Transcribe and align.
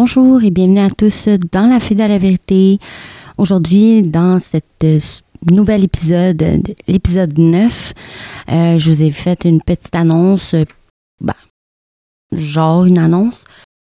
Bonjour 0.00 0.44
et 0.44 0.52
bienvenue 0.52 0.78
à 0.78 0.90
tous 0.90 1.28
dans 1.50 1.68
la 1.68 1.80
Fille 1.80 1.96
de 1.96 2.04
la 2.04 2.18
vérité. 2.18 2.78
Aujourd'hui, 3.36 4.02
dans 4.02 4.38
cet 4.38 4.84
euh, 4.84 5.00
nouvel 5.50 5.82
épisode, 5.82 6.40
l'épisode 6.86 7.36
9, 7.36 7.94
euh, 8.48 8.78
je 8.78 8.90
vous 8.90 9.02
ai 9.02 9.10
fait 9.10 9.44
une 9.44 9.60
petite 9.60 9.96
annonce, 9.96 10.54
euh, 10.54 10.62
ben, 11.20 11.34
genre 12.30 12.84
une 12.84 12.96
annonce, 12.96 13.42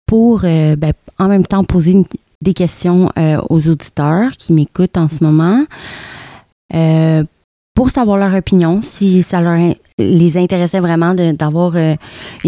pour 0.07 0.41
ben, 0.41 0.93
en 1.19 1.29
même 1.29 1.47
temps 1.47 1.65
poser 1.65 2.05
des 2.43 2.53
questions 2.53 3.11
aux 3.49 3.69
auditeurs 3.71 4.33
qui 4.33 4.53
m'écoutent 4.53 4.99
en 4.99 5.09
ce 5.09 5.25
moment. 5.25 5.65
pour 7.75 7.89
savoir 7.89 8.19
leur 8.19 8.35
opinion, 8.35 8.83
si 8.83 9.23
ça 9.23 9.41
les 9.97 10.37
intéressait 10.37 10.81
vraiment 10.81 11.15
d'avoir 11.15 11.75
un 11.77 11.97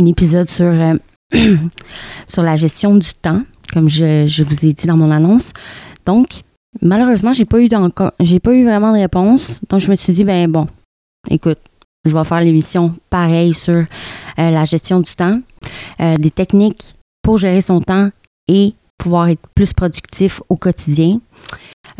épisode 0.05 0.51
sur 0.51 2.43
la 2.43 2.57
gestion 2.57 2.97
du 2.97 3.09
temps, 3.15 3.43
comme 3.75 3.89
je, 3.89 4.43
vous 4.45 4.65
ai 4.65 4.73
dit 4.73 4.87
dans 4.87 4.97
mon 4.97 5.11
annonce. 5.11 5.53
Donc, 6.07 6.43
malheureusement, 6.81 7.33
j'ai 7.33 7.45
pas 7.45 7.61
eu 7.61 7.69
j'ai 8.21 8.39
pas 8.39 8.55
eu 8.55 8.65
vraiment 8.65 8.93
de 8.93 8.99
réponse. 8.99 9.61
Donc, 9.69 9.81
je 9.81 9.91
me 9.91 9.97
suis 9.97 10.13
dit, 10.13 10.23
ben 10.23 10.49
bon, 10.49 10.69
écoute, 11.29 11.59
je 12.05 12.17
vais 12.17 12.25
faire 12.25 12.41
l'émission 12.41 12.95
pareil 13.11 13.53
sur 13.53 13.75
euh, 13.75 13.85
la 14.37 14.65
gestion 14.65 15.01
du 15.01 15.13
temps, 15.15 15.41
euh, 16.01 16.17
des 16.17 16.31
techniques 16.31 16.95
pour 17.21 17.39
gérer 17.39 17.61
son 17.61 17.81
temps 17.81 18.11
et 18.47 18.75
pouvoir 18.97 19.29
être 19.29 19.43
plus 19.57 19.73
productif 19.73 20.41
au 20.49 20.57
quotidien. 20.57 21.21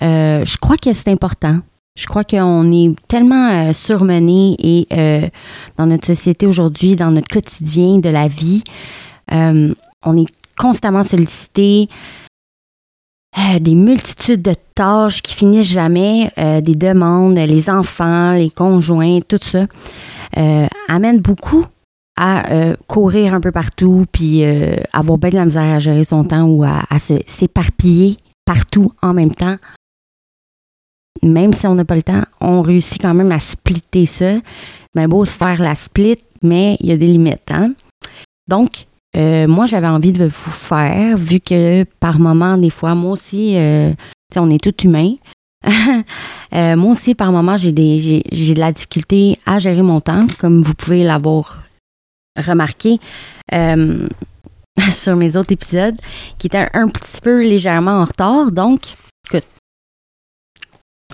Euh, 0.01 0.45
je 0.45 0.57
crois 0.59 0.77
que 0.77 0.93
c'est 0.93 1.11
important. 1.11 1.59
Je 1.97 2.07
crois 2.07 2.25
qu'on 2.25 2.71
est 2.71 2.95
tellement 3.09 3.73
surmené 3.73 4.57
et 4.59 5.31
dans 5.79 5.87
notre 5.87 6.07
société 6.07 6.45
aujourd'hui, 6.45 6.97
dans 6.97 7.13
notre 7.13 7.29
quotidien 7.29 7.99
de 7.99 8.09
la 8.09 8.27
vie, 8.27 8.65
on 9.31 10.17
est 10.17 10.27
constamment 10.57 11.03
sollicité. 11.03 11.89
Euh, 13.37 13.59
des 13.59 13.75
multitudes 13.75 14.43
de 14.43 14.55
tâches 14.77 15.21
qui 15.21 15.35
finissent 15.35 15.73
jamais, 15.73 16.33
euh, 16.39 16.61
des 16.61 16.77
demandes, 16.77 17.35
les 17.35 17.69
enfants, 17.69 18.35
les 18.35 18.51
conjoints, 18.51 19.21
tout 19.21 19.41
ça, 19.43 19.67
amène 20.89 21.21
beaucoup 21.21 21.65
à 22.17 22.45
courir 22.87 23.35
un 23.35 23.41
peu 23.41 23.53
partout, 23.53 24.05
puis 24.11 24.45
avoir 24.93 25.19
bien 25.19 25.31
de 25.31 25.37
la 25.37 25.45
misère 25.45 25.75
à 25.75 25.79
gérer 25.79 26.03
son 26.03 26.25
temps 26.25 26.47
ou 26.47 26.65
à, 26.65 26.83
s'éparpiller 26.99 28.17
partout 28.45 28.93
en 29.03 29.15
même 29.15 29.35
temps. 29.35 29.57
Même 31.23 31.53
si 31.53 31.67
on 31.67 31.75
n'a 31.75 31.85
pas 31.85 31.97
le 31.97 32.03
temps, 32.03 32.25
on 32.41 32.63
réussit 32.63 33.01
quand 33.01 33.15
même 33.15 33.33
à 33.33 33.41
splitter 33.41 34.07
ça. 34.07 34.35
Ben 34.95 35.09
beau 35.09 35.25
faire 35.25 35.61
la 35.61 35.75
split, 35.75 36.19
mais 36.43 36.77
il 36.81 36.87
y 36.87 36.93
a 36.93 36.97
des 36.97 37.07
limites. 37.07 37.51
Hein? 37.51 37.73
Donc, 38.49 38.87
euh, 39.17 39.47
moi, 39.47 39.67
j'avais 39.67 39.87
envie 39.87 40.13
de 40.13 40.25
vous 40.25 40.51
faire, 40.51 41.17
vu 41.17 41.41
que 41.41 41.85
par 42.01 42.19
moment, 42.19 42.57
des 42.57 42.71
fois, 42.71 42.95
moi 42.95 43.13
aussi, 43.13 43.57
euh, 43.57 43.93
on 44.37 44.51
est 44.51 44.63
tout 44.63 44.77
humain. 44.83 45.15
Euh, 46.53 46.77
moi 46.77 46.93
aussi, 46.93 47.17
par 47.17 47.33
moment, 47.33 47.57
j'ai 47.57 47.73
de 47.73 48.61
la 48.61 48.71
difficulté 48.71 49.41
à 49.45 49.59
gérer 49.59 49.83
mon 49.83 50.01
temps, 50.01 50.25
comme 50.39 50.63
vous 50.63 50.75
pouvez 50.75 51.03
l'avoir 51.03 51.65
remarqué 52.37 53.01
sur 54.91 55.17
mes 55.17 55.37
autres 55.37 55.51
épisodes, 55.51 55.97
qui 56.39 56.47
étaient 56.47 56.69
un 56.73 56.89
petit 56.89 57.21
peu 57.21 57.43
légèrement 57.43 58.03
en 58.03 58.05
retard. 58.05 58.53
Donc, 58.53 58.83
écoute, 59.27 59.49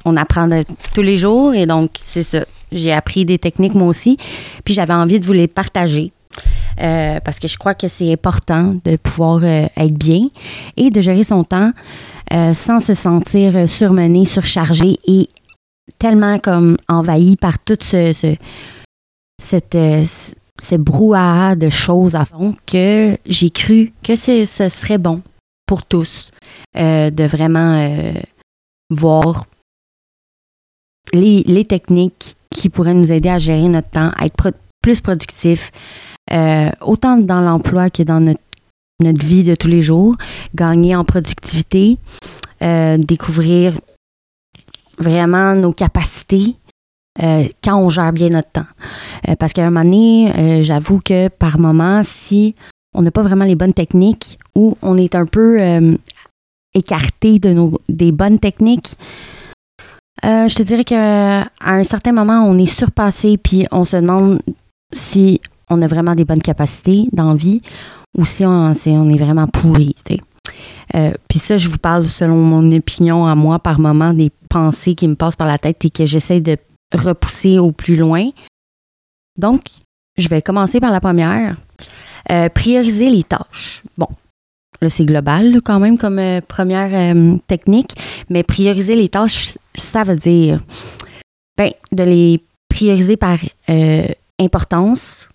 on 0.04 0.14
apprend 0.18 0.46
tous 0.92 1.00
les 1.00 1.16
jours 1.16 1.54
et 1.54 1.64
donc, 1.64 1.92
c'est 2.02 2.22
ça. 2.22 2.44
J'ai 2.70 2.92
appris 2.92 3.24
des 3.24 3.38
techniques 3.38 3.74
moi 3.74 3.88
aussi, 3.88 4.18
puis 4.62 4.74
j'avais 4.74 4.92
envie 4.92 5.20
de 5.20 5.24
vous 5.24 5.32
les 5.32 5.48
partager. 5.48 6.12
Euh, 6.80 7.20
parce 7.20 7.38
que 7.38 7.46
je 7.48 7.58
crois 7.58 7.74
que 7.74 7.88
c'est 7.88 8.10
important 8.10 8.76
de 8.84 8.96
pouvoir 8.96 9.42
euh, 9.42 9.66
être 9.76 9.94
bien 9.94 10.28
et 10.76 10.90
de 10.90 11.00
gérer 11.00 11.24
son 11.24 11.44
temps 11.44 11.72
euh, 12.32 12.54
sans 12.54 12.80
se 12.80 12.94
sentir 12.94 13.68
surmené, 13.68 14.24
surchargé 14.24 14.98
et 15.06 15.28
tellement 15.98 16.38
comme 16.38 16.78
envahi 16.88 17.36
par 17.36 17.58
tout 17.58 17.76
ce, 17.80 18.12
ce, 18.12 18.34
cette, 19.42 19.76
ce 20.58 20.76
brouhaha 20.76 21.54
de 21.54 21.68
choses 21.68 22.14
à 22.14 22.24
fond 22.24 22.54
que 22.66 23.18
j'ai 23.26 23.50
cru 23.50 23.92
que 24.02 24.16
ce 24.16 24.46
serait 24.46 24.98
bon 24.98 25.20
pour 25.66 25.84
tous 25.84 26.30
de 26.74 27.26
vraiment 27.26 28.14
voir 28.90 29.46
les, 31.12 31.42
les, 31.42 31.64
techniques 31.64 32.36
qui 32.54 32.68
pourraient 32.68 32.94
nous 32.94 33.10
aider 33.12 33.28
à 33.28 33.38
gérer 33.38 33.68
notre 33.68 33.90
temps, 33.90 34.12
à 34.16 34.24
être 34.24 34.52
plus 34.82 35.00
productif, 35.00 35.72
euh, 36.32 36.70
autant 36.80 37.16
dans 37.16 37.40
l'emploi 37.40 37.90
que 37.90 38.02
dans 38.02 38.20
notre, 38.20 38.40
vie 39.02 39.44
de 39.44 39.54
tous 39.54 39.68
les 39.68 39.82
jours, 39.82 40.16
gagner 40.54 40.94
en 40.94 41.04
productivité, 41.04 41.98
euh, 42.62 42.98
découvrir 42.98 43.74
vraiment 44.98 45.54
nos 45.54 45.72
capacités 45.72 46.54
euh, 47.22 47.48
quand 47.64 47.78
on 47.78 47.88
gère 47.88 48.12
bien 48.12 48.28
notre 48.28 48.50
temps. 48.50 48.66
parce 49.38 49.54
qu'à 49.54 49.62
un 49.62 49.70
moment 49.70 49.84
donné, 49.84 50.62
j'avoue 50.62 51.00
que 51.00 51.28
par 51.28 51.58
moment, 51.58 52.02
si 52.04 52.54
on 52.94 53.02
n'a 53.02 53.10
pas 53.10 53.22
vraiment 53.22 53.46
les 53.46 53.56
bonnes 53.56 53.72
techniques 53.72 54.38
ou 54.54 54.76
on 54.82 54.98
est 54.98 55.14
un 55.14 55.26
peu 55.26 55.58
écarté 56.74 57.38
de 57.38 57.50
nos, 57.50 57.80
des 57.88 58.12
bonnes 58.12 58.38
techniques, 58.38 58.96
je 60.22 60.54
te 60.54 60.62
dirais 60.62 60.84
qu'à 60.84 61.48
un 61.60 61.82
certain 61.84 62.12
moment, 62.12 62.44
on 62.44 62.58
est 62.58 62.66
surpassé 62.66 63.38
puis 63.38 63.66
on 63.72 63.86
se 63.86 63.96
demande 63.96 64.42
si 64.92 65.40
on 65.70 65.80
a 65.82 65.86
vraiment 65.86 66.14
des 66.14 66.24
bonnes 66.24 66.42
capacités 66.42 67.06
dans 67.12 67.34
vie 67.34 67.62
ou 68.18 68.24
si 68.24 68.44
on, 68.44 68.72
est 68.72 69.18
vraiment 69.18 69.46
pourri. 69.46 69.94
Euh, 70.96 71.12
puis 71.28 71.38
ça, 71.38 71.56
je 71.56 71.68
vous 71.68 71.78
parle 71.78 72.04
selon 72.04 72.36
mon 72.36 72.72
opinion 72.72 73.26
à 73.26 73.36
moi 73.36 73.60
par 73.60 73.78
moment 73.78 74.12
des 74.12 74.30
pensées 74.48 74.96
qui 74.96 75.06
me 75.06 75.14
passent 75.14 75.36
par 75.36 75.46
la 75.46 75.58
tête 75.58 75.84
et 75.84 75.90
que 75.90 76.06
j'essaie 76.06 76.40
de 76.40 76.56
repousser 76.92 77.58
au 77.58 77.70
plus 77.70 77.96
loin. 77.96 78.30
Donc, 79.38 79.62
je 80.18 80.28
vais 80.28 80.42
commencer 80.42 80.80
par 80.80 80.90
la 80.90 81.00
première. 81.00 81.56
Euh, 82.30 82.48
prioriser 82.48 83.10
les 83.10 83.22
tâches. 83.22 83.82
Bon, 83.96 84.08
là, 84.82 84.88
c'est 84.88 85.04
global 85.04 85.60
quand 85.64 85.78
même 85.78 85.96
comme 85.96 86.18
euh, 86.18 86.40
première 86.40 87.14
technique, 87.46 87.92
mais 88.28 88.42
prioriser 88.42 88.96
les 88.96 89.08
tâches, 89.08 89.56
ça 89.74 90.02
veut 90.02 90.16
dire 90.16 90.60
ben, 91.56 91.70
de 91.92 92.02
les 92.02 92.44
prioriser 92.68 93.16
par 93.16 93.38
importance, 94.38 95.29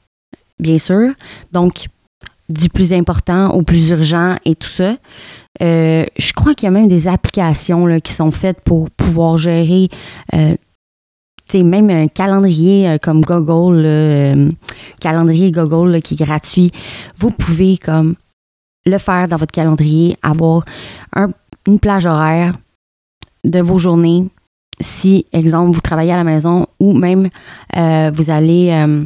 bien 0.59 0.77
sûr. 0.77 1.13
Donc, 1.51 1.87
du 2.49 2.69
plus 2.69 2.93
important 2.93 3.51
au 3.51 3.61
plus 3.61 3.89
urgent 3.89 4.35
et 4.45 4.55
tout 4.55 4.69
ça. 4.69 4.97
Euh, 5.61 6.05
je 6.17 6.33
crois 6.33 6.53
qu'il 6.53 6.65
y 6.65 6.69
a 6.69 6.71
même 6.71 6.87
des 6.87 7.07
applications 7.07 7.85
là, 7.85 8.01
qui 8.01 8.11
sont 8.11 8.31
faites 8.31 8.61
pour 8.61 8.89
pouvoir 8.91 9.37
gérer, 9.37 9.89
euh, 10.33 10.55
même 11.53 11.89
un 11.89 12.07
calendrier 12.07 12.89
euh, 12.89 12.97
comme 13.01 13.21
Google, 13.21 13.83
euh, 13.85 14.51
calendrier 14.99 15.51
Google 15.51 16.01
qui 16.01 16.15
est 16.15 16.25
gratuit. 16.25 16.71
Vous 17.17 17.31
pouvez 17.31 17.77
comme 17.77 18.15
le 18.85 18.97
faire 18.97 19.27
dans 19.27 19.37
votre 19.37 19.53
calendrier, 19.53 20.17
avoir 20.21 20.63
une 21.65 21.79
plage 21.79 22.05
horaire 22.05 22.53
de 23.43 23.59
vos 23.59 23.79
journées. 23.79 24.27
Si, 24.79 25.25
exemple, 25.31 25.71
vous 25.71 25.81
travaillez 25.81 26.11
à 26.11 26.17
la 26.17 26.23
maison 26.23 26.67
ou 26.79 26.93
même 26.93 27.29
vous 27.73 28.29
allez 28.29 29.05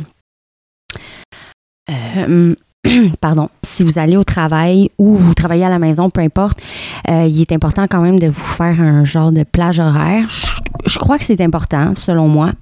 euh, 1.89 2.55
pardon, 3.21 3.49
si 3.63 3.83
vous 3.83 3.99
allez 3.99 4.17
au 4.17 4.23
travail 4.23 4.89
ou 4.97 5.15
vous 5.15 5.33
travaillez 5.33 5.65
à 5.65 5.69
la 5.69 5.79
maison, 5.79 6.09
peu 6.09 6.21
importe, 6.21 6.59
euh, 7.09 7.25
il 7.27 7.41
est 7.41 7.51
important 7.51 7.87
quand 7.87 8.01
même 8.01 8.19
de 8.19 8.27
vous 8.27 8.39
faire 8.41 8.79
un 8.79 9.03
genre 9.03 9.31
de 9.31 9.43
plage 9.43 9.79
horaire. 9.79 10.27
Je, 10.85 10.97
crois 10.99 11.17
que 11.17 11.25
c'est 11.25 11.41
important, 11.41 11.93
selon 11.95 12.27
moi. 12.27 12.53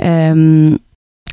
Euh, 0.00 0.76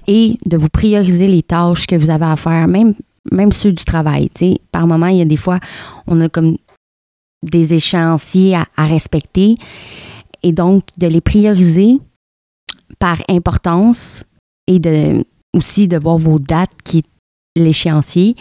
et 0.07 0.37
de 0.45 0.57
vous 0.57 0.69
prioriser 0.69 1.27
les 1.27 1.43
tâches 1.43 1.85
que 1.85 1.95
vous 1.95 2.09
avez 2.09 2.25
à 2.25 2.35
faire, 2.35 2.67
même 2.67 2.93
même 3.31 3.51
ceux 3.51 3.71
du 3.71 3.83
travail. 3.85 4.29
Tu 4.29 4.39
sais, 4.39 4.57
par 4.71 4.87
moment, 4.87 5.07
il 5.07 5.17
y 5.17 5.21
a 5.21 5.25
des 5.25 5.37
fois, 5.37 5.59
on 6.07 6.21
a 6.21 6.29
comme 6.29 6.57
des 7.43 7.73
échéanciers 7.73 8.55
à, 8.55 8.85
respecter 8.85 9.57
et 10.43 10.51
donc 10.51 10.83
de 10.97 11.07
les 11.07 11.21
prioriser 11.21 11.99
par 12.99 13.21
importance 13.29 14.23
et 14.65 14.79
de 14.79 15.23
aussi 15.55 15.87
de 15.87 15.97
voir 15.97 16.17
vos 16.17 16.39
dates 16.39 16.71
qui 16.83 17.03
l'échéancier 17.57 18.35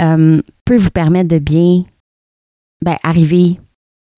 euh, 0.00 0.40
peut 0.64 0.76
vous 0.76 0.90
permettre 0.90 1.28
de 1.28 1.38
bien 1.38 1.84
ben, 2.84 2.96
arriver 3.02 3.60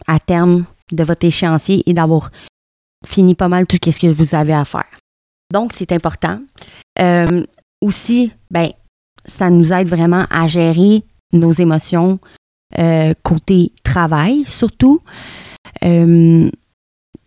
à 0.06 0.18
terme 0.18 0.64
de 0.92 1.04
votre 1.04 1.26
échéancier 1.26 1.82
et 1.86 1.92
d'avoir 1.92 2.30
fini 3.06 3.34
pas 3.34 3.48
mal 3.48 3.66
tout 3.66 3.78
ce 3.82 3.98
que 3.98 4.06
vous 4.06 4.34
avez 4.34 4.54
à 4.54 4.64
faire. 4.64 4.84
Donc, 5.52 5.72
c'est 5.74 5.92
important. 5.92 6.40
Euh, 6.98 7.44
aussi, 7.80 8.32
ben, 8.50 8.70
ça 9.26 9.50
nous 9.50 9.72
aide 9.72 9.88
vraiment 9.88 10.26
à 10.30 10.46
gérer 10.46 11.02
nos 11.32 11.52
émotions 11.52 12.18
euh, 12.78 13.14
côté 13.22 13.72
travail, 13.84 14.44
surtout. 14.46 15.00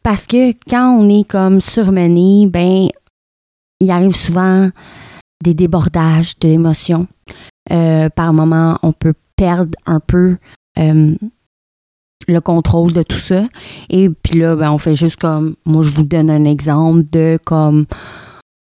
parce 0.04 0.28
que 0.28 0.52
quand 0.70 0.98
on 0.98 1.10
est 1.10 1.28
comme 1.28 1.62
surmené, 1.62 2.48
ben, 2.48 2.88
il 3.80 3.92
arrive 3.92 4.16
souvent 4.16 4.70
des 5.44 5.54
débordages 5.54 6.38
d'émotions. 6.40 7.08
Euh, 7.72 8.10
par 8.10 8.34
moment, 8.34 8.80
on 8.84 8.92
peut 8.92 9.14
perdre 9.36 9.78
un 9.86 10.00
peu 10.00 10.38
euh, 10.78 11.16
le 12.28 12.42
contrôle 12.42 12.94
de 12.94 13.04
tout 13.04 13.18
ça. 13.18 13.44
Et 13.90 14.10
puis 14.10 14.40
là, 14.40 14.56
ben, 14.56 14.72
on 14.72 14.78
fait 14.78 14.96
juste 14.96 15.18
comme, 15.18 15.56
moi, 15.66 15.84
je 15.84 15.94
vous 15.94 16.04
donne 16.04 16.30
un 16.30 16.46
exemple 16.46 17.04
de 17.12 17.40
comme, 17.46 17.86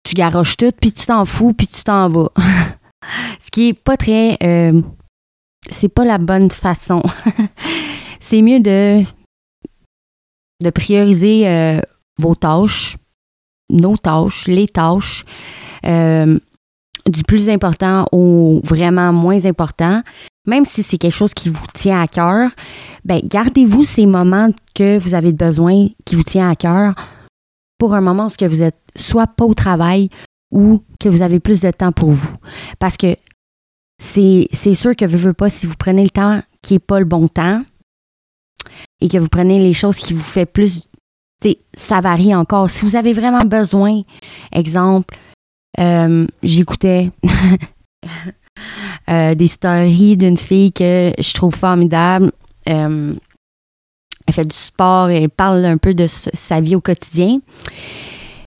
tu 0.03 0.15
garoches 0.15 0.57
tout, 0.57 0.71
puis 0.79 0.91
tu 0.91 1.05
t'en 1.05 1.25
fous, 1.25 1.53
puis 1.53 1.67
tu 1.67 1.83
t'en 1.83 2.09
vas. 2.09 2.31
Ce 3.39 3.49
qui 3.49 3.69
est 3.69 3.73
pas 3.73 3.97
très, 3.97 4.37
euh, 4.43 4.81
c'est 5.69 5.89
pas 5.89 6.05
la 6.05 6.17
bonne 6.17 6.51
façon. 6.51 7.01
c'est 8.19 8.41
mieux 8.41 8.59
de, 8.59 9.03
de 10.61 10.69
prioriser 10.69 11.79
vos 12.19 12.35
tâches, 12.35 12.97
nos 13.71 13.97
tâches, 13.97 14.47
les 14.47 14.67
tâches 14.67 15.23
du 17.07 17.23
plus 17.23 17.49
important 17.49 18.05
au 18.11 18.61
vraiment 18.63 19.13
moins 19.13 19.45
important, 19.45 20.01
même 20.45 20.65
si 20.65 20.83
c'est 20.83 20.97
quelque 20.97 21.15
chose 21.15 21.33
qui 21.33 21.49
vous 21.49 21.65
tient 21.73 22.01
à 22.01 22.07
cœur, 22.07 22.51
ben 23.05 23.21
gardez-vous 23.23 23.83
ces 23.83 24.05
moments 24.05 24.49
que 24.73 24.97
vous 24.97 25.13
avez 25.13 25.33
besoin, 25.33 25.87
qui 26.05 26.15
vous 26.15 26.23
tient 26.23 26.49
à 26.49 26.55
cœur, 26.55 26.95
pour 27.77 27.93
un 27.93 28.01
moment 28.01 28.27
où 28.27 28.47
vous 28.47 28.61
êtes 28.61 28.79
soit 28.95 29.27
pas 29.27 29.45
au 29.45 29.53
travail 29.53 30.09
ou 30.51 30.83
que 30.99 31.09
vous 31.09 31.21
avez 31.21 31.39
plus 31.39 31.61
de 31.61 31.71
temps 31.71 31.91
pour 31.91 32.11
vous. 32.11 32.35
Parce 32.79 32.97
que 32.97 33.15
c'est, 34.01 34.47
sûr 34.73 34.95
que 34.95 35.05
vous 35.05 35.13
ne 35.13 35.21
voulez 35.21 35.33
pas, 35.33 35.49
si 35.49 35.67
vous 35.67 35.75
prenez 35.77 36.03
le 36.03 36.09
temps 36.09 36.41
qui 36.61 36.73
n'est 36.73 36.79
pas 36.79 36.99
le 36.99 37.05
bon 37.05 37.27
temps 37.27 37.63
et 39.01 39.09
que 39.09 39.17
vous 39.17 39.29
prenez 39.29 39.59
les 39.59 39.73
choses 39.73 39.97
qui 39.97 40.13
vous 40.13 40.23
fait 40.23 40.45
plus, 40.45 40.81
ça 41.73 42.01
varie 42.01 42.35
encore. 42.35 42.69
Si 42.69 42.85
vous 42.85 42.95
avez 42.95 43.13
vraiment 43.13 43.45
besoin, 43.45 44.01
exemple, 44.51 45.17
euh, 45.77 46.25
j'écoutais 46.41 47.11
euh, 49.09 49.35
des 49.35 49.47
stories 49.47 50.17
d'une 50.17 50.37
fille 50.37 50.71
que 50.71 51.11
je 51.17 51.33
trouve 51.33 51.55
formidable. 51.55 52.31
Euh, 52.67 53.13
elle 54.25 54.33
fait 54.33 54.45
du 54.45 54.55
sport 54.55 55.09
et 55.09 55.27
parle 55.27 55.65
un 55.65 55.77
peu 55.77 55.93
de 55.93 56.07
sa 56.07 56.61
vie 56.61 56.75
au 56.75 56.81
quotidien. 56.81 57.39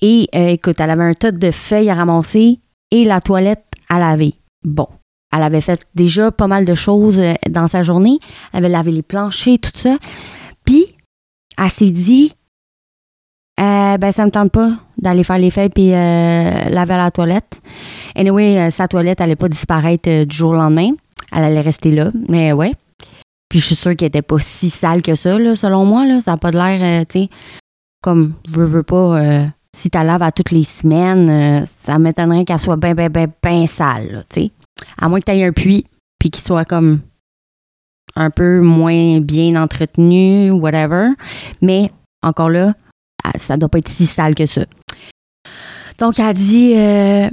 Et 0.01 0.29
écoute, 0.33 0.79
elle 0.79 0.89
avait 0.89 1.03
un 1.03 1.13
tas 1.13 1.31
de 1.31 1.51
feuilles 1.51 1.89
à 1.89 1.95
ramasser 1.95 2.59
et 2.89 3.03
la 3.03 3.21
toilette 3.21 3.65
à 3.89 3.99
laver. 3.99 4.33
Bon, 4.63 4.87
elle 5.31 5.43
avait 5.43 5.61
fait 5.61 5.79
déjà 5.93 6.31
pas 6.31 6.47
mal 6.47 6.65
de 6.65 6.73
choses 6.73 7.21
dans 7.49 7.67
sa 7.67 7.83
journée. 7.83 8.17
Elle 8.51 8.59
avait 8.59 8.69
lavé 8.69 8.91
les 8.91 9.01
planchers, 9.03 9.59
tout 9.59 9.71
ça. 9.75 9.97
Puis, 10.65 10.95
elle 11.57 11.69
s'est 11.69 11.91
dit, 11.91 12.33
euh, 13.59 13.97
ben, 13.97 14.11
ça 14.11 14.25
me 14.25 14.31
tente 14.31 14.51
pas 14.51 14.71
d'aller 14.97 15.23
faire 15.23 15.37
les 15.37 15.51
feuilles 15.51 15.69
puis 15.69 15.93
euh, 15.93 16.69
laver 16.69 16.95
la 16.95 17.11
toilette. 17.11 17.61
Anyway, 18.15 18.57
euh, 18.57 18.69
sa 18.69 18.87
toilette 18.87 19.21
allait 19.21 19.35
pas 19.35 19.49
disparaître 19.49 20.23
du 20.23 20.35
jour 20.35 20.51
au 20.51 20.55
lendemain. 20.55 20.91
Elle 21.31 21.43
allait 21.43 21.61
rester 21.61 21.91
là. 21.91 22.11
Mais 22.29 22.53
ouais. 22.53 22.73
Puis 23.49 23.59
je 23.59 23.65
suis 23.65 23.75
sûre 23.75 23.95
qu'elle 23.95 24.07
était 24.07 24.21
pas 24.21 24.39
si 24.39 24.69
sale 24.69 25.01
que 25.01 25.15
ça, 25.15 25.37
là, 25.37 25.55
selon 25.55 25.85
moi. 25.85 26.05
Là. 26.05 26.21
Ça 26.21 26.31
n'a 26.31 26.37
pas 26.37 26.51
de 26.51 26.57
l'air, 26.57 27.05
tu 27.07 27.19
sais, 27.19 27.29
comme, 28.01 28.33
je 28.53 28.61
veux 28.61 28.83
pas, 28.83 29.19
si 29.75 29.89
tu 29.89 29.97
laves 29.97 30.21
à 30.21 30.31
toutes 30.31 30.51
les 30.51 30.63
semaines, 30.63 31.65
ça 31.77 31.97
m'étonnerait 31.97 32.45
qu'elle 32.45 32.59
soit 32.59 32.77
bien, 32.77 32.93
bien, 32.93 33.09
bien, 33.09 33.27
bien 33.43 33.65
sale, 33.65 34.23
tu 34.29 34.41
sais. 34.41 34.51
À 34.99 35.09
moins 35.09 35.19
que 35.19 35.25
tu 35.25 35.31
aies 35.31 35.43
un 35.43 35.51
puits, 35.51 35.85
puis 36.19 36.29
qu'il 36.29 36.43
soit 36.43 36.63
comme 36.63 36.99
un 38.15 38.29
peu 38.29 38.61
moins 38.61 39.19
bien 39.19 39.61
entretenu, 39.61 40.51
whatever. 40.51 41.09
Mais 41.61 41.91
encore 42.21 42.49
là, 42.49 42.73
ça 43.37 43.57
doit 43.57 43.69
pas 43.69 43.79
être 43.79 43.89
si 43.89 44.05
sale 44.05 44.35
que 44.35 44.45
ça. 44.45 44.61
Donc, 45.97 46.19
elle 46.19 46.33
dit 46.33 46.73
euh, 46.75 47.29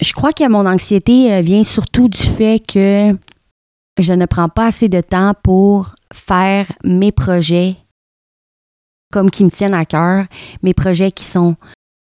Je 0.00 0.12
crois 0.12 0.32
que 0.32 0.48
mon 0.48 0.66
anxiété 0.66 1.32
euh, 1.32 1.40
vient 1.40 1.64
surtout 1.64 2.08
du 2.08 2.22
fait 2.22 2.64
que 2.64 3.16
je 3.98 4.12
ne 4.12 4.26
prends 4.26 4.48
pas 4.48 4.66
assez 4.66 4.88
de 4.88 5.00
temps 5.00 5.34
pour 5.42 5.94
faire 6.12 6.70
mes 6.84 7.12
projets 7.12 7.76
comme 9.12 9.30
qui 9.30 9.44
me 9.44 9.50
tiennent 9.50 9.74
à 9.74 9.84
cœur, 9.84 10.24
mes 10.62 10.72
projets 10.72 11.12
qui 11.12 11.24
sont 11.24 11.56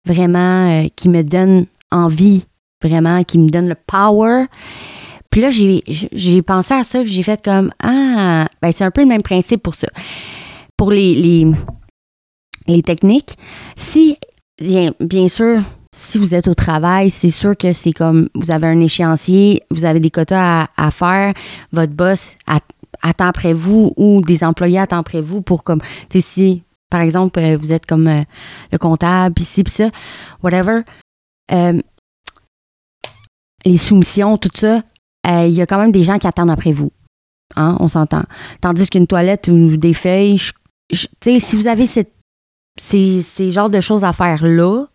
vraiment, 0.08 0.70
euh, 0.70 0.88
qui 0.96 1.10
me 1.10 1.24
donnent 1.24 1.66
envie, 1.92 2.46
vraiment, 2.82 3.24
qui 3.24 3.38
me 3.38 3.50
donnent 3.50 3.68
le 3.68 3.76
power. 3.76 4.46
Puis 5.30 5.42
là, 5.42 5.50
j'ai 5.50 6.42
pensé 6.42 6.74
à 6.74 6.84
ça, 6.84 7.04
j'ai 7.06 7.24
fait 7.24 7.42
comme, 7.44 7.72
ah, 7.82 8.48
ben 8.62 8.72
c'est 8.72 8.84
un 8.84 8.92
peu 8.92 9.02
le 9.02 9.08
même 9.08 9.22
principe 9.22 9.62
pour 9.62 9.76
ça. 9.76 9.88
Pour 10.78 10.92
les, 10.92 11.46
les 12.68 12.82
techniques. 12.82 13.38
Si, 13.76 14.18
bien, 14.60 15.28
sûr, 15.28 15.62
si 15.94 16.18
vous 16.18 16.36
êtes 16.36 16.48
au 16.48 16.54
travail, 16.54 17.10
c'est 17.10 17.32
sûr 17.32 17.58
que 17.58 17.74
c'est 17.74 17.94
comme 17.94 18.30
vous 18.36 18.52
avez 18.52 18.68
un 18.68 18.80
échéancier, 18.80 19.64
vous 19.72 19.86
avez 19.86 20.00
des 20.00 20.12
quotas 20.12 20.68
à, 20.76 20.92
faire, 20.92 21.34
votre 21.72 21.94
boss 21.94 22.36
attend 23.02 23.28
après 23.28 23.54
vous 23.54 23.94
ou 23.98 24.22
des 24.22 24.44
employés 24.44 24.80
attendent 24.80 25.00
après 25.00 25.22
vous 25.22 25.42
pour 25.42 25.64
comme, 25.64 25.82
tu 26.10 26.20
sais, 26.20 26.22
si, 26.22 26.64
par 26.90 27.02
exemple, 27.02 27.40
euh, 27.40 27.58
vous 27.58 27.72
êtes 27.72 27.86
comme 27.86 28.08
euh, 28.08 28.24
le 28.72 28.78
comptable, 28.78 29.34
puis 29.34 29.46
ci, 29.46 29.64
puis 29.64 29.74
ça, 29.74 29.90
whatever, 30.44 30.82
euh, 31.52 31.80
les 33.66 33.78
soumissions, 33.78 34.38
tout 34.38 34.52
ça, 34.54 34.84
il 35.26 35.54
y 35.54 35.62
a 35.62 35.66
quand 35.66 35.78
même 35.78 35.92
des 35.92 36.04
gens 36.04 36.18
qui 36.18 36.28
attendent 36.28 36.50
après 36.50 36.72
vous. 36.72 36.92
Hein, 37.56 37.78
on 37.80 37.88
s'entend. 37.88 38.24
Tandis 38.60 38.90
qu'une 38.90 39.08
toilette 39.08 39.48
ou 39.50 39.78
des 39.78 39.94
feuilles, 39.94 40.42
tu 40.90 41.08
sais, 41.24 41.40
si 41.40 41.56
vous 41.56 41.68
avez 41.68 41.86
cette 41.86 42.12
c'est 42.80 43.22
ces 43.22 43.52
genres 43.52 43.70
de 43.70 43.82
choses 43.82 44.04
à 44.04 44.14
faire 44.14 44.46
là, 44.46 44.86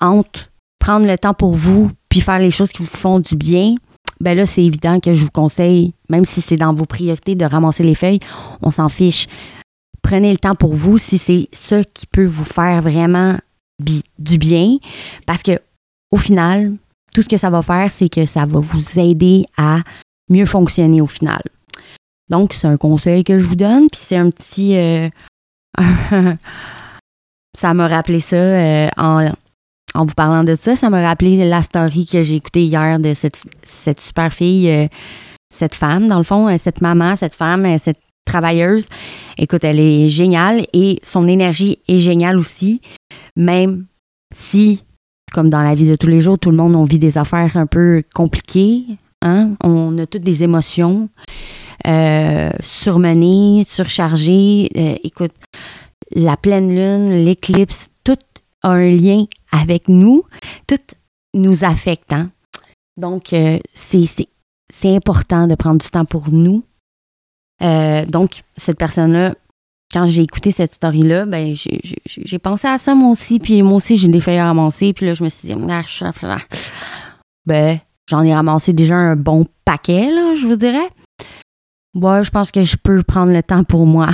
entre 0.00 0.50
prendre 0.78 1.06
le 1.06 1.18
temps 1.18 1.34
pour 1.34 1.54
vous 1.54 1.90
puis 2.08 2.20
faire 2.20 2.38
les 2.38 2.50
choses 2.50 2.70
qui 2.70 2.82
vous 2.82 2.88
font 2.88 3.18
du 3.18 3.34
bien, 3.36 3.74
ben 4.20 4.36
là, 4.36 4.46
c'est 4.46 4.64
évident 4.64 5.00
que 5.00 5.12
je 5.12 5.24
vous 5.24 5.30
conseille, 5.30 5.94
même 6.08 6.24
si 6.24 6.40
c'est 6.40 6.56
dans 6.56 6.72
vos 6.72 6.86
priorités 6.86 7.34
de 7.34 7.44
ramasser 7.44 7.82
les 7.82 7.94
feuilles, 7.94 8.20
on 8.62 8.70
s'en 8.70 8.88
fiche. 8.88 9.26
Prenez 10.02 10.30
le 10.30 10.38
temps 10.38 10.54
pour 10.54 10.74
vous 10.74 10.98
si 10.98 11.18
c'est 11.18 11.48
ça 11.52 11.82
qui 11.84 12.06
peut 12.06 12.24
vous 12.24 12.44
faire 12.44 12.80
vraiment 12.80 13.36
du 14.18 14.38
bien. 14.38 14.78
Parce 15.26 15.42
que 15.42 15.58
au 16.10 16.16
final, 16.16 16.74
tout 17.12 17.22
ce 17.22 17.28
que 17.28 17.36
ça 17.36 17.50
va 17.50 17.62
faire, 17.62 17.90
c'est 17.90 18.08
que 18.08 18.24
ça 18.26 18.46
va 18.46 18.60
vous 18.60 18.98
aider 18.98 19.44
à 19.56 19.80
mieux 20.30 20.46
fonctionner 20.46 21.00
au 21.00 21.06
final. 21.06 21.42
Donc, 22.28 22.52
c'est 22.52 22.66
un 22.66 22.76
conseil 22.76 23.24
que 23.24 23.38
je 23.38 23.44
vous 23.44 23.56
donne, 23.56 23.88
puis 23.90 24.00
c'est 24.02 24.16
un 24.16 24.30
petit, 24.30 24.76
euh, 24.76 25.08
ça 27.56 27.74
m'a 27.74 27.88
rappelé 27.88 28.20
ça 28.20 28.36
euh, 28.36 28.88
en, 28.96 29.32
vous 29.94 30.14
parlant 30.14 30.44
de 30.44 30.54
ça. 30.54 30.76
Ça 30.76 30.90
m'a 30.90 31.02
rappelé 31.02 31.48
la 31.48 31.62
story 31.62 32.06
que 32.06 32.22
j'ai 32.22 32.36
écoutée 32.36 32.64
hier 32.64 32.98
de 32.98 33.14
cette, 33.14 33.36
cette 33.62 34.00
super 34.00 34.32
fille, 34.32 34.70
euh, 34.70 34.86
cette 35.52 35.74
femme, 35.74 36.06
dans 36.06 36.18
le 36.18 36.24
fond, 36.24 36.48
euh, 36.48 36.56
cette 36.58 36.80
maman, 36.80 37.16
cette 37.16 37.34
femme, 37.34 37.78
cette 37.78 38.00
travailleuse. 38.24 38.88
Écoute, 39.38 39.64
elle 39.64 39.80
est 39.80 40.10
géniale 40.10 40.66
et 40.72 40.98
son 41.02 41.28
énergie 41.28 41.78
est 41.88 41.98
géniale 41.98 42.38
aussi, 42.38 42.80
même 43.36 43.86
si, 44.34 44.82
comme 45.32 45.48
dans 45.48 45.62
la 45.62 45.74
vie 45.74 45.88
de 45.88 45.96
tous 45.96 46.08
les 46.08 46.20
jours, 46.20 46.38
tout 46.38 46.50
le 46.50 46.56
monde, 46.56 46.74
on 46.74 46.84
vit 46.84 46.98
des 46.98 47.18
affaires 47.18 47.56
un 47.56 47.66
peu 47.66 48.02
compliquées. 48.14 48.84
Hein? 49.22 49.52
On 49.62 49.96
a 49.98 50.06
toutes 50.06 50.22
des 50.22 50.42
émotions 50.42 51.08
euh, 51.86 52.50
surmené, 52.60 53.64
surchargé. 53.64 54.68
Euh, 54.76 54.96
écoute, 55.04 55.32
la 56.14 56.36
pleine 56.36 56.74
lune, 56.74 57.24
l'éclipse, 57.24 57.90
tout 58.02 58.18
a 58.62 58.70
un 58.70 58.90
lien 58.90 59.26
avec 59.52 59.88
nous, 59.88 60.24
tout 60.66 60.80
nous 61.34 61.64
affecte. 61.64 62.12
Hein. 62.12 62.30
Donc, 62.96 63.32
euh, 63.32 63.58
c'est 63.74 64.96
important 64.96 65.46
de 65.46 65.54
prendre 65.54 65.80
du 65.80 65.88
temps 65.88 66.04
pour 66.04 66.30
nous. 66.30 66.64
donc, 67.60 68.42
cette 68.56 68.78
personne-là, 68.78 69.34
quand 69.92 70.06
j'ai 70.06 70.22
écouté 70.22 70.50
cette 70.50 70.74
story-là, 70.74 71.26
ben, 71.26 71.54
j'ai 71.54 72.38
pensé 72.38 72.66
à 72.66 72.78
ça 72.78 72.94
moi 72.94 73.12
aussi, 73.12 73.38
puis 73.38 73.62
moi 73.62 73.74
aussi, 73.74 73.96
j'ai 73.96 74.08
des 74.08 74.20
feuilles 74.20 74.38
à 74.38 74.46
ramasser, 74.46 74.92
puis 74.92 75.06
là, 75.06 75.14
je 75.14 75.22
me 75.22 75.28
suis 75.28 75.48
dit, 75.48 75.54
ah, 75.70 76.38
ben, 77.46 77.78
j'en 78.08 78.22
ai 78.22 78.34
ramassé 78.34 78.72
déjà 78.72 78.96
un 78.96 79.14
bon 79.14 79.46
paquet, 79.64 80.10
là, 80.10 80.34
je 80.34 80.46
vous 80.46 80.56
dirais. 80.56 80.88
Moi, 81.96 82.22
je 82.22 82.30
pense 82.30 82.50
que 82.50 82.62
je 82.62 82.76
peux 82.76 83.02
prendre 83.02 83.32
le 83.32 83.42
temps 83.42 83.64
pour 83.64 83.86
moi. 83.86 84.10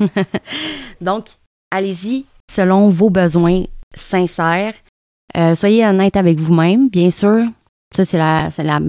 Donc, 1.00 1.26
allez-y 1.70 2.26
selon 2.50 2.88
vos 2.88 3.08
besoins 3.08 3.62
sincères. 3.94 4.74
Euh, 5.36 5.54
soyez 5.54 5.86
honnête 5.86 6.16
avec 6.16 6.40
vous-même, 6.40 6.88
bien 6.88 7.10
sûr. 7.10 7.46
Ça, 7.94 8.04
c'est 8.04 8.18
la, 8.18 8.48
la, 8.58 8.80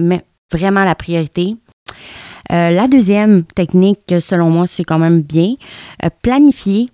vraiment 0.52 0.82
la 0.82 0.96
priorité. 0.96 1.56
Euh, 2.50 2.70
la 2.70 2.88
deuxième 2.88 3.44
technique, 3.44 4.12
selon 4.20 4.50
moi, 4.50 4.66
c'est 4.66 4.82
quand 4.82 4.98
même 4.98 5.22
bien, 5.22 5.54
euh, 6.04 6.10
planifier 6.20 6.90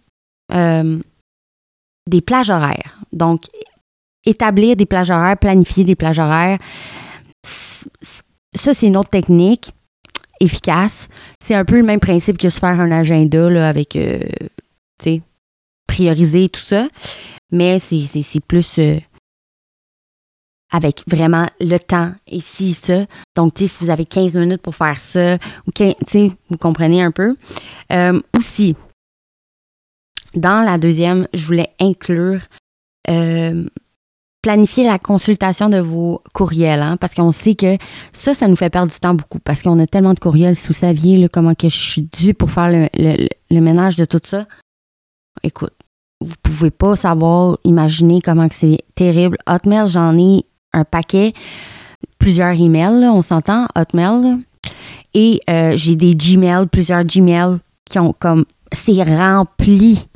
des 0.50 2.20
plages 2.20 2.50
horaires. 2.50 2.98
Donc, 3.10 3.44
établir 4.26 4.76
des 4.76 4.84
plages 4.84 5.10
horaires, 5.10 5.38
planifier 5.38 5.84
des 5.84 5.96
plages 5.96 6.18
horaires. 6.18 6.58
Ça, 7.42 8.74
c'est 8.74 8.86
une 8.86 8.98
autre 8.98 9.08
technique 9.08 9.72
efficace. 10.42 11.08
C'est 11.42 11.54
un 11.54 11.64
peu 11.64 11.76
le 11.76 11.82
même 11.82 12.00
principe 12.00 12.38
que 12.38 12.50
se 12.50 12.58
faire 12.58 12.80
un 12.80 12.90
agenda 12.90 13.48
là, 13.48 13.68
avec, 13.68 13.90
tu 13.90 14.00
sais, 15.02 15.22
prioriser 15.86 16.48
tout 16.48 16.60
ça. 16.60 16.88
Mais 17.50 17.78
c'est 17.78 18.40
plus 18.40 18.80
avec 20.72 21.02
vraiment 21.06 21.46
le 21.60 21.78
temps 21.78 22.12
et 22.26 22.40
si 22.40 22.72
ça. 22.72 23.06
Donc, 23.36 23.52
si 23.56 23.70
vous 23.80 23.90
avez 23.90 24.06
15 24.06 24.34
minutes 24.34 24.62
pour 24.62 24.74
faire 24.74 24.98
ça, 24.98 25.36
ou 25.66 25.70
vous 26.50 26.56
comprenez 26.58 27.02
un 27.02 27.12
peu. 27.12 27.36
Euh, 27.92 28.18
aussi, 28.36 28.74
dans 30.34 30.64
la 30.64 30.78
deuxième, 30.78 31.28
je 31.34 31.46
voulais 31.46 31.70
inclure 31.78 32.40
euh, 33.10 33.64
planifier 34.42 34.84
la 34.84 34.98
consultation 34.98 35.68
de 35.68 35.78
vos 35.78 36.20
courriels, 36.34 36.82
hein, 36.82 36.96
parce 36.96 37.14
qu'on 37.14 37.30
sait 37.30 37.54
que 37.54 37.78
ça, 38.12 38.34
ça 38.34 38.48
nous 38.48 38.56
fait 38.56 38.70
perdre 38.70 38.92
du 38.92 38.98
temps 38.98 39.14
beaucoup, 39.14 39.38
parce 39.38 39.62
qu'on 39.62 39.78
a 39.78 39.86
tellement 39.86 40.14
de 40.14 40.18
courriels. 40.18 40.56
Si 40.56 40.66
vous 40.66 40.74
saviez 40.74 41.28
comment 41.28 41.54
que 41.54 41.68
je 41.68 41.76
suis 41.76 42.02
due 42.02 42.34
pour 42.34 42.50
faire 42.50 42.68
le, 42.68 43.60
ménage 43.60 43.96
de 43.96 44.04
tout 44.04 44.20
ça, 44.24 44.46
écoute, 45.44 45.72
vous 46.20 46.34
pouvez 46.42 46.70
pas 46.70 46.96
savoir, 46.96 47.56
imaginer 47.64 48.20
comment 48.20 48.48
que 48.48 48.54
c'est 48.54 48.78
terrible. 48.96 49.38
Hotmail, 49.46 49.86
j'en 49.86 50.18
ai 50.18 50.44
un 50.72 50.84
paquet, 50.84 51.32
plusieurs 52.18 52.60
emails, 52.60 53.06
on 53.08 53.22
s'entend, 53.22 53.68
Hotmail. 53.76 54.38
Et 55.14 55.40
euh, 55.50 55.72
j'ai 55.76 55.94
des 55.94 56.14
Gmail, 56.14 56.66
plusieurs 56.66 57.04
Gmail 57.04 57.58
qui 57.88 57.98
ont 57.98 58.14
comme. 58.18 58.44
C'est 58.72 59.02
rempli, 59.02 60.08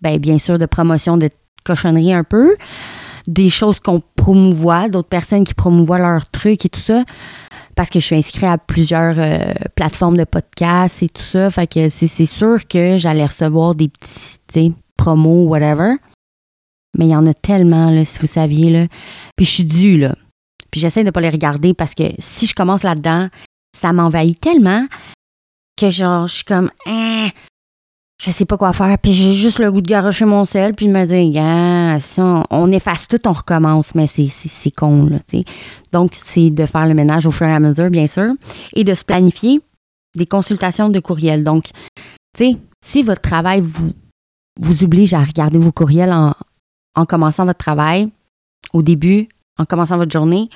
ben, 0.00 0.18
bien 0.18 0.38
sûr, 0.38 0.58
de 0.58 0.66
promotion 0.66 1.16
de 1.16 1.28
cochonneries 1.64 2.12
un 2.12 2.24
peu, 2.24 2.56
des 3.26 3.50
choses 3.50 3.80
qu'on 3.80 4.02
promouvoit, 4.16 4.88
d'autres 4.88 5.08
personnes 5.08 5.44
qui 5.44 5.54
promouvoient 5.54 5.98
leurs 5.98 6.30
trucs 6.30 6.64
et 6.64 6.68
tout 6.68 6.80
ça. 6.80 7.04
Parce 7.74 7.88
que 7.88 8.00
je 8.00 8.04
suis 8.04 8.16
inscrite 8.16 8.44
à 8.44 8.58
plusieurs 8.58 9.14
euh, 9.18 9.52
plateformes 9.74 10.16
de 10.16 10.24
podcasts 10.24 11.02
et 11.02 11.08
tout 11.08 11.22
ça. 11.22 11.50
Fait 11.50 11.66
que 11.66 11.88
c'est 11.88 12.26
sûr 12.26 12.66
que 12.68 12.98
j'allais 12.98 13.24
recevoir 13.24 13.74
des 13.74 13.88
petits 13.88 14.74
promos, 14.96 15.46
whatever. 15.46 15.94
Mais 16.98 17.06
il 17.06 17.10
y 17.10 17.16
en 17.16 17.26
a 17.26 17.32
tellement, 17.32 17.90
là, 17.90 18.04
si 18.04 18.18
vous 18.18 18.26
saviez. 18.26 18.70
Là. 18.70 18.86
Puis 19.36 19.46
je 19.46 19.50
suis 19.50 19.64
due, 19.64 19.98
là. 19.98 20.14
Puis 20.70 20.80
j'essaie 20.80 21.00
de 21.00 21.06
ne 21.06 21.10
pas 21.10 21.20
les 21.20 21.30
regarder 21.30 21.74
parce 21.74 21.94
que 21.94 22.04
si 22.18 22.46
je 22.46 22.54
commence 22.54 22.82
là-dedans, 22.82 23.28
ça 23.78 23.92
m'envahit 23.92 24.38
tellement 24.40 24.86
que 25.76 25.90
genre, 25.90 26.26
je 26.26 26.34
suis 26.36 26.44
comme, 26.44 26.70
hein, 26.86 27.28
je 28.22 28.30
sais 28.30 28.44
pas 28.44 28.56
quoi 28.56 28.72
faire. 28.72 28.96
Puis 28.98 29.12
j'ai 29.12 29.32
juste 29.32 29.58
le 29.58 29.72
goût 29.72 29.80
de 29.80 29.88
garocher 29.88 30.24
mon 30.24 30.44
sel, 30.44 30.74
puis 30.74 30.86
me 30.86 31.04
dire, 31.06 31.18
yeah, 31.18 31.98
on, 32.50 32.70
efface 32.70 33.08
tout, 33.08 33.20
on 33.26 33.32
recommence. 33.32 33.96
Mais 33.96 34.06
c'est 34.06 34.70
con, 34.70 35.06
là, 35.06 35.18
tu 35.18 35.38
sais. 35.38 35.44
Donc, 35.90 36.12
c'est 36.14 36.50
de 36.50 36.64
faire 36.64 36.86
le 36.86 36.94
ménage 36.94 37.26
au 37.26 37.32
fur 37.32 37.48
et 37.48 37.52
à 37.52 37.58
mesure, 37.58 37.90
bien 37.90 38.06
sûr, 38.06 38.32
et 38.74 38.84
de 38.84 38.94
se 38.94 39.02
planifier 39.02 39.60
des 40.14 40.26
consultations 40.26 40.88
de 40.88 41.00
courriel. 41.00 41.42
Donc, 41.42 41.64
tu 41.64 41.72
sais, 42.38 42.56
si 42.80 43.02
votre 43.02 43.22
travail 43.22 43.60
vous, 43.60 43.92
vous 44.60 44.84
oblige 44.84 45.14
à 45.14 45.24
regarder 45.24 45.58
vos 45.58 45.72
courriels 45.72 46.12
en, 46.12 46.32
en 46.94 47.06
commençant 47.06 47.44
votre 47.44 47.58
travail, 47.58 48.08
au 48.72 48.82
début, 48.82 49.26
en 49.58 49.64
commençant 49.64 49.96
votre 49.96 50.12
journée, 50.12 50.48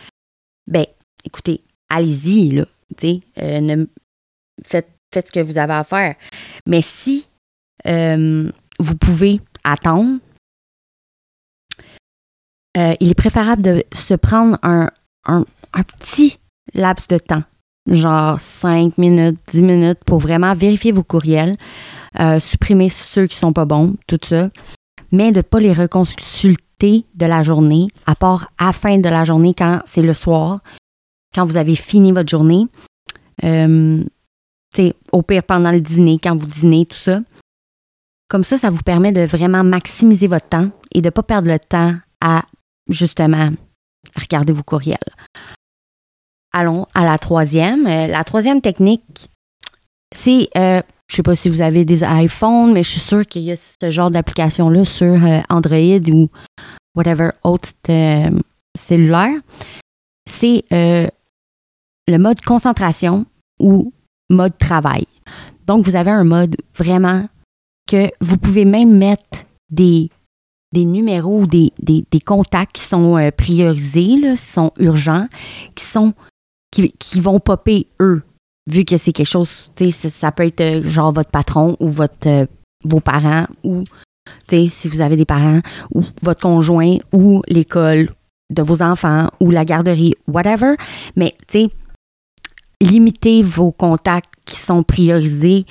ben, 0.68 0.86
écoutez, 1.24 1.62
allez-y, 1.88 2.52
là. 2.52 2.64
Euh, 3.02 3.86
faites, 4.64 4.88
faites 5.12 5.26
ce 5.26 5.32
que 5.32 5.40
vous 5.40 5.58
avez 5.58 5.74
à 5.74 5.82
faire. 5.82 6.14
Mais 6.64 6.80
si 6.80 7.26
euh, 7.86 8.50
vous 8.78 8.96
pouvez 8.96 9.40
attendre, 9.64 10.18
euh, 12.76 12.94
il 13.00 13.10
est 13.10 13.14
préférable 13.14 13.62
de 13.62 13.84
se 13.92 14.14
prendre 14.14 14.58
un, 14.62 14.90
un, 15.24 15.44
petit 15.72 16.38
laps 16.74 17.08
de 17.08 17.18
temps, 17.18 17.42
genre 17.86 18.40
5 18.40 18.98
minutes, 18.98 19.38
10 19.48 19.62
minutes, 19.62 20.04
pour 20.04 20.18
vraiment 20.18 20.54
vérifier 20.54 20.92
vos 20.92 21.02
courriels, 21.02 21.52
supprimer 22.38 22.88
ceux 22.88 23.26
qui 23.26 23.36
ne 23.36 23.40
sont 23.40 23.52
pas 23.52 23.66
bons, 23.66 23.94
tout 24.06 24.18
ça, 24.22 24.50
mais 25.12 25.32
de 25.32 25.38
ne 25.38 25.42
pas 25.42 25.60
les 25.60 25.72
reconsulter 25.72 27.04
de 27.14 27.26
la 27.26 27.42
journée, 27.42 27.88
à 28.06 28.14
part 28.14 28.50
à 28.58 28.66
la 28.66 28.72
fin 28.72 28.98
de 28.98 29.08
la 29.08 29.24
journée, 29.24 29.54
quand 29.56 29.80
c'est 29.86 30.02
le 30.02 30.14
soir, 30.14 30.60
quand 31.34 31.44
vous 31.44 31.56
avez 31.56 31.76
fini 31.76 32.12
votre 32.12 32.28
journée. 32.28 32.66
Euh, 33.44 34.02
au 35.12 35.22
pire 35.22 35.42
pendant 35.42 35.70
le 35.72 35.80
dîner, 35.80 36.18
quand 36.22 36.36
vous 36.36 36.46
dînez, 36.46 36.84
tout 36.84 36.96
ça. 36.96 37.20
Comme 38.28 38.44
ça, 38.44 38.58
ça 38.58 38.70
vous 38.70 38.82
permet 38.82 39.12
de 39.12 39.22
vraiment 39.22 39.62
maximiser 39.62 40.26
votre 40.26 40.48
temps 40.48 40.70
et 40.92 41.00
de 41.00 41.06
ne 41.06 41.10
pas 41.10 41.22
perdre 41.22 41.48
le 41.48 41.58
temps 41.58 41.94
à 42.20 42.42
justement 42.88 43.50
regarder 44.16 44.52
vos 44.52 44.62
courriels. 44.62 44.98
Allons 46.52 46.86
à 46.94 47.04
la 47.04 47.18
troisième. 47.18 47.86
Euh, 47.86 48.06
la 48.06 48.24
troisième 48.24 48.60
technique, 48.60 49.30
c'est 50.14 50.48
euh, 50.56 50.80
je 51.08 51.16
sais 51.16 51.22
pas 51.22 51.36
si 51.36 51.48
vous 51.48 51.60
avez 51.60 51.84
des 51.84 52.02
iPhones, 52.02 52.72
mais 52.72 52.82
je 52.82 52.90
suis 52.90 53.00
sûre 53.00 53.26
qu'il 53.26 53.42
y 53.42 53.52
a 53.52 53.56
ce 53.56 53.90
genre 53.90 54.10
d'application-là 54.10 54.84
sur 54.84 55.06
euh, 55.06 55.40
Android 55.48 56.10
ou 56.10 56.28
whatever 56.96 57.30
autre 57.44 57.68
cellulaire. 58.76 59.40
C'est 60.28 60.64
le 60.70 62.18
mode 62.18 62.40
concentration 62.40 63.26
ou 63.60 63.92
mode 64.30 64.56
travail. 64.58 65.06
Donc, 65.66 65.84
vous 65.84 65.96
avez 65.96 66.10
un 66.10 66.24
mode 66.24 66.56
vraiment 66.76 67.26
que 67.86 68.10
vous 68.20 68.36
pouvez 68.36 68.64
même 68.64 68.96
mettre 68.96 69.44
des, 69.70 70.10
des 70.72 70.84
numéros 70.84 71.42
ou 71.42 71.46
des, 71.46 71.72
des, 71.78 72.20
contacts 72.20 72.76
qui 72.76 72.82
sont 72.82 73.30
priorisés, 73.36 74.18
qui 74.20 74.36
sont 74.36 74.72
urgents, 74.78 75.28
qui 75.74 75.84
sont 75.84 76.14
qui, 76.70 76.92
qui 76.98 77.20
vont 77.20 77.40
popper 77.40 77.86
eux 78.00 78.22
vu 78.66 78.84
que 78.84 78.96
c'est 78.96 79.12
quelque 79.12 79.26
chose, 79.26 79.70
sais, 79.76 79.90
ça 79.90 80.32
peut 80.32 80.44
être 80.44 80.60
euh, 80.60 80.82
genre 80.88 81.12
votre 81.12 81.30
patron 81.30 81.76
ou 81.80 81.88
votre, 81.88 82.28
euh, 82.28 82.46
vos 82.84 83.00
parents 83.00 83.46
ou, 83.62 83.84
si 84.48 84.88
vous 84.88 85.00
avez 85.00 85.16
des 85.16 85.24
parents 85.24 85.60
ou 85.94 86.02
votre 86.22 86.40
conjoint 86.40 86.96
ou 87.12 87.42
l'école 87.46 88.10
de 88.50 88.62
vos 88.62 88.82
enfants 88.82 89.30
ou 89.40 89.50
la 89.50 89.64
garderie, 89.64 90.14
whatever. 90.26 90.74
Mais, 91.14 91.32
limitez 92.80 93.42
vos 93.42 93.72
contacts 93.72 94.32
qui 94.44 94.56
sont 94.56 94.82
priorisés 94.82 95.64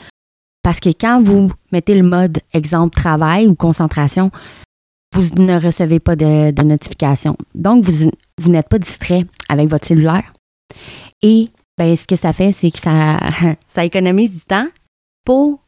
parce 0.63 0.79
que 0.79 0.89
quand 0.89 1.21
vous 1.21 1.51
mettez 1.75 1.93
le 1.93 2.03
mode 2.03 2.39
exemple 2.53 2.95
travail 2.95 3.47
ou 3.47 3.55
concentration, 3.55 4.31
vous 5.13 5.35
ne 5.35 5.59
recevez 5.59 5.99
pas 5.99 6.15
de, 6.15 6.63
notification. 6.63 7.37
Donc, 7.53 7.83
vous, 7.83 8.11
vous 8.37 8.49
n'êtes 8.49 8.69
pas 8.69 8.79
distrait 8.79 9.25
avec 9.49 9.69
votre 9.69 9.85
cellulaire. 9.85 10.31
Et 11.21 11.49
ben, 11.77 11.95
ce 11.95 12.07
que 12.07 12.15
ça 12.15 12.31
fait, 12.31 12.53
c'est 12.53 12.71
que 12.71 12.79
ça, 12.79 13.19
ça 13.67 13.83
économise 13.83 14.33
du 14.33 14.41
temps 14.41 14.67
pour 15.25 15.59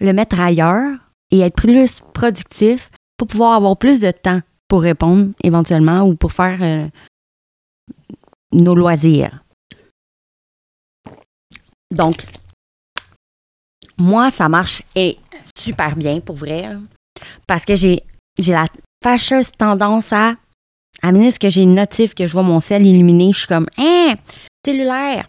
le 0.00 0.12
mettre 0.12 0.40
ailleurs 0.40 0.98
et 1.30 1.40
être 1.40 1.54
plus 1.54 2.00
productif 2.12 2.90
pour 3.16 3.28
pouvoir 3.28 3.52
avoir 3.52 3.76
plus 3.76 4.00
de 4.00 4.10
temps 4.10 4.40
pour 4.66 4.82
répondre 4.82 5.30
éventuellement 5.44 6.02
ou 6.02 6.16
pour 6.16 6.32
faire 6.32 6.58
euh, 6.62 6.88
nos 8.52 8.74
loisirs. 8.74 9.44
Donc, 11.90 12.24
moi, 14.00 14.30
ça 14.30 14.48
marche 14.48 14.82
et 14.94 15.18
super 15.56 15.94
bien 15.96 16.20
pour 16.20 16.36
vrai 16.36 16.76
parce 17.46 17.64
que 17.64 17.76
j'ai, 17.76 18.02
la 18.46 18.66
fâcheuse 19.02 19.52
tendance 19.52 20.12
à, 20.12 20.34
à 21.02 21.12
minute 21.12 21.38
que 21.38 21.50
j'ai 21.50 21.62
une 21.62 21.74
notif 21.74 22.14
que 22.14 22.26
je 22.26 22.32
vois 22.32 22.42
mon 22.42 22.60
ciel 22.60 22.86
illuminé, 22.86 23.32
je 23.32 23.38
suis 23.38 23.46
comme, 23.46 23.66
hein, 23.78 24.14
cellulaire. 24.64 25.28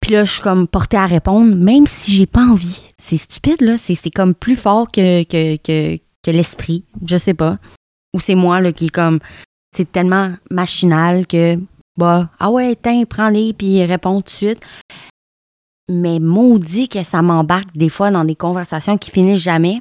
Puis 0.00 0.12
là, 0.12 0.24
je 0.24 0.32
suis 0.32 0.42
comme 0.42 0.66
portée 0.66 0.96
à 0.96 1.06
répondre, 1.06 1.54
même 1.54 1.86
si 1.86 2.12
j'ai 2.12 2.26
pas 2.26 2.44
envie. 2.44 2.80
C'est 2.96 3.18
stupide, 3.18 3.60
là. 3.60 3.76
C'est, 3.76 4.10
comme 4.10 4.34
plus 4.34 4.56
fort 4.56 4.90
que, 4.90 5.22
que, 5.24 5.56
que, 5.56 6.30
l'esprit. 6.30 6.84
Je 7.04 7.16
sais 7.16 7.34
pas. 7.34 7.58
Ou 8.14 8.20
c'est 8.20 8.34
moi, 8.34 8.60
là, 8.60 8.72
qui 8.72 8.86
est 8.86 8.90
comme. 8.90 9.18
C'est 9.76 9.90
tellement 9.90 10.34
machinal 10.50 11.26
que. 11.26 11.58
Bah, 11.98 12.30
ah 12.38 12.50
ouais, 12.50 12.76
tiens, 12.80 13.04
prends-les, 13.04 13.52
puis 13.52 13.84
réponds 13.84 14.22
tout 14.22 14.28
de 14.28 14.30
suite. 14.30 14.60
Mais 15.88 16.18
maudit 16.18 16.88
que 16.88 17.02
ça 17.02 17.22
m'embarque 17.22 17.74
des 17.74 17.88
fois 17.88 18.10
dans 18.10 18.24
des 18.24 18.34
conversations 18.34 18.98
qui 18.98 19.10
finissent 19.10 19.42
jamais. 19.42 19.80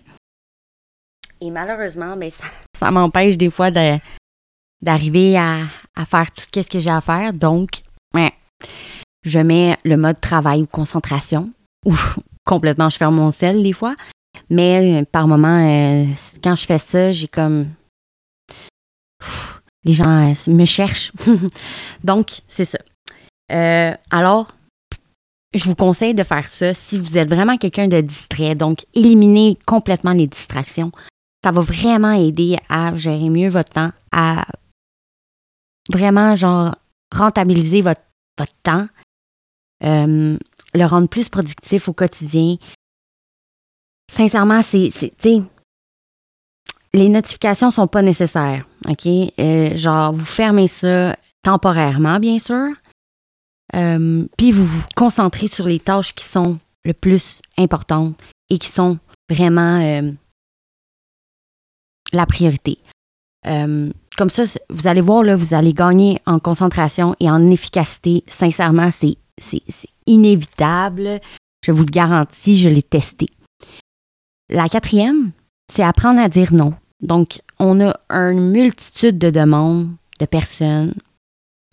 Et 1.42 1.52
malheureusement, 1.52 2.16
ben, 2.16 2.32
ça, 2.32 2.46
ça 2.80 2.92
m'empêche 2.92 3.38
des 3.38 3.50
fois 3.50 3.72
de, 3.72 4.00
d'arriver 4.82 5.38
à, 5.38 5.68
faire 6.06 6.32
tout 6.32 6.46
ce 6.54 6.62
que 6.62 6.80
j'ai 6.80 6.90
à 6.90 7.02
faire. 7.02 7.34
Donc, 7.34 7.82
je 9.24 9.40
mets 9.40 9.78
le 9.84 9.98
mode 9.98 10.22
travail 10.22 10.62
ou 10.62 10.68
concentration, 10.68 11.52
ou 11.86 11.94
complètement, 12.46 12.90
je 12.90 12.98
ferme 12.98 13.16
mon 13.16 13.32
sel 13.32 13.62
des 13.62 13.74
fois. 13.74 13.96
Mais 14.50 15.02
euh, 15.02 15.06
par 15.06 15.28
moment, 15.28 15.68
euh, 15.68 16.06
quand 16.44 16.56
je 16.56 16.66
fais 16.66 16.78
ça, 16.78 17.12
j'ai 17.12 17.28
comme. 17.28 17.68
Les 19.84 19.94
gens 19.94 20.32
euh, 20.32 20.52
me 20.52 20.66
cherchent. 20.66 21.12
Donc, 22.04 22.42
c'est 22.48 22.66
ça. 22.66 22.78
alors, 24.10 24.56
je 25.54 25.64
vous 25.66 25.76
conseille 25.76 26.14
de 26.14 26.24
faire 26.24 26.50
ça 26.50 26.74
si 26.74 27.00
vous 27.00 27.18
êtes 27.18 27.30
vraiment 27.30 27.58
quelqu'un 27.58 27.88
de 27.88 28.02
distrait. 28.02 28.56
Donc, 28.56 28.86
éliminez 28.94 29.58
complètement 29.66 30.14
les 30.14 30.28
distractions. 30.28 30.92
Ça 31.44 31.52
va 31.52 31.62
vraiment 31.62 32.12
aider 32.12 32.58
à 32.70 32.96
gérer 32.96 33.30
mieux 33.30 33.50
votre 33.50 33.72
temps, 33.72 33.92
à 34.12 34.46
vraiment, 35.92 36.36
genre, 36.36 36.76
rentabiliser 37.16 37.82
votre, 37.82 38.02
votre 38.38 38.56
temps, 38.64 38.88
le 39.82 40.86
rendre 40.86 41.08
plus 41.08 41.30
productif 41.30 41.88
au 41.88 41.94
quotidien. 41.94 42.58
Sincèrement, 44.12 44.62
c'est, 44.62 44.90
les 46.94 47.10
notifications 47.10 47.72
sont 47.72 47.88
pas 47.88 48.02
nécessaires, 48.02 48.66
OK? 48.88 49.06
Euh, 49.06 49.76
genre, 49.76 50.14
vous 50.14 50.26
fermez 50.26 50.68
ça 50.68 51.16
temporairement, 51.44 52.20
bien 52.20 52.40
sûr. 52.40 52.70
Euh, 53.76 54.26
puis 54.38 54.52
vous 54.52 54.66
vous 54.66 54.84
concentrez 54.96 55.48
sur 55.48 55.66
les 55.66 55.80
tâches 55.80 56.14
qui 56.14 56.24
sont 56.24 56.58
le 56.86 56.94
plus 56.94 57.42
importantes 57.58 58.16
et 58.50 58.58
qui 58.58 58.70
sont 58.70 58.98
vraiment 59.30 59.82
euh, 59.82 60.12
la 62.14 62.26
priorité. 62.26 62.78
comme 63.46 64.30
ça, 64.30 64.44
vous 64.70 64.88
allez 64.88 65.02
voir, 65.02 65.24
là, 65.24 65.36
vous 65.36 65.54
allez 65.54 65.74
gagner 65.74 66.20
en 66.26 66.40
concentration 66.40 67.16
et 67.20 67.30
en 67.30 67.52
efficacité. 67.52 68.24
Sincèrement, 68.28 68.90
c'est 68.92 69.18
inévitable. 70.06 71.20
Je 71.66 71.72
vous 71.72 71.84
le 71.84 71.92
garantis, 71.92 72.58
je 72.58 72.70
l'ai 72.70 72.84
testé. 72.84 73.28
La 74.50 74.70
quatrième, 74.70 75.32
c'est 75.72 75.84
apprendre 75.84 76.22
à 76.22 76.30
dire 76.30 76.54
non. 76.54 76.74
Donc, 77.02 77.42
on 77.60 77.82
a 77.82 77.94
une 78.10 78.52
multitude 78.52 79.18
de 79.18 79.30
demandes 79.30 79.90
de 80.20 80.26
personnes 80.26 80.94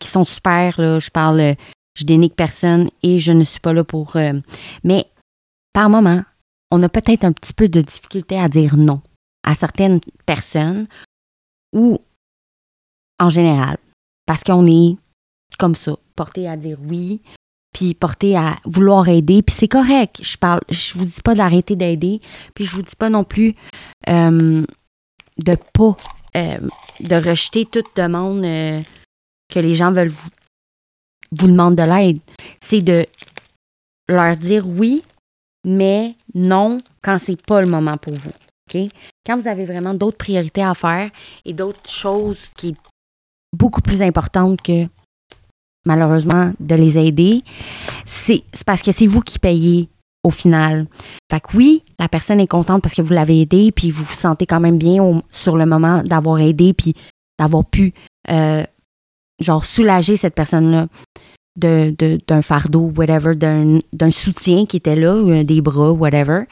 qui 0.00 0.08
sont 0.08 0.24
super. 0.24 0.80
Là, 0.80 0.98
je 0.98 1.10
parle, 1.10 1.54
je 1.94 2.04
dénigre 2.04 2.34
personne 2.34 2.90
et 3.02 3.18
je 3.18 3.32
ne 3.32 3.44
suis 3.44 3.60
pas 3.60 3.72
là 3.72 3.84
pour. 3.84 4.16
Euh, 4.16 4.34
mais 4.82 5.06
par 5.72 5.88
moment, 5.88 6.22
on 6.70 6.82
a 6.82 6.88
peut-être 6.88 7.24
un 7.24 7.32
petit 7.32 7.52
peu 7.52 7.68
de 7.68 7.80
difficulté 7.80 8.38
à 8.38 8.48
dire 8.48 8.76
non 8.76 9.00
à 9.44 9.54
certaines 9.54 10.00
personnes 10.24 10.86
ou 11.72 11.98
en 13.20 13.30
général, 13.30 13.78
parce 14.26 14.42
qu'on 14.42 14.66
est 14.66 14.96
comme 15.58 15.74
ça, 15.76 15.96
porté 16.16 16.48
à 16.48 16.56
dire 16.56 16.78
oui, 16.82 17.20
puis 17.74 17.94
porté 17.94 18.36
à 18.36 18.56
vouloir 18.64 19.08
aider. 19.08 19.42
Puis 19.42 19.54
c'est 19.54 19.68
correct. 19.68 20.20
Je 20.22 20.36
parle, 20.38 20.60
je 20.70 20.96
vous 20.96 21.04
dis 21.04 21.20
pas 21.22 21.34
d'arrêter 21.34 21.76
d'aider. 21.76 22.20
Puis 22.54 22.64
je 22.64 22.74
vous 22.74 22.82
dis 22.82 22.96
pas 22.96 23.10
non 23.10 23.24
plus 23.24 23.54
euh, 24.08 24.64
de 25.38 25.56
pas 25.74 25.96
euh, 26.36 26.58
de 27.00 27.14
rejeter 27.16 27.66
toute 27.66 27.96
demande 27.96 28.44
euh, 28.44 28.80
que 29.52 29.60
les 29.60 29.74
gens 29.74 29.92
veulent 29.92 30.08
vous, 30.08 30.28
vous 31.38 31.48
demander 31.48 31.82
de 31.82 31.88
l'aide. 31.88 32.18
C'est 32.60 32.80
de 32.80 33.06
leur 34.08 34.36
dire 34.36 34.66
oui, 34.68 35.02
mais 35.64 36.14
non 36.34 36.80
quand 37.02 37.18
c'est 37.18 37.40
pas 37.42 37.60
le 37.60 37.66
moment 37.66 37.96
pour 37.96 38.14
vous. 38.14 38.32
OK? 38.68 38.80
Quand 39.26 39.38
vous 39.38 39.48
avez 39.48 39.64
vraiment 39.64 39.94
d'autres 39.94 40.16
priorités 40.16 40.62
à 40.62 40.74
faire 40.74 41.10
et 41.44 41.52
d'autres 41.52 41.90
choses 41.90 42.40
qui 42.56 42.68
sont 42.68 42.76
beaucoup 43.56 43.80
plus 43.80 44.02
importantes 44.02 44.60
que 44.62 44.86
malheureusement, 45.86 46.52
de 46.60 46.74
les 46.74 46.98
aider, 46.98 47.42
c'est 48.04 48.42
parce 48.64 48.82
que 48.82 48.92
c'est 48.92 49.06
vous 49.06 49.20
qui 49.20 49.38
payez 49.38 49.88
au 50.22 50.30
final. 50.30 50.86
Fait 51.30 51.40
que 51.40 51.56
oui, 51.56 51.82
la 51.99 52.08
personne 52.08 52.40
est 52.40 52.47
contente 52.47 52.82
parce 52.82 52.94
que 52.94 53.02
vous 53.02 53.12
l'avez 53.12 53.42
aidé, 53.42 53.70
puis 53.73 53.90
vous 53.90 54.04
vous 54.04 54.14
sentez 54.14 54.47
quand 54.47 54.60
même 54.60 54.78
bien 54.78 55.23
sur 55.30 55.56
le 55.56 55.66
moment 55.66 56.02
d'avoir 56.02 56.40
aidé, 56.40 56.73
puis 56.73 56.94
d'avoir 57.38 57.64
pu, 57.64 57.92
euh, 58.30 58.64
genre, 59.40 59.64
soulager 59.64 60.16
cette 60.16 60.34
personne-là 60.34 60.88
d'un 61.56 61.92
de, 61.92 62.40
fardeau, 62.42 62.92
whatever, 62.97 63.34
d'un 63.34 64.10
soutien 64.10 64.66
qui 64.66 64.76
était 64.76 64.97
là, 64.97 65.16
ou 65.16 65.44
des 65.44 65.60
bras, 65.60 65.92
whatever. 65.92 66.44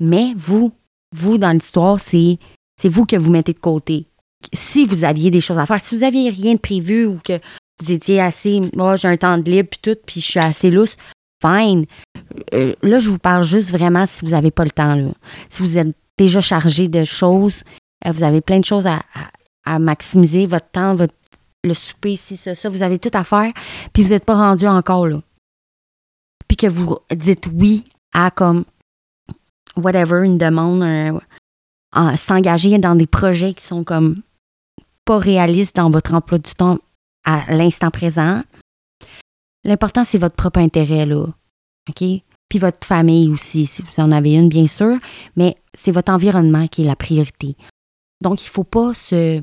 Mais 0.00 0.34
vous, 0.36 0.72
vous, 1.14 1.38
dans 1.38 1.52
l'histoire, 1.52 2.00
c'est 2.00 2.38
vous 2.84 3.06
que 3.06 3.16
vous 3.16 3.30
mettez 3.30 3.52
de 3.52 3.58
côté. 3.58 4.06
Si 4.52 4.84
vous 4.84 5.04
aviez 5.04 5.30
des 5.30 5.40
choses 5.40 5.58
à 5.58 5.66
faire, 5.66 5.80
si 5.80 5.94
vous 5.94 6.02
aviez 6.02 6.30
rien 6.30 6.54
de 6.54 6.58
prévu 6.58 7.06
ou 7.06 7.20
que 7.22 7.38
vous 7.80 7.92
étiez 7.92 8.20
assez, 8.20 8.60
moi 8.74 8.96
j'ai 8.96 9.08
un 9.08 9.16
temps 9.16 9.38
de 9.38 9.50
libre 9.50 9.68
puis 9.70 9.80
tout, 9.80 9.96
puis 10.04 10.20
je 10.20 10.26
suis 10.26 10.40
assez 10.40 10.70
lousse, 10.70 10.96
fine. 11.40 11.86
Euh, 12.54 12.74
là, 12.82 12.98
je 12.98 13.10
vous 13.10 13.18
parle 13.18 13.44
juste 13.44 13.70
vraiment 13.70 14.06
si 14.06 14.24
vous 14.24 14.32
n'avez 14.32 14.50
pas 14.50 14.64
le 14.64 14.70
temps. 14.70 15.12
Si 15.50 15.62
vous 15.62 15.78
êtes 15.78 15.94
déjà 16.18 16.40
chargé 16.40 16.88
de 16.88 17.04
choses, 17.04 17.62
euh, 18.06 18.12
vous 18.12 18.22
avez 18.22 18.40
plein 18.40 18.60
de 18.60 18.64
choses 18.64 18.86
à, 18.86 19.02
maximiser, 19.78 20.46
votre 20.46 20.68
temps, 20.70 20.96
votre, 20.96 21.14
le 21.64 21.74
souper, 21.74 22.16
si 22.16 22.36
ça, 22.36 22.54
ça, 22.54 22.68
vous 22.68 22.82
avez 22.82 22.98
tout 22.98 23.10
à 23.12 23.24
faire, 23.24 23.52
puis 23.92 24.02
vous 24.02 24.10
n'êtes 24.10 24.24
pas 24.24 24.34
rendu 24.34 24.66
encore 24.66 25.06
là. 25.06 25.20
Puis 26.48 26.56
que 26.56 26.66
vous 26.66 26.98
dites 27.14 27.48
oui 27.52 27.84
à 28.12 28.30
comme 28.30 28.64
whatever, 29.76 30.24
une 30.24 30.38
demande, 30.38 31.20
s'engager 32.16 32.76
dans 32.78 32.94
des 32.94 33.06
projets 33.06 33.54
qui 33.54 33.64
sont 33.64 33.84
comme 33.84 34.22
pas 35.04 35.18
réalistes 35.18 35.76
dans 35.76 35.90
votre 35.90 36.14
emploi 36.14 36.38
du 36.38 36.54
temps 36.54 36.78
à 37.24 37.52
l'instant 37.52 37.90
présent. 37.90 38.42
L'important, 39.64 40.04
c'est 40.04 40.18
votre 40.18 40.34
propre 40.34 40.58
intérêt, 40.58 41.06
là. 41.06 41.26
OK? 41.88 42.04
Puis 42.48 42.58
votre 42.58 42.86
famille 42.86 43.28
aussi, 43.28 43.66
si 43.66 43.82
vous 43.82 44.02
en 44.02 44.12
avez 44.12 44.34
une, 44.34 44.48
bien 44.48 44.66
sûr. 44.66 44.98
Mais 45.36 45.56
c'est 45.74 45.92
votre 45.92 46.12
environnement 46.12 46.66
qui 46.66 46.82
est 46.82 46.86
la 46.86 46.96
priorité. 46.96 47.56
Donc, 48.20 48.42
il 48.42 48.48
ne 48.48 48.50
faut 48.50 48.64
pas 48.64 48.92
se. 48.94 49.42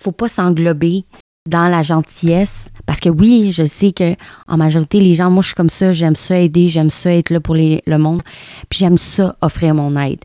Faut 0.00 0.12
pas 0.12 0.28
s'englober 0.28 1.04
dans 1.48 1.68
la 1.68 1.82
gentillesse. 1.82 2.70
Parce 2.86 3.00
que 3.00 3.08
oui, 3.08 3.52
je 3.52 3.64
sais 3.64 3.92
que 3.92 4.14
en 4.48 4.56
majorité, 4.56 5.00
les 5.00 5.14
gens, 5.14 5.30
moi, 5.30 5.42
je 5.42 5.48
suis 5.48 5.54
comme 5.54 5.70
ça, 5.70 5.92
j'aime 5.92 6.16
ça 6.16 6.38
aider, 6.38 6.68
j'aime 6.68 6.90
ça 6.90 7.12
être 7.12 7.30
là 7.30 7.40
pour 7.40 7.54
le 7.54 7.96
monde. 7.96 8.22
Puis 8.68 8.78
j'aime 8.78 8.98
ça 8.98 9.36
offrir 9.40 9.74
mon 9.74 9.96
aide. 10.00 10.20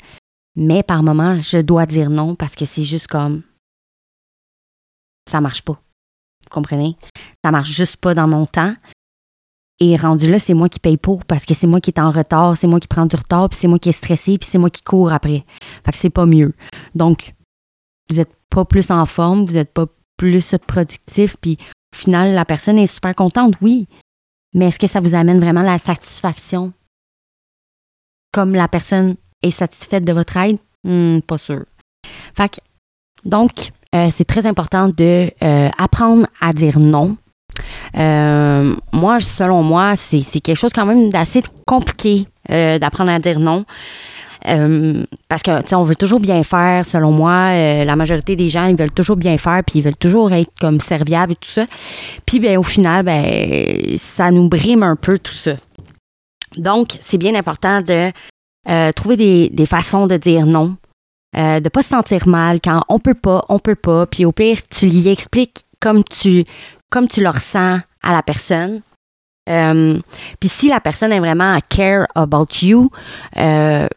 Mais 0.55 0.83
par 0.83 1.03
moment, 1.03 1.41
je 1.41 1.57
dois 1.57 1.85
dire 1.85 2.09
non 2.09 2.35
parce 2.35 2.55
que 2.55 2.65
c'est 2.65 2.83
juste 2.83 3.07
comme 3.07 3.41
ça 5.29 5.41
marche 5.41 5.61
pas. 5.61 5.73
Vous 5.73 6.49
comprenez? 6.51 6.95
Ça 7.43 7.51
marche 7.51 7.71
juste 7.71 7.97
pas 7.97 8.13
dans 8.13 8.27
mon 8.27 8.45
temps. 8.45 8.75
Et 9.79 9.97
rendu 9.97 10.29
là, 10.29 10.39
c'est 10.39 10.53
moi 10.53 10.69
qui 10.69 10.79
paye 10.79 10.97
pour 10.97 11.25
parce 11.25 11.45
que 11.45 11.53
c'est 11.53 11.67
moi 11.67 11.81
qui 11.81 11.91
est 11.91 11.99
en 11.99 12.11
retard, 12.11 12.55
c'est 12.55 12.67
moi 12.67 12.79
qui 12.79 12.87
prends 12.87 13.05
du 13.05 13.15
retard, 13.15 13.49
puis 13.49 13.57
c'est 13.59 13.67
moi 13.67 13.79
qui 13.79 13.89
est 13.89 13.93
stressé, 13.93 14.37
puis 14.37 14.47
c'est 14.49 14.57
moi 14.57 14.69
qui 14.69 14.81
cours 14.81 15.11
après. 15.11 15.43
Fait 15.83 15.91
que 15.91 15.97
c'est 15.97 16.09
pas 16.09 16.25
mieux. 16.25 16.53
Donc, 16.93 17.33
vous 18.09 18.17
n'êtes 18.17 18.34
pas 18.55 18.63
plus 18.63 18.89
en 18.89 19.05
forme, 19.05 19.43
vous 19.43 19.53
n'êtes 19.53 19.73
pas 19.73 19.85
plus 20.15 20.55
productif, 20.65 21.35
puis 21.41 21.57
au 21.93 21.97
final, 21.97 22.33
la 22.33 22.45
personne 22.45 22.77
est 22.77 22.87
super 22.87 23.13
contente, 23.13 23.55
oui. 23.61 23.85
Mais 24.53 24.67
est-ce 24.67 24.79
que 24.79 24.87
ça 24.87 25.01
vous 25.01 25.13
amène 25.13 25.41
vraiment 25.41 25.61
la 25.61 25.77
satisfaction? 25.77 26.71
Comme 28.31 28.55
la 28.55 28.69
personne 28.69 29.15
est 29.43 29.51
satisfaite 29.51 30.05
de 30.05 30.13
votre 30.13 30.37
aide? 30.37 30.57
Hmm, 30.85 31.19
pas 31.19 31.37
sûr. 31.37 31.65
Fait 32.33 32.47
que, 32.47 32.61
donc, 33.25 33.71
euh, 33.93 34.07
c'est 34.09 34.23
très 34.23 34.45
important 34.45 34.87
de 34.87 35.29
euh, 35.43 35.69
apprendre 35.77 36.25
à 36.39 36.53
dire 36.53 36.79
non. 36.79 37.17
Euh, 37.97 38.73
moi, 38.93 39.19
selon 39.19 39.63
moi, 39.63 39.97
c'est 39.97 40.21
quelque 40.39 40.55
chose 40.55 40.71
quand 40.71 40.85
même 40.85 41.09
d'assez 41.09 41.43
compliqué 41.67 42.25
d'apprendre 42.47 43.11
à 43.11 43.19
dire 43.19 43.39
non. 43.39 43.65
Parce 45.27 45.41
que, 45.41 45.61
tu 45.61 45.69
sais, 45.69 45.75
on 45.75 45.83
veut 45.83 45.95
toujours 45.95 46.19
bien 46.19 46.43
faire, 46.43 46.85
selon 46.85 47.11
moi. 47.11 47.83
la 47.83 47.95
majorité 47.95 48.35
des 48.35 48.49
gens, 48.49 48.65
ils 48.65 48.75
veulent 48.75 48.91
toujours 48.91 49.15
bien 49.15 49.37
faire, 49.37 49.63
puis 49.65 49.79
ils 49.79 49.81
veulent 49.81 49.95
toujours 49.95 50.31
être 50.31 50.51
comme 50.61 50.79
serviables 50.79 51.33
et 51.33 51.35
tout 51.35 51.49
ça. 51.49 51.65
Puis, 52.25 52.39
ben, 52.39 52.57
au 52.57 52.63
final, 52.63 53.03
ben, 53.03 53.97
ça 53.97 54.31
nous 54.31 54.47
brime 54.47 54.83
un 54.83 54.95
peu 54.95 55.17
tout 55.17 55.33
ça. 55.33 55.55
Donc, 56.57 56.97
c'est 57.01 57.17
bien 57.17 57.35
important 57.35 57.81
de 57.81 58.11
trouver 58.91 59.17
des, 59.17 59.49
des, 59.49 59.65
façons 59.65 60.07
de 60.07 60.17
dire 60.17 60.45
non 60.45 60.75
euh, 61.37 61.59
de 61.59 61.67
pas 61.67 61.81
se 61.81 61.89
sentir 61.89 62.27
mal 62.27 62.59
quand 62.63 62.81
on 62.87 62.99
peut 62.99 63.13
pas, 63.13 63.43
on 63.49 63.59
peut 63.59 63.75
pas. 63.75 64.05
Puis 64.05 64.23
au 64.23 64.31
pire, 64.31 64.59
tu 64.69 64.87
lui 64.87 65.07
expliques 65.09 65.65
comme 65.81 66.03
tu, 66.03 66.45
comme 66.89 67.09
tu 67.09 67.21
le 67.21 67.29
ressens 67.29 67.79
à 68.01 68.13
la 68.13 68.23
personne. 68.23 68.81
Euh, 69.49 69.99
puis 70.39 70.49
si 70.49 70.69
la 70.69 70.79
personne 70.79 71.11
est 71.11 71.19
vraiment 71.19 71.53
à 71.53 71.59
care 71.61 72.07
about 72.15 72.47
you, 72.61 72.89
euh, 73.37 73.87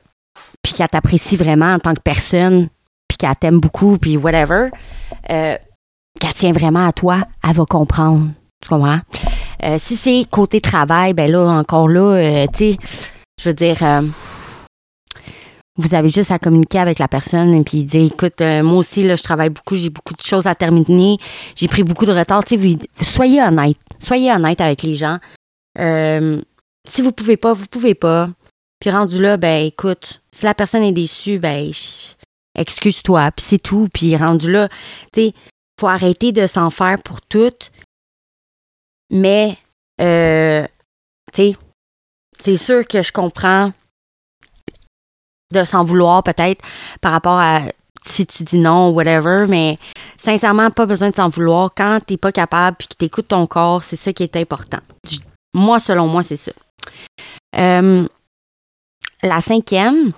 puis 0.62 0.73
qu'elle 0.73 0.88
t'apprécie 0.88 1.37
vraiment 1.37 1.75
en 1.75 1.79
tant 1.79 1.94
que 1.94 2.01
personne, 2.01 2.68
puis 3.09 3.18
qu'elle 3.18 3.37
t'aime 3.37 3.61
beaucoup, 3.61 3.99
puis 3.99 4.16
whatever, 4.16 4.71
qu'elle 5.27 6.35
tient 6.35 6.53
vraiment 6.53 6.87
à 6.87 6.92
toi, 6.92 7.23
elle 7.42 7.55
va 7.55 7.64
comprendre. 7.64 8.29
Tu 8.62 8.68
comprends? 8.68 9.01
si 9.79 9.97
c'est 9.97 10.25
côté 10.31 10.61
travail, 10.61 11.14
ben 11.14 11.31
là, 11.31 11.40
encore 11.40 11.88
là, 11.88 12.47
tu 12.49 12.73
sais, 12.73 12.77
je 13.40 13.49
veux 13.49 13.55
dire, 13.55 13.83
vous 15.79 15.94
avez 15.94 16.11
juste 16.11 16.33
à 16.33 16.38
communiquer 16.38 16.81
avec 16.81 16.99
la 16.99 17.07
personne 17.07 17.55
et 17.55 17.62
puis 17.62 17.85
dire 17.85 18.05
écoute, 18.12 18.40
euh, 18.40 18.62
moi 18.64 18.79
aussi, 18.79 19.05
là, 19.05 19.14
je 19.14 19.23
travaille 19.23 19.49
beaucoup, 19.49 19.77
j'ai 19.77 19.90
beaucoup 19.90 20.12
de 20.12 20.23
choses 20.23 20.47
à 20.47 20.55
terminer, 20.55 21.16
j'ai 21.55 21.68
pris 21.68 21.85
beaucoup 21.85 22.05
de 22.05 22.12
retard. 22.12 22.44
Tu 22.44 22.61
sais, 22.61 22.79
soyez 23.01 23.40
honnête. 23.40 23.77
Soyez 24.01 24.33
honnête 24.33 24.61
avec 24.61 24.83
les 24.83 24.97
gens. 24.97 25.18
Euh, 25.79 26.42
si 26.87 27.01
vous 27.01 27.12
pouvez 27.12 27.37
pas, 27.37 27.53
vous 27.53 27.66
pouvez 27.66 27.94
pas. 27.94 28.31
Puis 28.81 28.91
rendu 28.91 29.21
là, 29.21 29.37
ben 29.37 29.67
écoute, 29.67 30.23
si 30.31 30.45
la 30.45 30.55
personne 30.55 30.83
est 30.83 30.93
déçue, 30.93 31.38
ben 31.38 31.73
excuse-toi, 32.55 33.31
puis 33.33 33.45
c'est 33.45 33.62
tout. 33.62 33.88
Puis 33.93 34.17
rendu 34.17 34.51
là, 34.51 34.69
tu 35.12 35.21
sais, 35.21 35.35
faut 35.81 35.88
arrêter 35.88 36.33
de 36.33 36.47
s'en 36.47 36.71
faire 36.71 37.03
pour 37.03 37.21
toutes. 37.21 37.71
Mais, 39.11 39.57
euh, 40.01 40.67
tu 41.33 41.43
sais, 41.43 41.57
c'est 42.38 42.57
sûr 42.57 42.87
que 42.87 43.03
je 43.03 43.12
comprends 43.12 43.73
de 45.53 45.64
s'en 45.64 45.83
vouloir 45.83 46.23
peut-être 46.23 46.62
par 47.01 47.12
rapport 47.12 47.38
à 47.38 47.62
si 48.07 48.27
tu 48.27 48.43
dis 48.43 48.59
non, 48.59 48.91
whatever, 48.91 49.47
mais 49.49 49.79
sincèrement, 50.19 50.71
pas 50.71 50.87
besoin 50.87 51.11
de 51.11 51.14
s'en 51.14 51.29
vouloir. 51.29 51.73
Quand 51.75 52.01
t'es 52.07 52.17
pas 52.17 52.33
capable 52.33 52.77
puis 52.77 52.88
que 52.88 52.95
t'écoutes 52.95 53.29
ton 53.29 53.47
corps, 53.47 53.83
c'est 53.83 53.97
ça 53.97 54.12
qui 54.12 54.23
est 54.23 54.37
important. 54.37 54.81
Moi, 55.55 55.79
selon 55.79 56.07
moi, 56.07 56.23
c'est 56.23 56.37
ça. 56.37 56.53
Euh, 57.57 58.07
la 59.22 59.40
cinquième, 59.40 60.12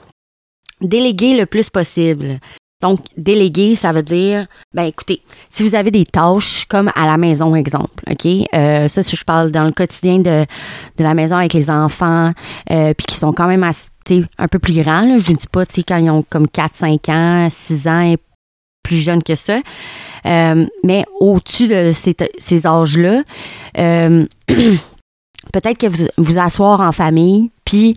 déléguer 0.81 1.37
le 1.37 1.47
plus 1.47 1.71
possible. 1.71 2.41
Donc, 2.81 3.01
déléguer, 3.17 3.75
ça 3.75 3.93
veut 3.93 4.03
dire, 4.03 4.47
ben 4.75 4.85
écoutez, 4.85 5.21
si 5.51 5.63
vous 5.63 5.75
avez 5.75 5.91
des 5.91 6.07
tâches 6.07 6.65
comme 6.67 6.91
à 6.95 7.07
la 7.07 7.19
maison, 7.19 7.55
exemple, 7.55 8.03
OK? 8.11 8.27
Euh, 8.55 8.89
ça, 8.89 9.03
si 9.03 9.17
je 9.17 9.25
parle 9.25 9.51
dans 9.51 9.65
le 9.65 9.73
quotidien 9.73 10.17
de, 10.17 10.47
de 10.97 11.03
la 11.03 11.13
maison 11.13 11.37
avec 11.37 11.53
les 11.53 11.69
enfants, 11.69 12.33
euh, 12.71 12.95
puis 12.95 13.05
qui 13.07 13.17
sont 13.17 13.35
quand 13.35 13.49
même 13.49 13.65
un 13.65 14.49
peu 14.49 14.59
plus 14.59 14.83
grands, 14.83 15.03
là, 15.03 15.19
je 15.19 15.31
ne 15.31 15.37
dis 15.37 15.47
pas, 15.47 15.67
tu 15.67 15.83
quand 15.83 15.99
ils 15.99 16.11
ont 16.11 16.23
comme 16.23 16.49
4, 16.49 16.75
5 16.75 17.09
ans, 17.11 17.49
6 17.51 17.87
ans 17.87 18.01
et 18.01 18.17
plus 18.83 18.97
jeunes 18.97 19.23
que 19.23 19.35
ça. 19.35 19.61
Euh, 20.25 20.67
mais 20.83 21.05
au-dessus 21.21 21.69
de 21.69 21.93
ces, 21.93 22.17
ces 22.39 22.67
âges-là, 22.67 23.25
peut-être 23.75 25.79
que 25.79 25.87
vous 25.87 26.07
vous 26.17 26.39
asseoir 26.39 26.81
en 26.81 26.93
famille, 26.93 27.51
puis 27.67 27.95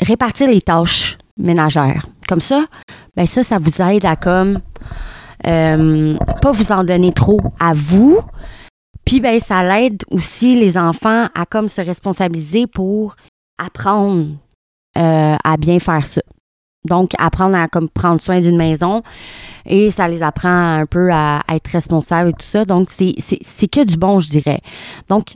répartir 0.00 0.48
les 0.48 0.60
tâches 0.60 1.18
ménagères. 1.36 2.06
Comme 2.28 2.40
ça, 2.40 2.66
ben 3.16 3.26
ça, 3.26 3.42
ça 3.42 3.58
vous 3.58 3.80
aide 3.80 4.04
à 4.04 4.16
comme 4.16 4.60
euh, 5.46 6.16
pas 6.42 6.50
vous 6.50 6.72
en 6.72 6.84
donner 6.84 7.12
trop 7.12 7.40
à 7.60 7.72
vous. 7.74 8.20
Puis 9.04 9.20
ben 9.20 9.38
ça 9.40 9.62
l'aide 9.62 10.02
aussi 10.10 10.58
les 10.58 10.76
enfants 10.76 11.28
à 11.34 11.46
comme 11.46 11.68
se 11.68 11.80
responsabiliser 11.80 12.66
pour 12.66 13.16
apprendre 13.56 14.26
euh, 14.98 15.36
à 15.42 15.56
bien 15.56 15.78
faire 15.78 16.04
ça. 16.04 16.20
Donc 16.84 17.12
apprendre 17.18 17.56
à 17.56 17.68
comme 17.68 17.88
prendre 17.88 18.20
soin 18.20 18.40
d'une 18.40 18.56
maison 18.56 19.02
et 19.66 19.90
ça 19.90 20.08
les 20.08 20.22
apprend 20.22 20.78
un 20.78 20.86
peu 20.86 21.10
à, 21.12 21.42
être 21.48 21.68
responsables 21.68 22.30
et 22.30 22.32
tout 22.32 22.42
ça. 22.42 22.64
Donc 22.64 22.90
c'est 22.90 23.68
que 23.68 23.84
du 23.84 23.96
bon, 23.96 24.20
je 24.20 24.28
dirais. 24.28 24.60
Donc 25.08 25.34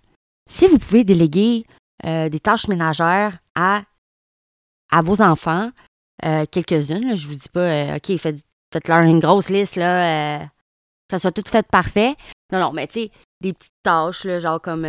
si 0.48 0.66
vous 0.66 0.78
pouvez 0.78 1.04
déléguer 1.04 1.64
euh, 2.04 2.28
des 2.28 2.40
tâches 2.40 2.68
ménagères 2.68 3.38
à 3.54 3.82
à 4.92 5.02
vos 5.02 5.20
enfants, 5.20 5.70
euh, 6.24 6.44
quelques-unes. 6.48 7.16
Je 7.16 7.26
vous 7.26 7.34
dis 7.34 7.48
pas, 7.48 7.60
euh, 7.94 7.96
OK, 7.96 8.16
faites, 8.18 8.44
leur 8.86 9.00
une 9.00 9.18
grosse 9.18 9.48
liste, 9.48 9.76
là, 9.76 10.42
euh, 10.42 10.44
ça 11.10 11.18
soit 11.18 11.32
tout 11.32 11.42
fait 11.46 11.66
parfait. 11.66 12.14
Non, 12.52 12.60
non, 12.60 12.72
mais 12.72 12.86
tu 12.86 13.00
sais, 13.00 13.10
des 13.40 13.54
petites 13.54 13.72
tâches, 13.82 14.24
là, 14.24 14.38
genre 14.38 14.60
comme 14.60 14.86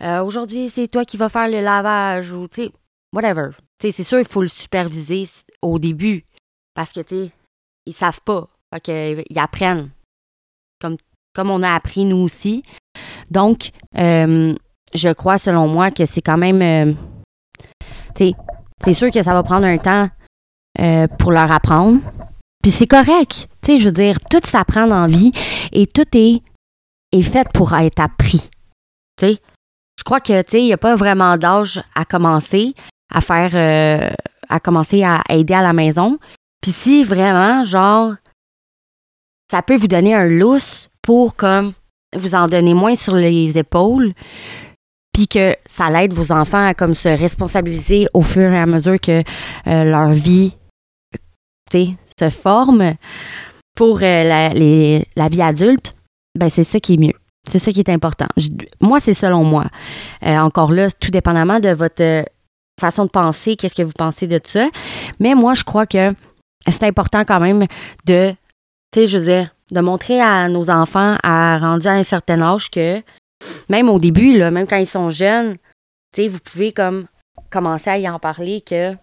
aujourd'hui, 0.00 0.68
c'est 0.68 0.88
toi 0.88 1.04
qui 1.04 1.16
vas 1.16 1.28
faire 1.28 1.48
le 1.48 1.60
lavage 1.60 2.32
ou, 2.32 2.48
tu 2.48 2.62
sais, 2.62 2.72
whatever. 3.12 3.50
Tu 3.78 3.86
sais, 3.86 3.92
c'est 3.92 4.04
sûr, 4.04 4.18
il 4.18 4.26
faut 4.26 4.42
le 4.42 4.48
superviser 4.48 5.28
au 5.60 5.78
début 5.78 6.24
parce 6.74 6.92
que, 6.92 7.00
tu 7.00 7.14
sais, 7.14 7.30
ils 7.86 7.92
savent 7.92 8.22
pas. 8.22 8.48
Fait 8.74 8.80
qu'ils 8.80 9.38
apprennent. 9.38 9.90
Comme, 10.80 10.96
comme 11.34 11.50
on 11.50 11.62
a 11.62 11.74
appris 11.74 12.04
nous 12.04 12.16
aussi. 12.16 12.64
Donc, 13.30 13.70
je 13.94 15.12
crois, 15.12 15.38
selon 15.38 15.68
moi, 15.68 15.90
que 15.90 16.04
c'est 16.04 16.22
quand 16.22 16.38
même. 16.38 16.96
tu 18.16 18.30
sais, 18.30 18.32
c'est 18.84 18.92
sûr 18.92 19.10
que 19.10 19.22
ça 19.22 19.32
va 19.32 19.42
prendre 19.42 19.66
un 19.66 19.76
temps 19.76 20.08
euh, 20.80 21.06
pour 21.18 21.32
leur 21.32 21.50
apprendre. 21.50 22.00
Puis 22.62 22.72
c'est 22.72 22.86
correct. 22.86 23.48
Tu 23.62 23.72
sais, 23.72 23.78
je 23.78 23.86
veux 23.86 23.92
dire, 23.92 24.18
tout 24.30 24.40
s'apprend 24.44 24.86
la 24.86 25.06
vie 25.06 25.32
et 25.72 25.86
tout 25.86 26.06
est, 26.14 26.42
est 27.12 27.22
fait 27.22 27.46
pour 27.52 27.74
être 27.74 28.00
appris. 28.00 28.48
Tu 29.18 29.26
sais, 29.26 29.38
je 29.98 30.04
crois 30.04 30.20
que, 30.20 30.42
tu 30.42 30.50
sais, 30.50 30.60
il 30.60 30.66
n'y 30.66 30.72
a 30.72 30.78
pas 30.78 30.96
vraiment 30.96 31.36
d'âge 31.36 31.82
à 31.94 32.04
commencer 32.04 32.74
à 33.12 33.20
faire, 33.20 33.50
euh, 33.54 34.10
à 34.48 34.60
commencer 34.60 35.04
à 35.04 35.22
aider 35.28 35.54
à 35.54 35.62
la 35.62 35.72
maison. 35.72 36.18
Puis 36.60 36.72
si 36.72 37.04
vraiment, 37.04 37.64
genre, 37.64 38.14
ça 39.50 39.62
peut 39.62 39.76
vous 39.76 39.88
donner 39.88 40.14
un 40.14 40.26
lousse 40.26 40.88
pour 41.02 41.36
comme 41.36 41.72
vous 42.16 42.34
en 42.34 42.48
donner 42.48 42.74
moins 42.74 42.94
sur 42.94 43.14
les 43.14 43.58
épaules, 43.58 44.12
puis 45.12 45.28
que 45.28 45.54
ça 45.66 45.90
l'aide 45.90 46.12
vos 46.12 46.32
enfants 46.32 46.66
à 46.66 46.74
comme 46.74 46.94
se 46.94 47.08
responsabiliser 47.08 48.08
au 48.14 48.22
fur 48.22 48.50
et 48.50 48.58
à 48.58 48.66
mesure 48.66 48.98
que 49.00 49.22
euh, 49.66 49.84
leur 49.84 50.12
vie 50.12 50.54
se 52.18 52.30
forme 52.30 52.94
pour 53.74 53.98
euh, 54.02 54.24
la, 54.24 54.50
la, 54.50 55.28
vie 55.28 55.42
adulte, 55.42 55.94
ben 56.38 56.48
c'est 56.48 56.64
ça 56.64 56.78
qui 56.80 56.94
est 56.94 56.98
mieux. 56.98 57.14
C'est 57.48 57.58
ça 57.58 57.72
qui 57.72 57.80
est 57.80 57.88
important. 57.88 58.28
moi, 58.80 59.00
c'est 59.00 59.14
selon 59.14 59.44
moi. 59.44 59.66
Euh, 60.24 60.36
encore 60.36 60.72
là, 60.72 60.90
tout 60.90 61.10
dépendamment 61.10 61.58
de 61.58 61.70
votre 61.70 62.02
euh, 62.02 62.22
façon 62.80 63.04
de 63.04 63.10
penser, 63.10 63.56
qu'est-ce 63.56 63.74
que 63.74 63.82
vous 63.82 63.92
pensez 63.92 64.26
de 64.26 64.40
ça. 64.44 64.68
Mais 65.18 65.34
moi, 65.34 65.54
je 65.54 65.64
crois 65.64 65.86
que 65.86 66.14
c'est 66.68 66.84
important 66.84 67.24
quand 67.24 67.40
même 67.40 67.66
de, 68.06 68.30
tu 68.92 69.00
sais, 69.00 69.06
je 69.06 69.18
veux 69.18 69.24
dire, 69.24 69.50
de 69.72 69.80
montrer 69.80 70.20
à 70.20 70.48
nos 70.48 70.70
enfants 70.70 71.16
à 71.22 71.58
rendu 71.58 71.88
à 71.88 71.92
un 71.92 72.02
certain 72.02 72.40
âge 72.42 72.70
que 72.70 73.02
même 73.68 73.88
au 73.88 73.98
début, 73.98 74.36
là, 74.36 74.50
même 74.50 74.66
quand 74.66 74.76
ils 74.76 74.86
sont 74.86 75.10
jeunes, 75.10 75.56
vous 76.16 76.38
pouvez 76.40 76.72
comme 76.72 77.06
commencer 77.50 77.90
à 77.90 77.98
y 77.98 78.08
en 78.08 78.18
parler 78.18 78.60
que 78.60 78.94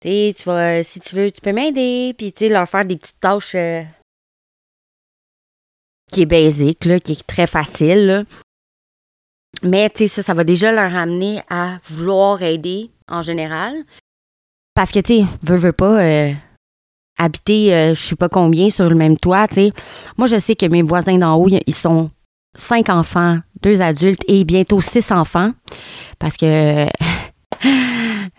tu 0.00 0.32
vas, 0.44 0.82
si 0.82 1.00
tu 1.00 1.16
veux, 1.16 1.30
tu 1.30 1.40
peux 1.40 1.52
m'aider, 1.52 2.14
puis 2.16 2.32
leur 2.48 2.68
faire 2.68 2.84
des 2.84 2.96
petites 2.96 3.20
tâches 3.20 3.54
euh, 3.54 3.82
qui 6.12 6.22
est 6.22 6.26
basique, 6.26 6.84
là, 6.84 7.00
qui 7.00 7.12
est 7.12 7.26
très 7.26 7.46
facile. 7.46 8.06
Là. 8.06 8.24
Mais 9.62 9.90
ça, 10.06 10.22
ça 10.22 10.34
va 10.34 10.44
déjà 10.44 10.70
leur 10.70 10.94
amener 10.94 11.40
à 11.48 11.78
vouloir 11.86 12.42
aider 12.42 12.90
en 13.08 13.22
général. 13.22 13.74
Parce 14.74 14.92
que, 14.92 15.00
tu 15.00 15.20
sais, 15.20 15.26
veux, 15.42 15.56
veux 15.56 15.72
pas 15.72 16.04
euh, 16.04 16.32
habiter, 17.18 17.74
euh, 17.74 17.94
je 17.94 18.00
sais 18.00 18.16
pas 18.16 18.28
combien, 18.28 18.68
sur 18.68 18.88
le 18.88 18.94
même 18.94 19.16
toit, 19.16 19.48
tu 19.48 19.54
sais. 19.54 19.72
Moi, 20.18 20.26
je 20.26 20.38
sais 20.38 20.54
que 20.54 20.66
mes 20.66 20.82
voisins 20.82 21.16
d'en 21.16 21.36
haut, 21.36 21.48
ils 21.48 21.74
sont 21.74 22.10
cinq 22.56 22.88
enfants, 22.88 23.38
deux 23.62 23.80
adultes 23.80 24.24
et 24.26 24.44
bientôt 24.44 24.80
six 24.80 25.12
enfants. 25.12 25.52
Parce 26.18 26.36
que 26.36 26.86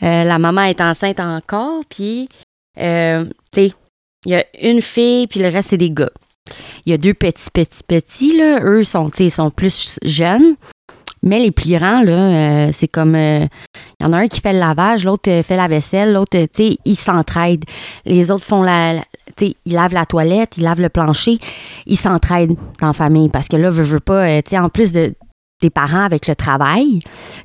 Euh, 0.04 0.24
la 0.24 0.38
maman 0.38 0.64
est 0.64 0.82
enceinte 0.82 1.20
encore, 1.20 1.82
puis, 1.90 2.30
euh, 2.80 3.26
tu 3.52 3.62
sais, 3.62 3.74
il 4.26 4.32
y 4.32 4.36
a 4.36 4.46
une 4.62 4.82
fille, 4.82 5.28
puis 5.28 5.40
le 5.40 5.50
reste, 5.50 5.70
c'est 5.70 5.78
des 5.78 5.90
gars. 5.90 6.12
Il 6.86 6.92
y 6.92 6.94
a 6.94 6.98
deux 6.98 7.14
petits, 7.14 7.50
petits, 7.52 7.84
petits, 7.84 8.38
là. 8.38 8.60
Eux, 8.64 8.84
sont, 8.84 9.10
ils 9.20 9.32
sont 9.32 9.50
plus 9.50 10.00
jeunes. 10.04 10.56
Mais 11.24 11.40
les 11.40 11.52
plus 11.52 11.72
grands, 11.72 12.06
euh, 12.08 12.70
c'est 12.72 12.88
comme. 12.88 13.16
Il 13.16 13.50
y 14.02 14.06
en 14.06 14.14
a 14.14 14.18
un 14.18 14.28
qui 14.28 14.40
fait 14.40 14.54
le 14.54 14.60
lavage, 14.60 15.04
l'autre 15.04 15.42
fait 15.42 15.58
la 15.58 15.68
vaisselle, 15.68 16.14
l'autre, 16.14 16.38
tu 16.38 16.48
sais, 16.54 16.78
ils 16.86 16.96
s'entraident. 16.96 17.66
Les 18.06 18.30
autres 18.30 18.46
font 18.46 18.62
la. 18.62 19.04
Ils 19.42 19.74
lavent 19.74 19.94
la 19.94 20.06
toilette, 20.06 20.58
ils 20.58 20.64
lavent 20.64 20.82
le 20.82 20.90
plancher. 20.90 21.40
Ils 21.86 21.98
s'entraident 21.98 22.58
la 22.82 22.94
famille 22.94 23.30
parce 23.30 23.48
que 23.48 23.58
là, 23.58 23.70
veut, 23.70 23.84
veux 23.84 24.00
pas, 24.00 24.42
sais, 24.42 24.58
en 24.58 24.70
plus 24.70 24.92
de, 24.92 25.14
des 25.62 25.70
parents 25.70 26.04
avec 26.04 26.28
le 26.28 26.36
travail. 26.36 27.00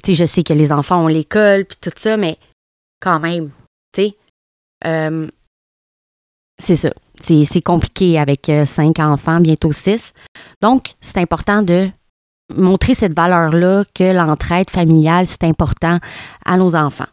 Je 0.06 0.24
sais 0.24 0.42
que 0.42 0.52
les 0.52 0.72
enfants 0.72 1.04
ont 1.04 1.08
l'école 1.08 1.64
puis 1.64 1.78
tout 1.80 1.92
ça, 1.96 2.16
mais 2.16 2.36
quand 3.00 3.20
même, 3.20 3.50
sais, 3.94 4.16
euh, 4.86 5.28
c'est 6.62 6.76
ça. 6.76 6.90
C'est 7.18 7.62
compliqué 7.62 8.18
avec 8.18 8.48
euh, 8.48 8.64
cinq 8.64 8.98
enfants, 8.98 9.40
bientôt 9.40 9.72
six. 9.72 10.12
Donc, 10.60 10.94
c'est 11.00 11.18
important 11.18 11.62
de 11.62 11.88
montrer 12.56 12.94
cette 12.94 13.14
valeur-là 13.14 13.84
que 13.94 14.12
l'entraide 14.12 14.70
familiale, 14.70 15.26
c'est 15.26 15.44
important 15.44 15.98
à 16.44 16.56
nos 16.56 16.74
enfants. 16.74 17.06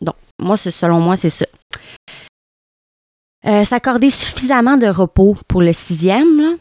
Donc, 0.00 0.14
moi, 0.40 0.56
selon 0.56 1.00
moi, 1.00 1.16
c'est 1.16 1.30
ça. 1.30 1.46
Euh, 3.46 3.64
s'accorder 3.64 4.10
suffisamment 4.10 4.76
de 4.76 4.86
repos 4.86 5.36
pour 5.46 5.62
le 5.62 5.72
sixième, 5.72 6.56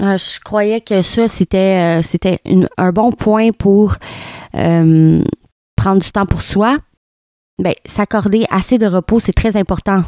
euh, 0.00 0.18
je 0.18 0.40
croyais 0.40 0.80
que 0.80 1.02
ça, 1.02 1.26
c'était, 1.26 2.00
euh, 2.00 2.66
un 2.76 2.92
bon 2.92 3.12
point 3.12 3.50
pour 3.52 3.96
prendre 4.52 6.00
du 6.00 6.12
temps 6.12 6.26
pour 6.26 6.42
soi. 6.42 6.76
Ben, 7.60 7.74
s'accorder 7.84 8.44
assez 8.50 8.78
de 8.78 8.86
repos, 8.86 9.18
c'est 9.20 9.32
très 9.32 9.56
important. 9.56 10.04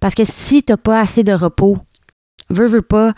Parce 0.00 0.14
que 0.14 0.24
si 0.24 0.62
tu 0.62 0.72
n'as 0.72 0.76
pas 0.76 1.00
assez 1.00 1.24
de 1.24 1.32
repos, 1.32 1.78
veux, 2.50 2.66
veux 2.66 2.82
pas, 2.82 3.14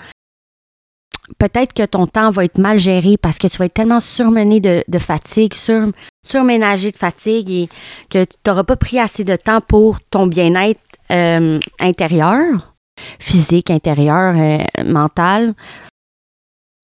peut-être 1.39 1.73
que 1.73 1.85
ton 1.85 2.07
temps 2.07 2.31
va 2.31 2.45
être 2.45 2.59
mal 2.59 2.79
géré 2.79 3.17
parce 3.17 3.39
que 3.39 3.49
tu 3.49 3.57
vas 3.57 3.67
être 3.67 3.75
tellement 3.75 4.01
surmené 4.01 4.61
de, 4.61 4.99
fatigue, 4.99 5.55
sur, 5.55 5.89
surménagé 6.25 6.93
de 6.93 6.97
fatigue 6.97 7.51
et 7.51 7.69
que 8.09 8.25
tu 8.25 8.37
n'auras 8.47 8.65
pas 8.65 8.77
pris 8.77 8.99
assez 8.99 9.25
de 9.25 9.37
temps 9.37 9.61
pour 9.61 10.01
ton 10.01 10.27
bien-être 10.27 10.81
euh, 11.11 11.59
intérieur, 11.79 12.75
physique, 13.19 13.71
intérieur, 13.71 14.35
euh, 14.37 14.85
mental. 14.85 15.55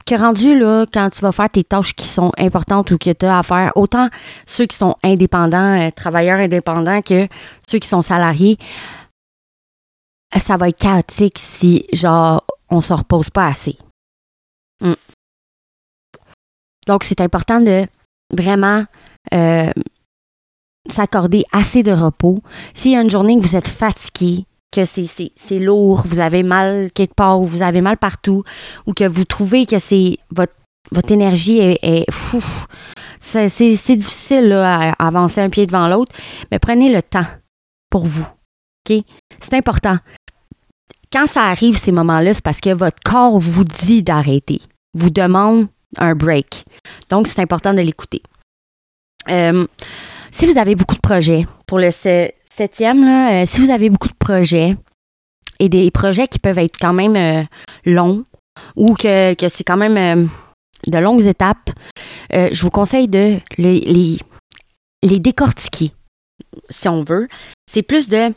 Que 0.07 0.15
rendu 0.15 0.57
là, 0.59 0.87
quand 0.93 1.11
tu 1.11 1.21
vas 1.21 1.33
faire 1.33 1.51
tes 1.51 1.65
tâches 1.65 1.95
qui 1.95 2.07
sont 2.07 2.31
importantes 2.39 2.93
ou 2.93 2.99
que 2.99 3.13
tu 3.13 3.27
as 3.27 3.39
à 3.39 3.43
faire, 3.43 3.73
autant 3.75 4.09
ceux 4.47 4.67
qui 4.67 4.77
sont 4.77 4.95
indépendants, 5.03 5.81
euh, 5.81 5.91
travailleurs 5.91 6.39
indépendants, 6.39 7.03
que 7.03 7.27
ceux 7.69 7.79
qui 7.79 7.89
sont 7.89 8.03
salariés, 8.03 8.57
ça 10.37 10.57
va 10.57 10.69
être 10.69 10.79
chaotique 10.79 11.39
si, 11.39 11.87
genre, 11.93 12.45
on 12.69 12.81
se 12.81 12.93
repose 12.93 13.31
pas 13.31 13.47
assez. 13.47 13.79
Mm. 14.81 14.93
Donc, 16.87 17.03
c'est 17.03 17.21
important 17.21 17.61
de 17.61 17.87
vraiment 18.33 18.85
euh, 19.35 19.73
s'accorder 20.89 21.45
assez 21.53 21.83
de 21.83 21.93
repos. 21.93 22.39
S'il 22.75 22.93
y 22.93 22.97
a 22.97 23.03
une 23.03 23.11
journée 23.11 23.37
que 23.37 23.47
vous 23.47 23.57
êtes 23.57 23.69
fatigué, 23.69 24.45
que 24.73 24.85
c'est 24.85 25.59
lourd, 25.59 26.03
vous 26.07 26.21
avez 26.21 26.43
mal 26.43 26.91
quelque 26.93 27.15
part, 27.15 27.41
ou 27.41 27.47
vous 27.47 27.63
avez 27.63 27.81
mal 27.81 27.97
partout, 27.97 28.43
ou 28.87 28.93
que 28.93 29.05
vous 29.05 29.25
trouvez 29.25 29.67
que 29.67 29.79
c'est 29.79 30.19
votre, 30.31 30.53
énergie 31.11 31.59
est, 31.59 32.07
c'est 33.21 33.97
difficile 33.97 34.53
à 34.53 34.93
avancer 34.99 35.41
un 35.41 35.49
pied 35.49 35.67
devant 35.67 35.89
l'autre, 35.89 36.13
mais 36.51 36.59
prenez 36.59 36.93
le 36.93 37.03
temps 37.03 37.27
pour 37.91 38.07
vous. 38.07 38.27
C'est 38.87 39.55
important 39.55 39.99
quand 41.13 41.27
ça 41.27 41.45
arrive, 41.45 41.77
ces 41.77 41.93
moments-là, 41.93 42.35
c'est 42.35 42.45
parce 42.45 42.61
que 42.61 42.75
votre 42.75 42.99
corps 43.05 43.39
vous 43.39 43.65
dit 43.65 44.03
d'arrêter, 44.03 44.61
vous 44.95 45.11
demande 45.11 45.69
un 45.97 46.15
break. 46.15 46.65
Donc, 47.11 47.27
c'est 47.27 47.41
important 47.41 47.73
de 47.73 47.81
l'écouter. 47.81 48.23
Euh, 49.29 49.67
si 50.37 50.47
vous 50.47 50.59
avez 50.59 50.75
beaucoup 50.75 50.95
de 50.95 51.01
projets, 51.01 51.47
pour 51.67 51.79
le 51.79 51.91
septième, 51.91 53.05
là, 53.05 53.43
euh, 53.43 53.47
si 53.47 53.61
vous 53.61 53.71
avez 53.71 53.91
beaucoup 53.91 54.09
de 54.09 54.15
projets 54.19 54.77
et 55.59 55.69
des 55.69 55.91
projets 55.91 56.29
qui 56.29 56.39
peuvent 56.39 56.59
être 56.59 56.79
quand 56.79 56.93
même 56.93 57.17
euh, 57.17 57.43
longs 57.85 58.25
ou 58.75 58.95
que, 58.95 59.35
c'est 59.49 59.65
quand 59.65 59.77
même 59.77 60.29
de 60.87 60.99
longues 60.99 61.27
étapes, 61.27 61.71
je 62.31 62.61
vous 62.63 62.71
conseille 62.71 63.09
de 63.09 63.39
les, 63.59 64.19
les 65.03 65.21
décortiquer 65.21 65.93
si 66.69 66.89
on 66.89 67.05
veut, 67.05 67.29
c'est 67.71 67.83
plus 67.83 68.09
de 68.09 68.33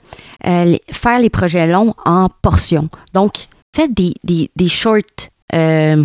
euh, 0.46 0.78
faire 0.92 1.20
les 1.20 1.30
projets 1.30 1.68
longs 1.68 1.94
en 2.06 2.30
portions. 2.42 2.88
Donc, 3.14 3.48
faites 3.76 3.94
des, 3.94 4.14
des, 4.24 4.50
des 4.56 4.70
short, 4.70 5.30
euh, 5.54 6.04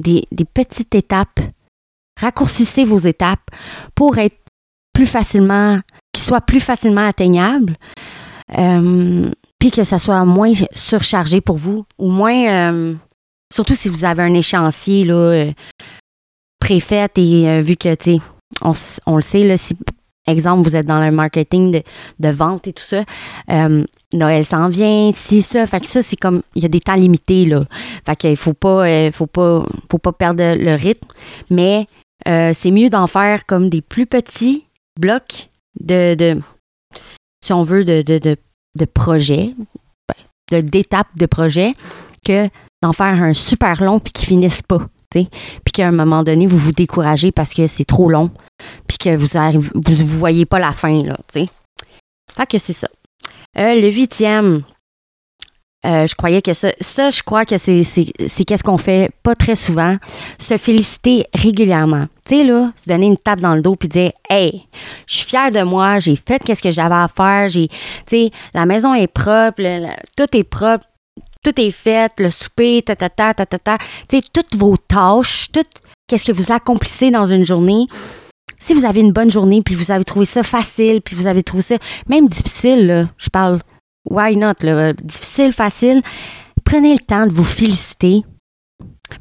des, 0.00 0.26
petites 0.54 0.94
étapes. 0.94 1.40
Raccourcissez 2.20 2.84
vos 2.84 2.98
étapes 2.98 3.50
pour 3.94 4.18
être 4.18 4.38
plus 4.92 5.06
facilement, 5.06 5.80
qu'ils 6.12 6.24
soient 6.24 6.40
plus 6.40 6.60
facilement 6.60 7.06
atteignables. 7.06 7.76
Euh, 8.58 9.30
puis 9.58 9.70
que 9.70 9.84
ça 9.84 9.98
soit 9.98 10.24
moins 10.24 10.52
surchargé 10.74 11.40
pour 11.40 11.56
vous, 11.56 11.84
ou 11.98 12.10
moins, 12.10 12.96
surtout 13.54 13.76
si 13.76 13.88
vous 13.88 14.04
avez 14.04 14.22
un 14.22 14.34
échéancier 14.34 15.04
là, 15.04 15.46
préfet 16.58 17.08
et 17.16 17.62
vu 17.62 17.76
que, 17.76 17.94
tu 17.94 18.18
on, 18.60 18.72
on, 19.06 19.16
le 19.16 19.22
sait, 19.22 19.44
là, 19.44 19.56
si 19.56 19.76
Exemple, 20.28 20.62
vous 20.62 20.76
êtes 20.76 20.86
dans 20.86 21.04
le 21.04 21.10
marketing 21.10 21.82
de, 22.20 22.28
vente 22.28 22.68
et 22.68 22.72
tout 22.72 22.82
ça. 22.82 23.04
Euh, 23.50 23.84
Noël 24.12 24.44
s'en 24.44 24.68
vient, 24.68 25.10
si 25.12 25.42
ça. 25.42 25.66
Fait 25.66 25.80
que 25.80 25.86
ça, 25.86 26.00
c'est 26.00 26.16
comme 26.16 26.42
il 26.54 26.62
y 26.62 26.64
a 26.64 26.68
des 26.68 26.80
temps 26.80 26.94
limités, 26.94 27.44
là. 27.44 27.62
Fait 28.06 28.14
qu'il 28.14 28.36
faut 28.36 28.54
euh, 28.64 29.10
faut 29.10 29.26
pas, 29.26 29.66
faut 29.90 29.98
pas 29.98 30.12
perdre 30.12 30.42
le 30.56 30.74
rythme. 30.76 31.08
Mais 31.50 31.86
euh, 32.28 32.52
c'est 32.54 32.70
mieux 32.70 32.88
d'en 32.88 33.08
faire 33.08 33.46
comme 33.46 33.68
des 33.68 33.82
plus 33.82 34.06
petits 34.06 34.64
blocs 34.98 35.48
de, 35.80 36.14
de 36.14 36.40
si 37.44 37.52
on 37.52 37.62
veut, 37.62 37.84
de, 37.84 38.02
de, 38.02 38.18
de, 38.18 38.36
de 38.78 38.84
projets, 38.84 39.54
d'étapes 40.50 41.16
de 41.16 41.26
projets, 41.26 41.74
que 42.24 42.48
d'en 42.82 42.92
faire 42.92 43.22
un 43.22 43.34
super 43.34 43.82
long 43.82 43.98
puis 43.98 44.12
qui 44.12 44.26
finissent 44.26 44.62
pas 44.62 44.80
puis 45.12 45.72
qu'à 45.72 45.88
un 45.88 45.92
moment 45.92 46.22
donné, 46.22 46.46
vous 46.46 46.58
vous 46.58 46.72
découragez 46.72 47.32
parce 47.32 47.54
que 47.54 47.66
c'est 47.66 47.84
trop 47.84 48.08
long, 48.08 48.30
puis 48.86 48.98
que 48.98 49.16
vous 49.16 49.38
ne 49.38 49.94
vous, 49.94 50.18
voyez 50.18 50.46
pas 50.46 50.58
la 50.58 50.72
fin, 50.72 51.02
là, 51.02 51.16
tu 51.32 51.46
Fait 52.34 52.46
que 52.46 52.58
c'est 52.58 52.72
ça. 52.72 52.88
Euh, 53.58 53.80
le 53.80 53.90
huitième, 53.90 54.62
euh, 55.84 56.06
je 56.06 56.14
croyais 56.14 56.42
que 56.42 56.54
ça, 56.54 56.72
ça, 56.80 57.10
je 57.10 57.22
crois 57.22 57.44
que 57.44 57.58
c'est, 57.58 57.82
c'est, 57.82 58.44
qu'est-ce 58.44 58.64
qu'on 58.64 58.78
fait 58.78 59.10
pas 59.22 59.34
très 59.34 59.56
souvent, 59.56 59.96
se 60.38 60.56
féliciter 60.56 61.26
régulièrement. 61.34 62.06
Tu 62.24 62.36
sais, 62.36 62.44
là, 62.44 62.70
se 62.76 62.88
donner 62.88 63.06
une 63.06 63.16
tape 63.16 63.40
dans 63.40 63.54
le 63.54 63.62
dos 63.62 63.74
puis 63.74 63.88
dire, 63.88 64.12
hey, 64.30 64.66
je 65.06 65.16
suis 65.16 65.26
fière 65.26 65.50
de 65.50 65.62
moi, 65.62 65.98
j'ai 65.98 66.14
fait 66.14 66.42
qu'est-ce 66.42 66.62
que 66.62 66.70
j'avais 66.70 66.94
à 66.94 67.08
faire, 67.08 67.48
j'ai, 67.48 67.68
tu 67.68 67.76
sais, 68.06 68.30
la 68.54 68.64
maison 68.64 68.94
est 68.94 69.08
propre, 69.08 69.62
tout 70.16 70.36
est 70.36 70.44
propre, 70.44 70.86
tout 71.42 71.60
est 71.60 71.72
fait, 71.72 72.12
le 72.18 72.30
souper, 72.30 72.82
ta 72.82 72.94
ta 72.94 73.08
ta 73.08 73.34
ta 73.34 73.46
ta 73.46 73.58
ta. 73.58 73.78
Tu 74.08 74.18
sais, 74.18 74.22
toutes 74.32 74.54
vos 74.54 74.76
tâches, 74.76 75.50
tout 75.52 75.64
qu'est-ce 76.06 76.24
que 76.24 76.32
vous 76.32 76.52
accomplissez 76.52 77.10
dans 77.10 77.26
une 77.26 77.44
journée. 77.44 77.86
Si 78.60 78.74
vous 78.74 78.84
avez 78.84 79.00
une 79.00 79.12
bonne 79.12 79.30
journée, 79.30 79.60
puis 79.60 79.74
vous 79.74 79.90
avez 79.90 80.04
trouvé 80.04 80.24
ça 80.24 80.44
facile, 80.44 81.00
puis 81.02 81.16
vous 81.16 81.26
avez 81.26 81.42
trouvé 81.42 81.64
ça 81.64 81.76
même 82.06 82.28
difficile, 82.28 83.08
je 83.18 83.28
parle 83.28 83.58
why 84.08 84.36
not, 84.36 84.54
difficile, 85.02 85.52
facile, 85.52 86.02
prenez 86.64 86.92
le 86.92 87.00
temps 87.00 87.26
de 87.26 87.32
vous 87.32 87.44
féliciter. 87.44 88.22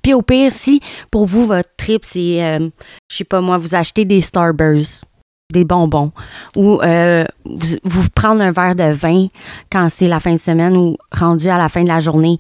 Puis 0.02 0.14
au 0.14 0.22
pire, 0.22 0.52
si 0.52 0.82
pour 1.10 1.26
vous, 1.26 1.46
votre 1.46 1.70
trip, 1.78 2.04
c'est, 2.06 2.44
euh, 2.44 2.70
je 3.10 3.18
sais 3.18 3.24
pas 3.24 3.42
moi, 3.42 3.58
vous 3.58 3.76
achetez 3.76 4.06
des 4.06 4.22
Starburst, 4.22 5.04
des 5.52 5.66
bonbons 5.66 6.12
ou 6.56 6.82
euh, 6.82 7.26
vous, 7.46 8.10
prendre 8.16 8.42
un 8.42 8.52
verre 8.52 8.76
de 8.76 8.92
vin 8.94 9.28
quand 9.72 9.90
c'est 9.90 10.08
la 10.08 10.20
fin 10.20 10.34
de 10.34 10.40
semaine 10.40 10.76
ou 10.76 10.98
rendu 11.12 11.50
à 11.50 11.58
la 11.58 11.70
fin 11.70 11.84
de 11.84 11.88
la 11.88 12.00
journée. 12.00 12.38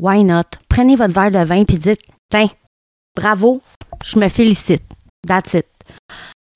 Why 0.00 0.24
not? 0.24 0.42
Prenez 0.68 0.96
votre 0.96 1.12
verre 1.12 1.30
de 1.30 1.44
vin 1.44 1.64
puis 1.64 1.78
dites 1.78 2.00
Tiens, 2.30 2.48
bravo, 3.14 3.60
je 4.04 4.18
me 4.18 4.28
félicite. 4.28 4.82
That's 5.26 5.54
it. 5.54 5.66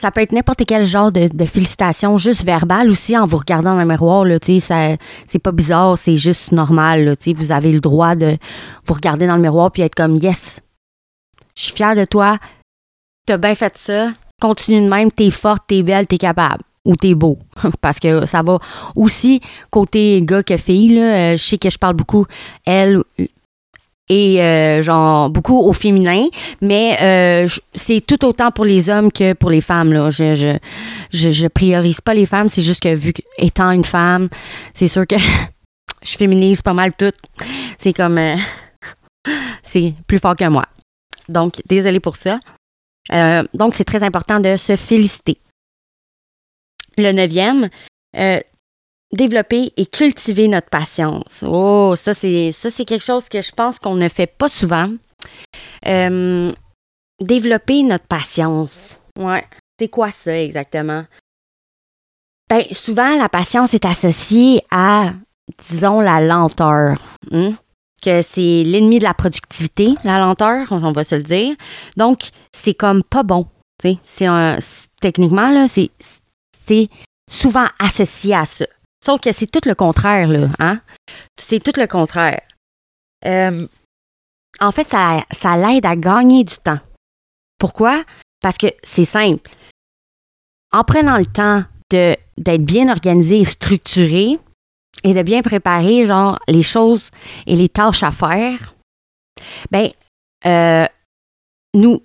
Ça 0.00 0.10
peut 0.10 0.20
être 0.20 0.32
n'importe 0.32 0.64
quel 0.66 0.84
genre 0.84 1.10
de, 1.10 1.28
félicitations, 1.46 2.18
juste 2.18 2.44
verbal 2.44 2.90
aussi, 2.90 3.16
en 3.16 3.26
vous 3.26 3.38
regardant 3.38 3.74
dans 3.74 3.80
le 3.80 3.88
miroir. 3.88 4.26
Là, 4.26 4.36
c'est 4.42 5.38
pas 5.42 5.52
bizarre, 5.52 5.96
c'est 5.96 6.16
juste 6.16 6.52
normal. 6.52 7.04
Là, 7.06 7.14
vous 7.34 7.52
avez 7.52 7.72
le 7.72 7.80
droit 7.80 8.14
de 8.14 8.36
vous 8.86 8.94
regarder 8.94 9.26
dans 9.26 9.36
le 9.36 9.42
miroir 9.42 9.70
puis 9.70 9.82
être 9.82 9.94
comme 9.94 10.16
Yes, 10.16 10.60
je 11.56 11.62
suis 11.62 11.72
fière 11.72 11.96
de 11.96 12.04
toi, 12.04 12.38
tu 13.26 13.32
as 13.32 13.38
bien 13.38 13.54
fait 13.54 13.76
ça, 13.78 14.12
continue 14.40 14.82
de 14.82 14.88
même, 14.88 15.10
t'es 15.10 15.30
forte, 15.30 15.64
t'es 15.66 15.82
belle, 15.82 16.06
t'es 16.06 16.18
capable 16.18 16.62
ou 16.84 16.94
t'es 16.94 17.14
beau. 17.14 17.38
Parce 17.80 17.98
que 17.98 18.26
ça 18.26 18.42
va 18.42 18.58
aussi 18.94 19.40
côté 19.70 20.20
gars 20.22 20.42
que 20.42 20.56
fille. 20.56 20.94
Là, 20.94 21.32
euh, 21.32 21.36
je 21.36 21.42
sais 21.42 21.58
que 21.58 21.70
je 21.70 21.78
parle 21.78 21.94
beaucoup, 21.94 22.26
elle 22.64 23.02
et 24.08 24.40
euh, 24.42 24.82
genre 24.82 25.30
beaucoup 25.30 25.58
au 25.58 25.72
féminin, 25.72 26.26
mais 26.60 26.96
euh, 27.00 27.48
c'est 27.74 28.00
tout 28.00 28.24
autant 28.24 28.50
pour 28.50 28.64
les 28.64 28.88
hommes 28.88 29.10
que 29.10 29.32
pour 29.32 29.50
les 29.50 29.60
femmes. 29.60 29.92
Là. 29.92 30.10
Je, 30.10 30.34
je, 30.34 30.56
je, 31.12 31.30
je 31.30 31.46
priorise 31.48 32.00
pas 32.00 32.14
les 32.14 32.26
femmes, 32.26 32.48
c'est 32.48 32.62
juste 32.62 32.82
que 32.82 32.94
vu 32.94 33.12
étant 33.38 33.70
une 33.70 33.84
femme, 33.84 34.28
c'est 34.74 34.88
sûr 34.88 35.06
que 35.06 35.16
je 36.04 36.16
féminise 36.16 36.62
pas 36.62 36.74
mal 36.74 36.92
tout. 36.92 37.12
C'est 37.78 37.92
comme 37.92 38.18
c'est 39.62 39.94
plus 40.06 40.18
fort 40.18 40.36
que 40.36 40.48
moi. 40.48 40.66
Donc, 41.28 41.60
désolée 41.66 42.00
pour 42.00 42.16
ça. 42.16 42.38
Euh, 43.12 43.42
donc, 43.54 43.74
c'est 43.74 43.84
très 43.84 44.02
important 44.02 44.40
de 44.40 44.56
se 44.56 44.76
féliciter. 44.76 45.38
Le 46.98 47.12
neuvième, 47.12 47.68
euh, 48.16 48.40
développer 49.16 49.72
et 49.76 49.86
cultiver 49.86 50.48
notre 50.48 50.68
patience. 50.68 51.44
Oh, 51.46 51.94
ça, 51.96 52.14
c'est, 52.14 52.52
ça, 52.52 52.70
c'est 52.70 52.84
quelque 52.84 53.04
chose 53.04 53.28
que 53.28 53.42
je 53.42 53.52
pense 53.52 53.78
qu'on 53.78 53.94
ne 53.94 54.08
fait 54.08 54.26
pas 54.26 54.48
souvent. 54.48 54.90
Euh, 55.86 56.50
développer 57.20 57.82
notre 57.82 58.06
patience. 58.06 59.00
Ouais. 59.18 59.44
C'est 59.78 59.88
quoi 59.88 60.10
ça 60.10 60.38
exactement? 60.38 61.04
Ben, 62.48 62.62
souvent, 62.70 63.16
la 63.16 63.28
patience 63.28 63.74
est 63.74 63.84
associée 63.84 64.62
à, 64.70 65.12
disons, 65.58 66.00
la 66.00 66.20
lenteur. 66.20 66.96
Hein? 67.32 67.56
que 68.02 68.22
c'est 68.22 68.62
l'ennemi 68.64 68.98
de 68.98 69.04
la 69.04 69.14
productivité, 69.14 69.94
la 70.04 70.18
lenteur, 70.18 70.68
on 70.70 70.92
va 70.92 71.04
se 71.04 71.14
le 71.14 71.22
dire. 71.22 71.56
Donc, 71.96 72.30
c'est 72.52 72.74
comme 72.74 73.02
pas 73.02 73.22
bon. 73.22 73.46
C'est 74.02 74.28
techniquement, 75.00 75.50
là, 75.50 75.66
c'est, 75.68 75.90
souvent 77.28 77.66
associé 77.78 78.34
à 78.34 78.44
ça. 78.44 78.66
Sauf 79.04 79.20
que 79.20 79.32
c'est 79.32 79.46
tout 79.46 79.66
le 79.66 79.74
contraire, 79.74 80.28
là. 80.28 80.48
Hein? 80.58 80.80
C'est 81.38 81.62
tout 81.62 81.78
le 81.78 81.86
contraire. 81.86 82.42
Euh, 83.24 83.66
en 84.60 84.72
fait, 84.72 84.88
ça, 84.88 85.24
ça 85.30 85.56
l'aide 85.56 85.86
à 85.86 85.96
gagner 85.96 86.44
du 86.44 86.56
temps. 86.56 86.80
Pourquoi? 87.58 88.04
Parce 88.40 88.58
que 88.58 88.66
c'est 88.82 89.04
simple. 89.04 89.50
En 90.72 90.84
prenant 90.84 91.18
le 91.18 91.26
temps 91.26 91.64
d'être 91.90 92.64
bien 92.64 92.88
organisé 92.88 93.40
et 93.40 93.44
structuré, 93.44 94.38
et 95.04 95.14
de 95.14 95.22
bien 95.22 95.42
préparer, 95.42 96.04
genre, 96.04 96.38
les 96.48 96.62
choses 96.62 97.10
et 97.46 97.54
les 97.54 97.68
tâches 97.68 98.02
à 98.02 98.10
faire, 98.10 98.74
ben, 99.70 99.90
euh, 100.46 100.86
nous, 101.74 102.02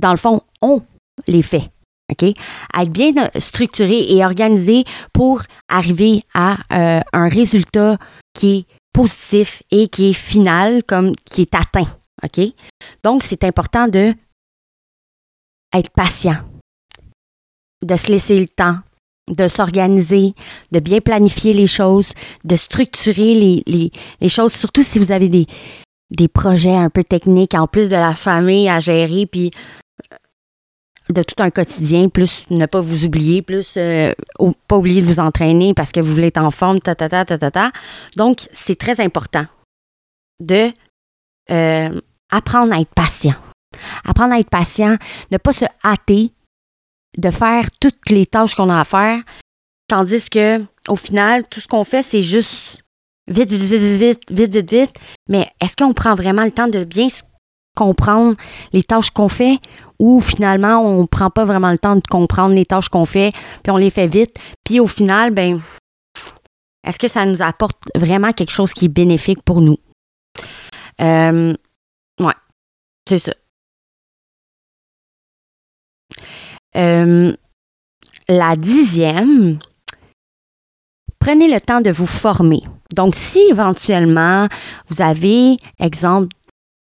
dans 0.00 0.10
le 0.10 0.16
fond, 0.16 0.42
on 0.60 0.82
les 1.26 1.42
fait. 1.42 1.71
OK? 2.12 2.22
Être 2.22 2.90
bien 2.90 3.12
structuré 3.38 4.12
et 4.12 4.24
organisé 4.24 4.84
pour 5.12 5.42
arriver 5.68 6.22
à 6.34 6.58
euh, 6.72 7.00
un 7.12 7.28
résultat 7.28 7.98
qui 8.34 8.58
est 8.58 8.64
positif 8.92 9.62
et 9.70 9.88
qui 9.88 10.10
est 10.10 10.14
final, 10.14 10.82
comme 10.84 11.14
qui 11.24 11.42
est 11.42 11.54
atteint. 11.54 11.88
OK? 12.22 12.40
Donc, 13.02 13.22
c'est 13.22 13.44
important 13.44 13.88
de 13.88 14.14
être 15.74 15.90
patient, 15.90 16.36
de 17.84 17.96
se 17.96 18.08
laisser 18.08 18.38
le 18.38 18.46
temps, 18.46 18.76
de 19.28 19.48
s'organiser, 19.48 20.34
de 20.72 20.80
bien 20.80 21.00
planifier 21.00 21.54
les 21.54 21.66
choses, 21.66 22.12
de 22.44 22.56
structurer 22.56 23.34
les, 23.34 23.90
les, 24.20 24.28
choses, 24.28 24.52
surtout 24.52 24.82
si 24.82 24.98
vous 24.98 25.12
avez 25.12 25.28
des, 25.28 25.46
des 26.10 26.28
projets 26.28 26.74
un 26.74 26.90
peu 26.90 27.02
techniques 27.02 27.54
en 27.54 27.66
plus 27.66 27.88
de 27.88 27.96
la 27.96 28.14
famille 28.14 28.68
à 28.68 28.80
gérer, 28.80 29.26
puis 29.26 29.50
de 31.12 31.22
tout 31.22 31.40
un 31.42 31.50
quotidien, 31.50 32.08
plus 32.08 32.46
ne 32.50 32.66
pas 32.66 32.80
vous 32.80 33.04
oublier, 33.04 33.42
plus 33.42 33.74
euh, 33.76 34.12
pas 34.68 34.76
oublier 34.76 35.00
de 35.00 35.06
vous 35.06 35.20
entraîner 35.20 35.74
parce 35.74 35.92
que 35.92 36.00
vous 36.00 36.12
voulez 36.12 36.28
être 36.28 36.38
en 36.38 36.50
forme, 36.50 36.80
ta 36.80 36.94
ta 36.94 37.08
ta 37.08 37.24
ta 37.24 37.38
ta. 37.38 37.50
ta. 37.50 37.72
Donc, 38.16 38.48
c'est 38.52 38.76
très 38.76 39.00
important 39.00 39.46
de 40.40 40.72
euh, 41.50 42.00
apprendre 42.30 42.72
à 42.72 42.80
être 42.80 42.94
patient. 42.94 43.34
Apprendre 44.04 44.32
à 44.32 44.38
être 44.38 44.50
patient, 44.50 44.96
ne 45.30 45.38
pas 45.38 45.52
se 45.52 45.64
hâter 45.84 46.32
de 47.18 47.30
faire 47.30 47.70
toutes 47.80 48.10
les 48.10 48.26
tâches 48.26 48.54
qu'on 48.54 48.70
a 48.70 48.80
à 48.80 48.84
faire, 48.84 49.20
tandis 49.88 50.28
que 50.30 50.62
au 50.88 50.96
final, 50.96 51.44
tout 51.48 51.60
ce 51.60 51.68
qu'on 51.68 51.84
fait, 51.84 52.02
c'est 52.02 52.22
juste 52.22 52.82
vite, 53.28 53.50
vite, 53.50 53.62
vite, 53.62 53.82
vite, 53.82 54.30
vite, 54.30 54.54
vite, 54.54 54.70
vite. 54.70 54.94
Mais 55.28 55.48
est-ce 55.60 55.76
qu'on 55.76 55.92
prend 55.92 56.14
vraiment 56.14 56.44
le 56.44 56.52
temps 56.52 56.68
de 56.68 56.84
bien 56.84 57.08
comprendre 57.74 58.36
les 58.72 58.82
tâches 58.82 59.10
qu'on 59.10 59.28
fait 59.28 59.58
ou 59.98 60.20
finalement 60.20 60.80
on 60.80 61.06
prend 61.06 61.30
pas 61.30 61.44
vraiment 61.44 61.70
le 61.70 61.78
temps 61.78 61.96
de 61.96 62.02
comprendre 62.08 62.54
les 62.54 62.66
tâches 62.66 62.88
qu'on 62.88 63.04
fait 63.04 63.32
puis 63.62 63.70
on 63.70 63.76
les 63.76 63.90
fait 63.90 64.06
vite. 64.06 64.38
Puis 64.64 64.80
au 64.80 64.86
final 64.86 65.32
ben 65.32 65.60
est-ce 66.86 66.98
que 66.98 67.08
ça 67.08 67.24
nous 67.24 67.42
apporte 67.42 67.78
vraiment 67.94 68.32
quelque 68.32 68.50
chose 68.50 68.72
qui 68.72 68.86
est 68.86 68.88
bénéfique 68.88 69.42
pour 69.42 69.60
nous? 69.60 69.78
Euh, 71.00 71.54
ouais 72.20 72.34
c'est 73.08 73.18
ça. 73.18 73.32
Euh, 76.76 77.34
la 78.28 78.56
dixième 78.56 79.58
prenez 81.22 81.48
le 81.48 81.60
temps 81.60 81.80
de 81.80 81.90
vous 81.90 82.06
former. 82.06 82.62
Donc 82.94 83.14
si 83.14 83.38
éventuellement 83.50 84.48
vous 84.88 85.00
avez 85.00 85.56
exemple 85.78 86.28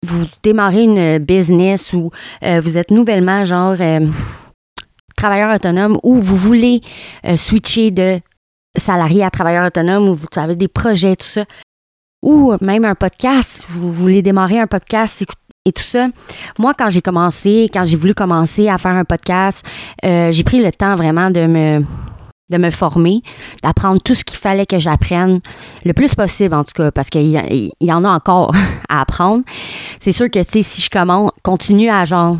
vous 0.05 0.25
démarrez 0.43 0.83
une 0.83 1.17
business 1.17 1.93
ou 1.93 2.11
euh, 2.43 2.61
vous 2.61 2.77
êtes 2.77 2.91
nouvellement 2.91 3.43
genre 3.43 3.75
euh, 3.79 4.07
travailleur 5.15 5.53
autonome 5.53 5.99
ou 6.03 6.15
vous 6.21 6.37
voulez 6.37 6.81
euh, 7.25 7.35
switcher 7.35 7.91
de 7.91 8.19
salarié 8.77 9.23
à 9.23 9.29
travailleur 9.29 9.65
autonome 9.65 10.07
ou 10.07 10.15
vous 10.15 10.27
avez 10.35 10.55
des 10.55 10.67
projets, 10.67 11.15
tout 11.15 11.27
ça, 11.27 11.45
ou 12.21 12.53
même 12.61 12.85
un 12.85 12.95
podcast, 12.95 13.65
vous 13.69 13.91
voulez 13.91 14.21
démarrer 14.21 14.59
un 14.59 14.67
podcast 14.67 15.25
et 15.65 15.71
tout 15.71 15.83
ça. 15.83 16.07
Moi, 16.59 16.73
quand 16.77 16.89
j'ai 16.89 17.01
commencé, 17.01 17.69
quand 17.73 17.85
j'ai 17.85 17.97
voulu 17.97 18.13
commencer 18.13 18.67
à 18.67 18.77
faire 18.77 18.91
un 18.91 19.05
podcast, 19.05 19.65
j'ai 20.03 20.43
pris 20.43 20.61
le 20.61 20.71
temps 20.71 20.95
vraiment 20.95 21.31
de 21.31 21.47
me 21.47 21.85
de 22.49 22.58
me 22.58 22.69
former, 22.69 23.21
d'apprendre 23.63 23.99
tout 24.01 24.13
ce 24.13 24.23
qu'il 24.23 24.38
fallait 24.38 24.65
que 24.65 24.77
j'apprenne, 24.77 25.39
le 25.84 25.93
plus 25.93 26.13
possible 26.13 26.53
en 26.53 26.63
tout 26.63 26.73
cas, 26.73 26.91
parce 26.91 27.10
qu'il 27.10 27.71
y, 27.81 27.91
en 27.91 28.03
a 28.03 28.10
encore 28.10 28.53
à 28.89 29.01
apprendre. 29.01 29.43
C'est 29.99 30.12
sûr 30.12 30.29
que 30.29 30.41
si 30.43 30.63
je 30.81 30.89
commence, 30.89 31.31
continue 31.43 31.89
à 31.89 32.05
genre 32.05 32.38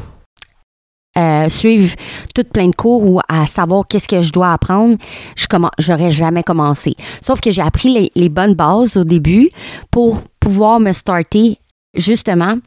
euh, 1.18 1.48
suivre 1.48 1.96
tout 2.36 2.44
plein 2.44 2.68
de 2.68 2.76
cours 2.76 3.04
ou 3.10 3.22
à 3.30 3.48
savoir 3.48 3.88
qu'est-ce 3.88 4.08
que 4.08 4.22
je 4.22 4.34
dois 4.34 4.52
apprendre, 4.52 4.98
je 5.38 5.46
j'aurais 5.80 6.12
jamais 6.12 6.44
commencé. 6.44 6.94
Sauf 7.22 7.40
que 7.40 7.52
j'ai 7.52 7.62
appris 7.62 7.90
les, 7.90 8.12
les, 8.16 8.28
bonnes 8.30 8.54
bases 8.54 8.98
au 8.98 9.06
début 9.06 9.50
pour 9.92 10.22
pouvoir 10.42 10.82
me 10.82 10.92
starter 10.92 11.58
justement, 11.96 12.58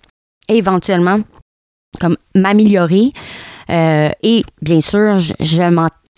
éventuellement, 0.49 1.21
comme 2.01 2.17
m'améliorer. 2.35 3.13
Euh, 3.71 4.09
et 4.23 4.45
bien 4.63 4.81
sûr, 4.81 5.19
je, 5.19 5.35
je 5.41 5.63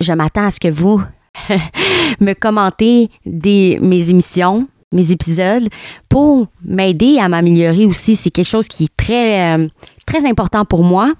je 0.01 0.13
m'attends 0.13 0.47
à 0.47 0.51
ce 0.51 0.59
que 0.59 0.69
vous 0.69 1.03
me 2.21 2.33
commentez 2.35 3.11
mes 3.25 4.11
émissions, 4.11 4.67
mes 4.93 5.11
épisodes, 5.11 5.69
pour 6.09 6.47
m'aider 6.65 7.19
à 7.19 7.29
m'améliorer 7.29 7.87
aussi. 7.87 8.17
C'est 8.17 8.31
quelque 8.31 8.49
chose 8.49 8.69
qui 8.69 8.85
est 8.85 8.97
très, 8.97 9.57
euh, 9.57 9.69
important 10.25 10.65
pour 10.65 10.83
moi. 10.83 11.13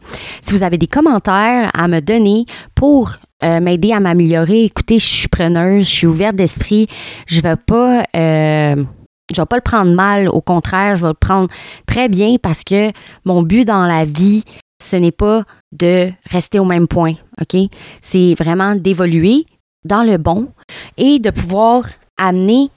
Si 0.43 0.53
vous 0.53 0.65
avez 0.65 0.77
des 0.77 0.89
commentaires 0.89 1.71
à 1.75 1.87
me 1.87 2.01
donner 2.01 2.45
pour 2.75 3.13
euh, 3.45 3.61
m'aider 3.61 3.93
à 3.93 4.01
m'améliorer, 4.01 4.65
écoutez, 4.65 4.99
je 4.99 5.07
suis 5.07 5.29
preneuse, 5.29 5.85
je 5.85 5.91
suis 5.91 6.07
ouverte 6.09 6.35
d'esprit. 6.35 6.89
Je 7.27 7.37
ne 7.37 7.43
vais 7.43 7.57
pas... 7.57 8.03
Euh, 8.17 8.85
je 9.33 9.41
vais 9.41 9.47
pas 9.47 9.57
le 9.57 9.63
prendre 9.63 9.95
mal, 9.95 10.29
au 10.29 10.41
contraire, 10.41 10.97
je 10.97 11.03
vais 11.03 11.09
le 11.11 11.15
prendre 11.15 11.49
très 11.87 12.09
bien 12.09 12.35
parce 12.43 12.65
que 12.65 12.91
mon 13.25 13.43
but 13.43 13.65
dans 13.65 13.87
la 13.87 14.05
vie, 14.05 14.43
ce 14.81 14.97
n'est 14.97 15.13
pas 15.13 15.45
de 15.73 16.11
rester 16.29 16.59
au 16.59 16.65
même 16.65 16.89
point, 16.89 17.15
OK? 17.41 17.57
C'est 18.01 18.35
vraiment 18.35 18.75
d'évoluer 18.75 19.47
dans 19.85 20.03
le 20.03 20.17
bon 20.17 20.49
et 20.97 21.19
de 21.19 21.31
pouvoir 21.31 21.85
amener 22.17 22.71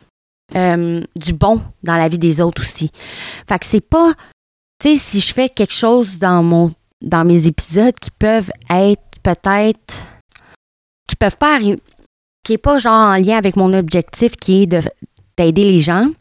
euh, 0.56 1.02
du 1.16 1.34
bon 1.34 1.62
dans 1.82 1.96
la 1.96 2.10
vie 2.10 2.18
des 2.18 2.42
autres 2.42 2.62
aussi. 2.62 2.92
Fait 3.48 3.60
que 3.60 3.66
c'est 3.66 3.88
pas, 3.88 4.14
tu 4.80 4.90
sais, 4.90 4.96
si 4.98 5.20
je 5.20 5.34
fais 5.34 5.50
quelque 5.50 5.74
chose 5.74 6.20
dans 6.20 6.44
mon, 6.44 6.72
dans 7.02 7.26
mes 7.26 7.48
épisodes 7.48 7.96
qui 8.00 8.12
peuvent 8.12 8.52
être 8.70 9.02
peut-être, 9.24 9.94
qui 11.08 11.16
peuvent 11.16 11.38
pas 11.38 11.56
arriver, 11.56 11.80
qui 12.44 12.54
est 12.54 12.58
pas 12.58 12.80
genre 12.80 13.14
en 13.14 13.16
lien 13.16 13.38
avec 13.38 13.56
mon 13.56 13.74
objectif 13.74 14.36
qui 14.36 14.64
est 14.64 14.68
de 14.68 14.82
d'aider 15.36 15.64
les 15.64 15.80
gens 15.80 16.12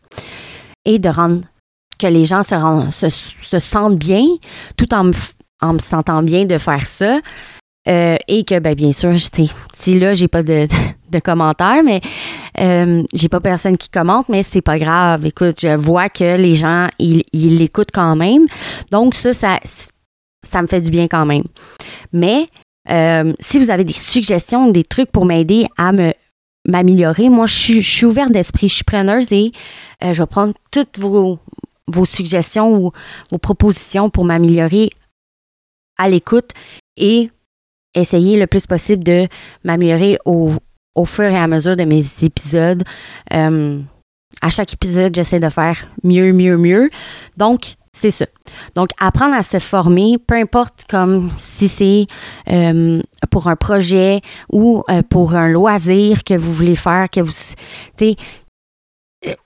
et 0.86 0.98
de 0.98 1.08
rendre 1.10 1.42
que 1.98 2.06
les 2.06 2.24
gens 2.24 2.42
se, 2.42 3.08
se 3.10 3.58
sentent 3.58 3.98
bien 3.98 4.24
tout 4.78 4.94
en 4.94 5.04
me 5.04 5.12
en 5.62 5.74
me 5.74 5.78
sentant 5.78 6.22
bien 6.22 6.44
de 6.44 6.58
faire 6.58 6.86
ça. 6.86 7.20
Euh, 7.88 8.16
et 8.28 8.44
que, 8.44 8.58
ben, 8.60 8.74
bien 8.74 8.92
sûr, 8.92 9.16
si 9.74 9.98
là, 9.98 10.14
j'ai 10.14 10.28
pas 10.28 10.42
de, 10.42 10.68
de, 11.10 11.18
commentaires, 11.18 11.82
mais 11.82 12.00
euh, 12.60 13.02
j'ai 13.12 13.28
pas 13.28 13.40
personne 13.40 13.76
qui 13.76 13.88
commente, 13.88 14.28
mais 14.28 14.42
c'est 14.44 14.60
pas 14.60 14.78
grave. 14.78 15.26
Écoute, 15.26 15.56
je 15.60 15.74
vois 15.74 16.08
que 16.08 16.36
les 16.36 16.54
gens, 16.54 16.86
ils 16.98 17.24
l'écoutent 17.32 17.90
quand 17.92 18.14
même. 18.14 18.46
Donc, 18.92 19.14
ça, 19.14 19.32
ça, 19.32 19.58
ça 20.44 20.62
me 20.62 20.68
fait 20.68 20.80
du 20.80 20.90
bien 20.90 21.08
quand 21.08 21.26
même. 21.26 21.42
Mais 22.12 22.46
euh, 22.88 23.32
si 23.40 23.58
vous 23.58 23.70
avez 23.70 23.84
des 23.84 23.92
suggestions, 23.92 24.70
des 24.70 24.84
trucs 24.84 25.10
pour 25.10 25.24
m'aider 25.24 25.66
à 25.76 25.92
me 25.92 26.12
m'améliorer, 26.64 27.28
moi, 27.28 27.46
je 27.46 27.80
suis, 27.80 28.06
ouverte 28.06 28.30
d'esprit, 28.30 28.68
je 28.68 28.74
suis 28.74 28.84
preneuse 28.84 29.32
et 29.32 29.50
je 30.00 30.12
vais 30.12 30.26
prendre 30.26 30.54
toutes 30.70 30.96
vos, 30.96 31.40
vos 31.88 32.04
suggestions 32.04 32.72
ou 32.72 32.92
vos 33.32 33.38
propositions 33.38 34.10
pour 34.10 34.24
m'améliorer 34.24 34.90
à 35.98 36.08
l'écoute 36.08 36.50
et 36.96 37.30
essayer 37.94 38.38
le 38.38 38.46
plus 38.46 38.66
possible 38.66 39.04
de 39.04 39.26
m'améliorer 39.64 40.18
au, 40.24 40.52
fur 41.04 41.24
et 41.24 41.36
à 41.36 41.46
mesure 41.46 41.76
de 41.76 41.84
mes 41.84 42.04
épisodes. 42.22 42.82
Euh, 43.32 43.80
à 44.40 44.50
chaque 44.50 44.72
épisode, 44.72 45.14
j'essaie 45.14 45.40
de 45.40 45.48
faire 45.48 45.76
mieux, 46.02 46.32
mieux, 46.32 46.56
mieux. 46.56 46.90
Donc, 47.36 47.74
c'est 47.92 48.10
ça. 48.10 48.26
Donc, 48.74 48.88
apprendre 48.98 49.34
à 49.34 49.42
se 49.42 49.58
former, 49.58 50.16
peu 50.26 50.34
importe 50.34 50.84
comme 50.88 51.30
si 51.36 51.68
c'est 51.68 52.06
euh, 52.48 53.02
pour 53.30 53.48
un 53.48 53.56
projet 53.56 54.22
ou 54.50 54.82
euh, 54.90 55.02
pour 55.02 55.34
un 55.34 55.48
loisir 55.48 56.24
que 56.24 56.34
vous 56.34 56.52
voulez 56.52 56.76
faire, 56.76 57.10
que 57.10 57.20
vous, 57.20 57.32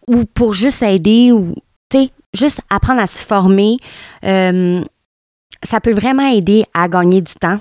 ou 0.07 0.25
pour 0.27 0.55
juste 0.55 0.83
aider 0.83 1.33
ou, 1.33 1.55
juste 2.33 2.61
apprendre 2.71 3.01
à 3.01 3.07
se 3.07 3.25
former 3.25 3.79
ça 5.67 5.81
peut 5.81 5.93
vraiment 5.93 6.27
aider 6.27 6.65
à 6.73 6.89
gagner 6.89 7.21
du 7.21 7.35
temps, 7.35 7.61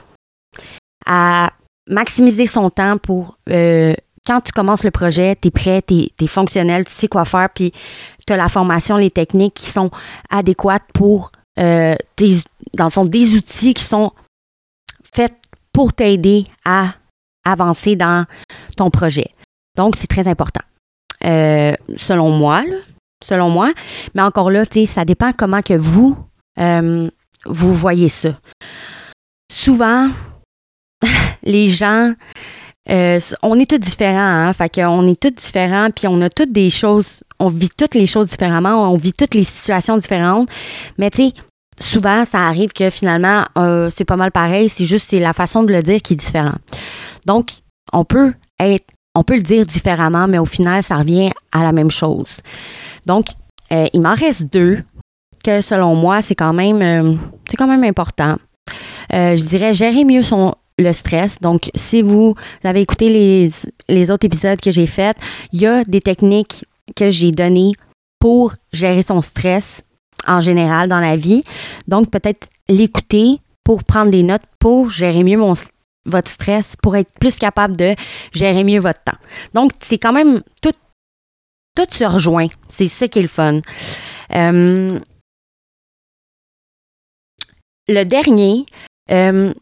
à 1.05 1.51
maximiser 1.87 2.47
son 2.47 2.69
temps 2.69 2.97
pour 2.97 3.37
euh, 3.49 3.93
quand 4.25 4.41
tu 4.41 4.51
commences 4.51 4.83
le 4.83 4.91
projet, 4.91 5.35
tu 5.39 5.49
es 5.49 5.51
prêt, 5.51 5.81
tu 5.81 6.07
es, 6.19 6.27
fonctionnel, 6.27 6.85
tu 6.85 6.91
sais 6.91 7.07
quoi 7.07 7.25
faire, 7.25 7.49
puis 7.53 7.71
tu 8.25 8.33
as 8.33 8.37
la 8.37 8.47
formation, 8.47 8.97
les 8.97 9.11
techniques 9.11 9.55
qui 9.55 9.65
sont 9.65 9.91
adéquates 10.31 10.85
pour, 10.93 11.31
euh, 11.59 11.95
dans 12.73 12.85
le 12.85 12.89
fond, 12.89 13.05
des 13.05 13.35
outils 13.35 13.75
qui 13.75 13.83
sont 13.83 14.11
faits 15.03 15.35
pour 15.71 15.93
t'aider 15.93 16.45
à 16.63 16.95
avancer 17.45 17.95
dans 17.95 18.25
ton 18.75 18.89
projet. 18.89 19.29
Donc, 19.77 19.95
c'est 19.95 20.07
très 20.07 20.27
important. 20.27 20.63
Euh, 21.23 21.73
selon 21.95 22.31
moi, 22.31 22.63
selon 23.23 23.49
moi. 23.49 23.73
Mais 24.15 24.21
encore 24.21 24.49
là, 24.49 24.63
ça 24.85 25.05
dépend 25.05 25.31
comment 25.33 25.61
que 25.61 25.75
vous, 25.75 26.17
vous 27.45 27.73
voyez 27.73 28.09
ça. 28.09 28.29
Souvent, 29.51 30.09
les 31.43 31.67
gens, 31.67 32.13
euh, 32.89 33.19
on 33.41 33.59
est 33.59 33.69
tous 33.69 33.79
différents, 33.79 34.19
hein? 34.19 34.53
Fait 34.53 34.69
qu'on 34.69 35.07
est 35.07 35.19
tous 35.19 35.31
différents, 35.31 35.89
puis 35.91 36.07
on 36.07 36.21
a 36.21 36.29
toutes 36.29 36.51
des 36.51 36.69
choses, 36.69 37.23
on 37.39 37.49
vit 37.49 37.69
toutes 37.69 37.95
les 37.95 38.07
choses 38.07 38.29
différemment, 38.29 38.91
on 38.91 38.97
vit 38.97 39.13
toutes 39.13 39.35
les 39.35 39.43
situations 39.43 39.97
différentes. 39.97 40.49
Mais 40.97 41.09
tu 41.09 41.29
sais, 41.29 41.33
souvent, 41.79 42.25
ça 42.25 42.47
arrive 42.47 42.73
que 42.73 42.89
finalement, 42.89 43.45
euh, 43.57 43.89
c'est 43.89 44.05
pas 44.05 44.17
mal 44.17 44.31
pareil. 44.31 44.69
C'est 44.69 44.85
juste 44.85 45.09
c'est 45.09 45.19
la 45.19 45.33
façon 45.33 45.63
de 45.63 45.71
le 45.71 45.81
dire 45.81 46.01
qui 46.01 46.13
est 46.13 46.17
différente. 46.17 46.59
Donc, 47.25 47.53
on 47.91 48.05
peut 48.05 48.33
être, 48.59 48.85
on 49.15 49.23
peut 49.23 49.35
le 49.35 49.41
dire 49.41 49.65
différemment, 49.65 50.27
mais 50.27 50.37
au 50.37 50.45
final, 50.45 50.83
ça 50.83 50.97
revient 50.97 51.31
à 51.51 51.63
la 51.63 51.71
même 51.71 51.91
chose. 51.91 52.41
Donc, 53.05 53.27
euh, 53.71 53.87
il 53.93 54.01
m'en 54.01 54.13
reste 54.13 54.51
deux 54.51 54.79
que 55.45 55.61
selon 55.61 55.95
moi, 55.95 56.21
c'est 56.21 56.35
quand 56.35 56.53
même, 56.53 56.81
euh, 56.81 57.15
c'est 57.49 57.57
quand 57.57 57.67
même 57.67 57.83
important. 57.83 58.37
je 59.11 59.43
dirais 59.43 59.73
gérer 59.73 60.03
mieux 60.03 60.23
son, 60.23 60.55
le 60.77 60.91
stress. 60.91 61.39
Donc, 61.39 61.69
si 61.75 62.01
vous 62.01 62.35
avez 62.63 62.81
écouté 62.81 63.09
les, 63.09 63.49
les 63.87 64.11
autres 64.11 64.25
épisodes 64.25 64.59
que 64.59 64.71
j'ai 64.71 64.87
faits, 64.87 65.17
il 65.51 65.61
y 65.61 65.67
a 65.67 65.83
des 65.83 66.01
techniques 66.01 66.65
que 66.95 67.09
j'ai 67.09 67.31
données 67.31 67.73
pour 68.19 68.53
gérer 68.73 69.01
son 69.01 69.21
stress 69.21 69.83
en 70.27 70.41
général 70.41 70.89
dans 70.89 70.97
la 70.97 71.15
vie. 71.15 71.43
Donc, 71.87 72.09
peut-être 72.09 72.47
l'écouter 72.67 73.39
pour 73.63 73.83
prendre 73.83 74.11
des 74.11 74.23
notes, 74.23 74.43
pour 74.59 74.89
gérer 74.89 75.23
mieux 75.23 75.37
mon, 75.37 75.53
votre 76.05 76.29
stress, 76.29 76.75
pour 76.81 76.95
être 76.95 77.11
plus 77.19 77.35
capable 77.35 77.75
de 77.75 77.95
gérer 78.33 78.63
mieux 78.63 78.79
votre 78.79 79.03
temps. 79.03 79.17
Donc, 79.53 79.71
c'est 79.79 79.97
quand 79.97 80.13
même 80.13 80.41
tout, 80.61 80.71
tout 81.75 81.87
se 81.89 82.05
rejoint. 82.05 82.47
C'est 82.67 82.87
ça 82.87 83.07
qui 83.07 83.19
est 83.19 83.23
le 83.23 83.27
fun. 83.27 83.61
Euh, 84.33 84.99
le 87.87 88.03
dernier, 88.03 88.65
euh, 89.11 89.53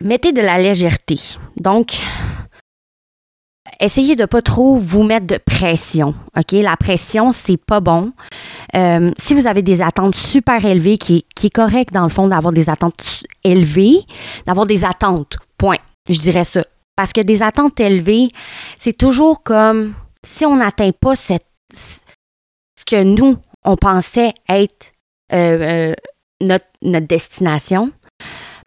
mettez 0.00 0.32
de 0.32 0.40
la 0.40 0.58
légèreté. 0.58 1.18
Donc, 1.56 2.00
essayez 3.80 4.16
de 4.16 4.24
pas 4.24 4.42
trop 4.42 4.76
vous 4.76 5.02
mettre 5.02 5.26
de 5.26 5.38
pression. 5.38 6.14
OK? 6.36 6.52
La 6.52 6.76
pression, 6.76 7.32
c'est 7.32 7.56
pas 7.56 7.80
bon. 7.80 8.12
Euh, 8.74 9.10
si 9.18 9.34
vous 9.34 9.46
avez 9.46 9.62
des 9.62 9.82
attentes 9.82 10.14
super 10.14 10.64
élevées, 10.64 10.98
qui, 10.98 11.24
est 11.42 11.50
correct 11.50 11.92
dans 11.92 12.04
le 12.04 12.08
fond 12.08 12.28
d'avoir 12.28 12.52
des 12.52 12.70
attentes 12.70 13.24
élevées, 13.42 14.00
d'avoir 14.46 14.66
des 14.66 14.84
attentes, 14.84 15.36
point. 15.58 15.78
Je 16.08 16.18
dirais 16.18 16.44
ça. 16.44 16.64
Parce 16.96 17.12
que 17.12 17.20
des 17.20 17.42
attentes 17.42 17.80
élevées, 17.80 18.28
c'est 18.78 18.96
toujours 18.96 19.42
comme 19.42 19.94
si 20.22 20.46
on 20.46 20.56
n'atteint 20.56 20.92
pas 20.92 21.14
cette, 21.14 21.46
ce 21.72 22.84
que 22.86 23.02
nous, 23.02 23.36
on 23.64 23.76
pensait 23.76 24.32
être 24.48 24.93
notre, 25.30 26.66
notre 26.82 27.06
destination, 27.06 27.90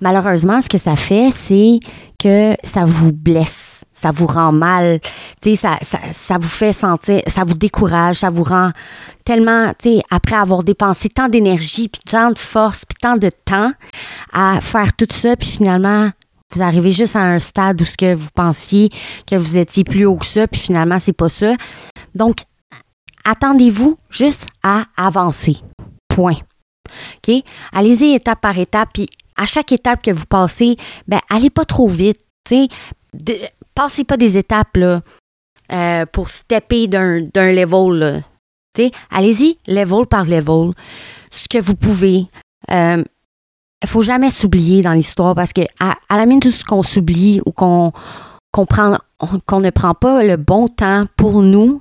malheureusement, 0.02 0.62
ce 0.62 0.70
que 0.70 0.78
ça 0.78 0.96
fait, 0.96 1.30
c'est 1.32 1.80
que 2.20 2.56
ça 2.64 2.86
vous 2.86 3.12
blesse, 3.12 3.84
ça 3.94 4.12
vous 4.12 4.26
rend 4.26 4.52
mal, 4.52 5.00
ça, 5.44 5.78
ça, 5.82 6.00
ça 6.12 6.38
vous 6.38 6.48
fait 6.48 6.74
sentir, 6.74 7.22
ça 7.28 7.44
vous 7.44 7.54
décourage, 7.54 8.18
ça 8.18 8.30
vous 8.30 8.44
rend 8.44 8.72
tellement, 9.26 9.72
tu 9.80 10.00
après 10.10 10.36
avoir 10.36 10.64
dépensé 10.64 11.10
tant 11.10 11.30
d'énergie, 11.30 11.90
puis 11.90 12.02
tant 12.10 12.32
de 12.32 12.40
force, 12.40 12.86
puis 12.86 12.98
tant 13.00 13.18
de 13.18 13.30
temps 13.46 13.72
à 14.34 14.60
faire 14.62 14.96
tout 14.96 15.08
ça, 15.12 15.36
puis 15.36 15.50
finalement, 15.50 16.12
vous 16.54 16.62
arrivez 16.62 16.92
juste 16.92 17.16
à 17.16 17.22
un 17.22 17.40
stade 17.40 17.82
où 17.82 17.86
ce 17.86 17.98
que 17.98 18.16
vous 18.16 18.30
pensiez 18.34 18.90
que 19.26 19.36
vous 19.36 19.58
étiez 19.58 19.84
plus 19.84 20.06
haut 20.06 20.16
que 20.16 20.26
ça, 20.26 20.48
puis 20.48 20.62
finalement, 20.62 20.98
c'est 20.98 21.14
pas 21.14 21.30
ça. 21.30 21.54
Donc, 22.16 22.38
attendez-vous 23.26 23.98
juste 24.10 24.48
à 24.64 24.86
avancer. 24.96 25.58
Point. 26.18 26.40
OK? 27.18 27.44
Allez-y 27.72 28.16
étape 28.16 28.42
par 28.42 28.58
étape, 28.58 28.90
puis 28.92 29.08
à 29.36 29.46
chaque 29.46 29.72
étape 29.72 30.02
que 30.02 30.10
vous 30.10 30.26
passez, 30.26 30.76
ben, 31.08 31.20
allez 31.30 31.52
pas 31.52 31.64
trop 31.64 31.88
vite. 31.88 32.20
passez 33.76 34.04
pas 34.04 34.18
des 34.18 34.36
étapes 34.36 34.76
là, 34.78 35.02
euh, 35.72 36.06
pour 36.12 36.30
stepper 36.30 36.88
d'un, 36.88 37.20
level. 37.36 38.24
Allez-y, 39.12 39.60
level 39.68 40.08
par 40.08 40.24
level, 40.24 40.72
ce 41.30 41.48
que 41.48 41.60
vous 41.60 41.76
pouvez. 41.76 42.26
Il 42.68 42.74
euh, 42.74 42.98
ne 42.98 43.88
faut 43.88 44.02
jamais 44.02 44.32
s'oublier 44.32 44.82
dans 44.82 44.94
l'histoire 44.94 45.36
parce 45.36 45.54
que 45.54 45.62
à, 45.80 45.98
la 46.10 46.26
minute 46.26 46.48
où 46.48 46.66
qu'on 46.68 46.82
s'oublie 46.82 47.42
ou 47.46 47.52
qu'on 47.52 47.92
ne 48.56 49.70
prend 49.70 49.94
pas 49.94 50.24
le 50.24 50.38
bon 50.38 50.68
temps 50.68 51.06
pour 51.16 51.44
nous, 51.44 51.80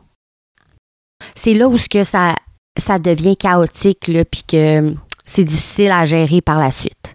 c'est 1.35 1.55
là 1.55 1.69
où 1.69 1.79
ce 1.79 1.89
que 1.89 2.05
ça, 2.05 2.35
ça 2.77 2.99
devient 2.99 3.37
chaotique, 3.37 4.11
puis 4.31 4.43
que 4.47 4.95
c'est 5.25 5.45
difficile 5.45 5.91
à 5.91 6.05
gérer 6.05 6.41
par 6.41 6.59
la 6.59 6.71
suite. 6.71 7.15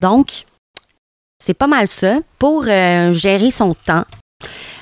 Donc, 0.00 0.44
c'est 1.42 1.54
pas 1.54 1.66
mal 1.66 1.88
ça 1.88 2.18
pour 2.38 2.64
euh, 2.66 3.14
gérer 3.14 3.50
son 3.50 3.74
temps, 3.74 4.04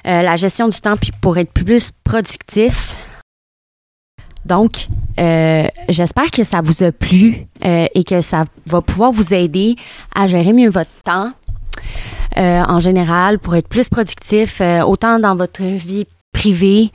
euh, 0.06 0.22
la 0.22 0.36
gestion 0.36 0.68
du 0.68 0.80
temps, 0.80 0.96
puis 0.96 1.12
pour 1.20 1.38
être 1.38 1.52
plus 1.52 1.92
productif. 2.04 2.96
Donc, 4.44 4.88
euh, 5.18 5.66
j'espère 5.88 6.30
que 6.30 6.42
ça 6.42 6.60
vous 6.60 6.82
a 6.82 6.90
plu 6.90 7.46
et 7.62 8.04
que 8.04 8.20
ça 8.20 8.44
va 8.66 8.80
pouvoir 8.80 9.12
vous 9.12 9.34
aider 9.34 9.76
à 10.14 10.26
gérer 10.26 10.52
mieux 10.52 10.70
votre 10.70 10.94
temps 11.02 11.32
en 12.36 12.78
général 12.78 13.40
pour 13.40 13.56
être 13.56 13.68
plus 13.68 13.88
productif, 13.88 14.62
autant 14.86 15.18
dans 15.18 15.34
votre 15.34 15.62
vie 15.62 16.06
privée, 16.32 16.92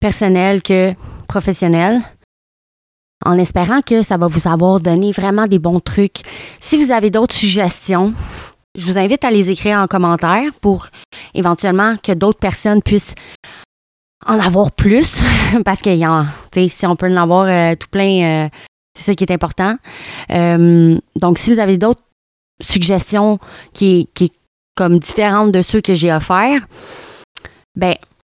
personnelle 0.00 0.62
que 0.62 0.92
professionnelle 1.28 2.02
en 3.24 3.38
espérant 3.38 3.80
que 3.80 4.02
ça 4.02 4.16
va 4.16 4.26
vous 4.26 4.48
avoir 4.48 4.80
donné 4.80 5.12
vraiment 5.12 5.46
des 5.46 5.58
bons 5.58 5.80
trucs. 5.80 6.22
Si 6.60 6.82
vous 6.82 6.90
avez 6.90 7.10
d'autres 7.10 7.34
suggestions, 7.34 8.14
je 8.74 8.86
vous 8.86 8.98
invite 8.98 9.24
à 9.24 9.30
les 9.30 9.50
écrire 9.50 9.78
en 9.78 9.86
commentaire 9.86 10.50
pour 10.60 10.88
éventuellement 11.34 11.96
que 12.02 12.12
d'autres 12.12 12.38
personnes 12.38 12.82
puissent 12.82 13.14
en 14.26 14.38
avoir 14.38 14.70
plus, 14.72 15.20
parce 15.64 15.82
que 15.82 15.90
si 16.68 16.86
on 16.86 16.96
peut 16.96 17.12
en 17.12 17.16
avoir 17.16 17.46
euh, 17.46 17.74
tout 17.74 17.88
plein, 17.90 18.44
euh, 18.44 18.48
c'est 18.96 19.04
ça 19.04 19.14
qui 19.14 19.24
est 19.24 19.32
important. 19.32 19.76
Euh, 20.30 20.96
donc, 21.16 21.38
si 21.38 21.52
vous 21.52 21.58
avez 21.58 21.76
d'autres 21.76 22.02
suggestions 22.62 23.38
qui, 23.72 24.08
qui 24.14 24.32
comme 24.74 24.98
différentes 24.98 25.52
de 25.52 25.60
ceux 25.60 25.80
que 25.80 25.94
j'ai 25.94 26.12
offerts, 26.12 26.66
ben 27.76 27.94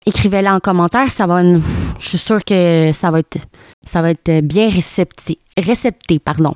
écrivez-les 0.06 0.50
en 0.50 0.60
commentaire. 0.60 1.12
Ça 1.12 1.28
va, 1.28 1.44
je 1.44 1.60
suis 2.00 2.18
sûre 2.18 2.44
que 2.44 2.92
ça 2.94 3.12
va 3.12 3.20
être 3.20 3.38
ça 3.86 4.02
va 4.02 4.12
être 4.12 4.42
bien 4.42 4.70
récepté, 4.70 5.40
récepté 5.58 6.20
pardon. 6.20 6.56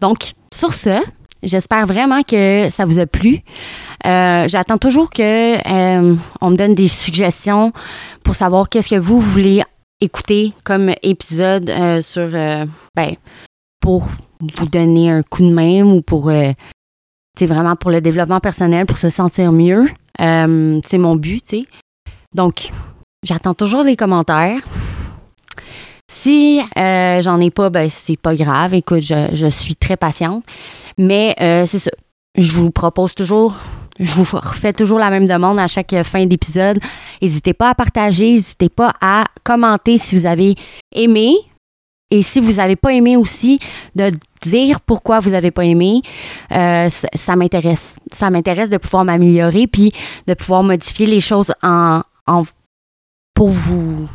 Donc, 0.00 0.32
sur 0.54 0.72
ce, 0.72 1.00
j'espère 1.42 1.86
vraiment 1.86 2.22
que 2.22 2.68
ça 2.70 2.84
vous 2.84 2.98
a 2.98 3.06
plu. 3.06 3.40
Euh, 4.06 4.48
j'attends 4.48 4.78
toujours 4.78 5.10
que 5.10 5.22
euh, 5.22 6.16
on 6.40 6.50
me 6.50 6.56
donne 6.56 6.74
des 6.74 6.88
suggestions 6.88 7.72
pour 8.24 8.34
savoir 8.34 8.68
qu'est-ce 8.68 8.90
que 8.90 9.00
vous 9.00 9.20
voulez 9.20 9.62
écouter 10.00 10.52
comme 10.64 10.92
épisode 11.02 11.68
euh, 11.68 12.00
sur, 12.00 12.30
ben, 12.30 13.14
pour 13.80 14.08
vous 14.56 14.66
donner 14.66 15.10
un 15.10 15.22
coup 15.22 15.42
de 15.42 15.52
main 15.52 15.82
ou 15.82 16.00
pour, 16.00 16.32
vraiment 17.40 17.76
pour 17.76 17.90
le 17.90 18.00
développement 18.00 18.40
personnel, 18.40 18.86
pour 18.86 18.98
se 18.98 19.10
sentir 19.10 19.52
mieux. 19.52 19.86
c'est 20.18 20.98
mon 20.98 21.16
but, 21.16 21.44
tu 21.44 21.56
sais. 21.58 21.66
Donc, 22.34 22.70
j'attends 23.22 23.54
toujours 23.54 23.82
les 23.82 23.96
commentaires. 23.96 24.60
Si 26.12 26.60
euh, 26.76 27.22
j'en 27.22 27.40
ai 27.40 27.50
pas, 27.50 27.70
ben 27.70 27.88
c'est 27.88 28.16
pas 28.16 28.34
grave. 28.34 28.74
Écoute, 28.74 29.02
je, 29.04 29.46
suis 29.48 29.76
très 29.76 29.96
patiente. 29.96 30.44
Mais 30.98 31.36
euh, 31.40 31.66
c'est 31.66 31.78
ça. 31.78 31.90
Je 32.36 32.52
vous 32.52 32.70
propose 32.70 33.14
toujours, 33.14 33.54
je 33.98 34.10
vous 34.12 34.24
refais 34.36 34.72
toujours 34.72 34.98
la 34.98 35.08
même 35.08 35.26
demande 35.26 35.58
à 35.58 35.68
chaque 35.68 35.94
fin 36.02 36.26
d'épisode. 36.26 36.78
N'hésitez 37.22 37.54
pas 37.54 37.70
à 37.70 37.74
partager, 37.74 38.32
n'hésitez 38.34 38.68
pas 38.68 38.92
à 39.00 39.24
commenter 39.44 39.98
si 39.98 40.18
vous 40.18 40.26
avez 40.26 40.56
aimé. 40.94 41.32
Et 42.10 42.22
si 42.22 42.40
vous 42.40 42.54
n'avez 42.54 42.76
pas 42.76 42.92
aimé 42.92 43.16
aussi, 43.16 43.60
de 43.94 44.10
dire 44.42 44.80
pourquoi 44.80 45.20
vous 45.20 45.30
n'avez 45.30 45.52
pas 45.52 45.64
aimé, 45.64 46.02
euh, 46.50 46.88
ça, 46.90 47.36
m'intéresse. 47.36 47.96
Ça 48.12 48.30
m'intéresse 48.30 48.68
de 48.68 48.78
pouvoir 48.78 49.04
m'améliorer 49.04 49.68
puis 49.68 49.92
de 50.26 50.34
pouvoir 50.34 50.64
modifier 50.64 51.06
les 51.06 51.20
choses 51.20 51.52
en, 51.62 52.02
en 52.26 52.42
pour 53.32 53.50
vous 53.50 54.08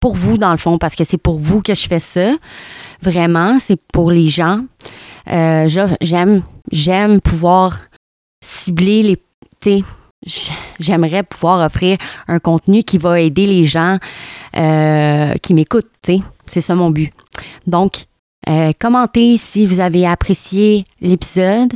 pour 0.00 0.14
vous, 0.14 0.38
dans 0.38 0.50
le 0.50 0.56
fond, 0.56 0.78
parce 0.78 0.94
que 0.94 1.04
c'est 1.04 1.18
pour 1.18 1.38
vous 1.38 1.62
que 1.62 1.74
je 1.74 1.86
fais 1.86 1.98
ça. 1.98 2.32
Vraiment, 3.02 3.58
c'est 3.58 3.80
pour 3.92 4.10
les 4.10 4.28
gens. 4.28 4.64
Euh, 5.30 5.68
j'aime, 6.00 6.42
j'aime 6.70 7.20
pouvoir 7.20 7.78
cibler 8.42 9.02
les. 9.02 9.84
J'aimerais 10.78 11.24
pouvoir 11.24 11.64
offrir 11.64 11.98
un 12.28 12.38
contenu 12.38 12.84
qui 12.84 12.98
va 12.98 13.20
aider 13.20 13.46
les 13.46 13.64
gens 13.64 13.98
euh, 14.56 15.34
qui 15.42 15.54
m'écoutent. 15.54 15.90
C'est 16.46 16.60
ça 16.60 16.74
mon 16.74 16.90
but. 16.90 17.12
Donc, 17.66 18.04
euh, 18.48 18.72
commentez 18.78 19.38
si 19.38 19.66
vous 19.66 19.80
avez 19.80 20.06
apprécié 20.06 20.84
l'épisode 21.00 21.72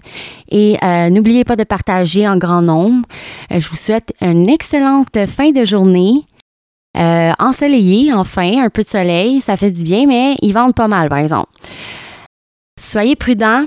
et 0.51 0.77
n'oubliez 1.11 1.45
pas 1.45 1.57
de 1.57 1.64
partager 1.64 2.29
en 2.29 2.37
grand 2.37 2.62
nombre. 2.62 3.07
je 3.51 3.68
vous 3.68 3.77
souhaite 3.77 4.14
une 4.21 4.49
excellente 4.49 5.27
fin 5.27 5.51
de 5.51 5.64
journée 5.64 6.25
euh, 6.97 7.32
ensoleillé, 7.38 8.12
enfin, 8.12 8.64
un 8.64 8.68
peu 8.70 8.82
de 8.82 8.88
soleil, 8.88 9.41
ça 9.41 9.57
fait 9.57 9.70
du 9.70 9.84
bien, 9.84 10.07
mais 10.07 10.36
ils 10.43 10.53
vendent 10.53 10.74
pas 10.74 10.88
mal, 10.88 11.09
par 11.09 11.18
exemple. 11.18 11.51
Soyez 12.78 13.14
prudents. 13.14 13.66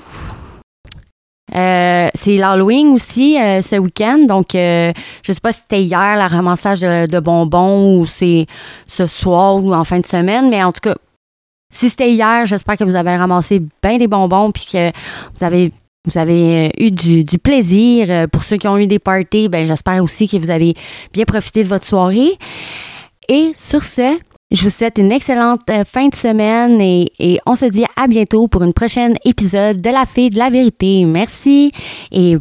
Euh, 1.55 2.09
c'est 2.15 2.37
l'Halloween 2.37 2.87
aussi 2.87 3.39
euh, 3.39 3.61
ce 3.61 3.75
week-end, 3.75 4.25
donc 4.27 4.49
je 4.53 4.93
sais 5.23 5.39
pas 5.41 5.51
si 5.51 5.61
c'était 5.61 5.83
hier 5.83 6.15
le 6.15 6.27
ramassage 6.27 6.79
de, 6.79 7.19
bonbons 7.19 7.99
ou 7.99 8.05
c'est 8.05 8.47
ce 8.87 9.05
soir 9.05 9.63
ou 9.63 9.73
en 9.73 9.83
fin 9.83 9.99
de 9.99 10.05
semaine, 10.05 10.49
mais 10.49 10.63
en 10.63 10.71
tout 10.71 10.81
cas, 10.81 10.95
Si 11.71 11.89
c'était 11.89 12.11
hier, 12.11 12.45
j'espère 12.45 12.77
que 12.77 12.83
vous 12.83 12.95
avez 12.95 13.15
ramassé 13.15 13.61
bien 13.81 13.97
des 13.97 14.07
bonbons 14.07 14.51
puis 14.51 14.65
que 14.71 14.89
vous 15.35 15.43
avez 15.43 15.71
vous 16.05 16.17
avez 16.17 16.71
eu 16.79 16.91
du, 16.91 17.23
du, 17.23 17.37
plaisir. 17.39 18.27
Pour 18.29 18.43
ceux 18.43 18.57
qui 18.57 18.67
ont 18.67 18.77
eu 18.77 18.87
des 18.87 18.99
parties, 18.99 19.47
ben 19.47 19.65
j'espère 19.65 20.03
aussi 20.03 20.27
que 20.27 20.35
vous 20.35 20.49
avez 20.49 20.75
bien 21.13 21.23
profité 21.23 21.63
de 21.63 21.69
votre 21.69 21.85
soirée. 21.85 22.37
Et 23.29 23.53
sur 23.57 23.83
ce, 23.83 24.17
je 24.51 24.63
vous 24.63 24.69
souhaite 24.69 24.97
une 24.97 25.11
excellente 25.11 25.61
euh, 25.69 25.83
fin 25.83 26.07
de 26.07 26.15
semaine 26.15 26.79
et, 26.79 27.11
et, 27.19 27.39
on 27.45 27.55
se 27.55 27.65
dit 27.65 27.85
à 27.95 28.07
bientôt 28.07 28.47
pour 28.47 28.63
une 28.63 28.73
prochaine 28.73 29.17
épisode 29.25 29.81
de 29.81 29.89
La 29.89 30.05
Fée 30.05 30.29
de 30.29 30.37
la 30.37 30.49
Vérité. 30.49 31.05
Merci 31.05 31.71
et 32.11 32.37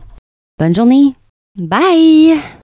bonne 0.59 0.75
journée. 0.75 1.13
Bye! 1.57 2.62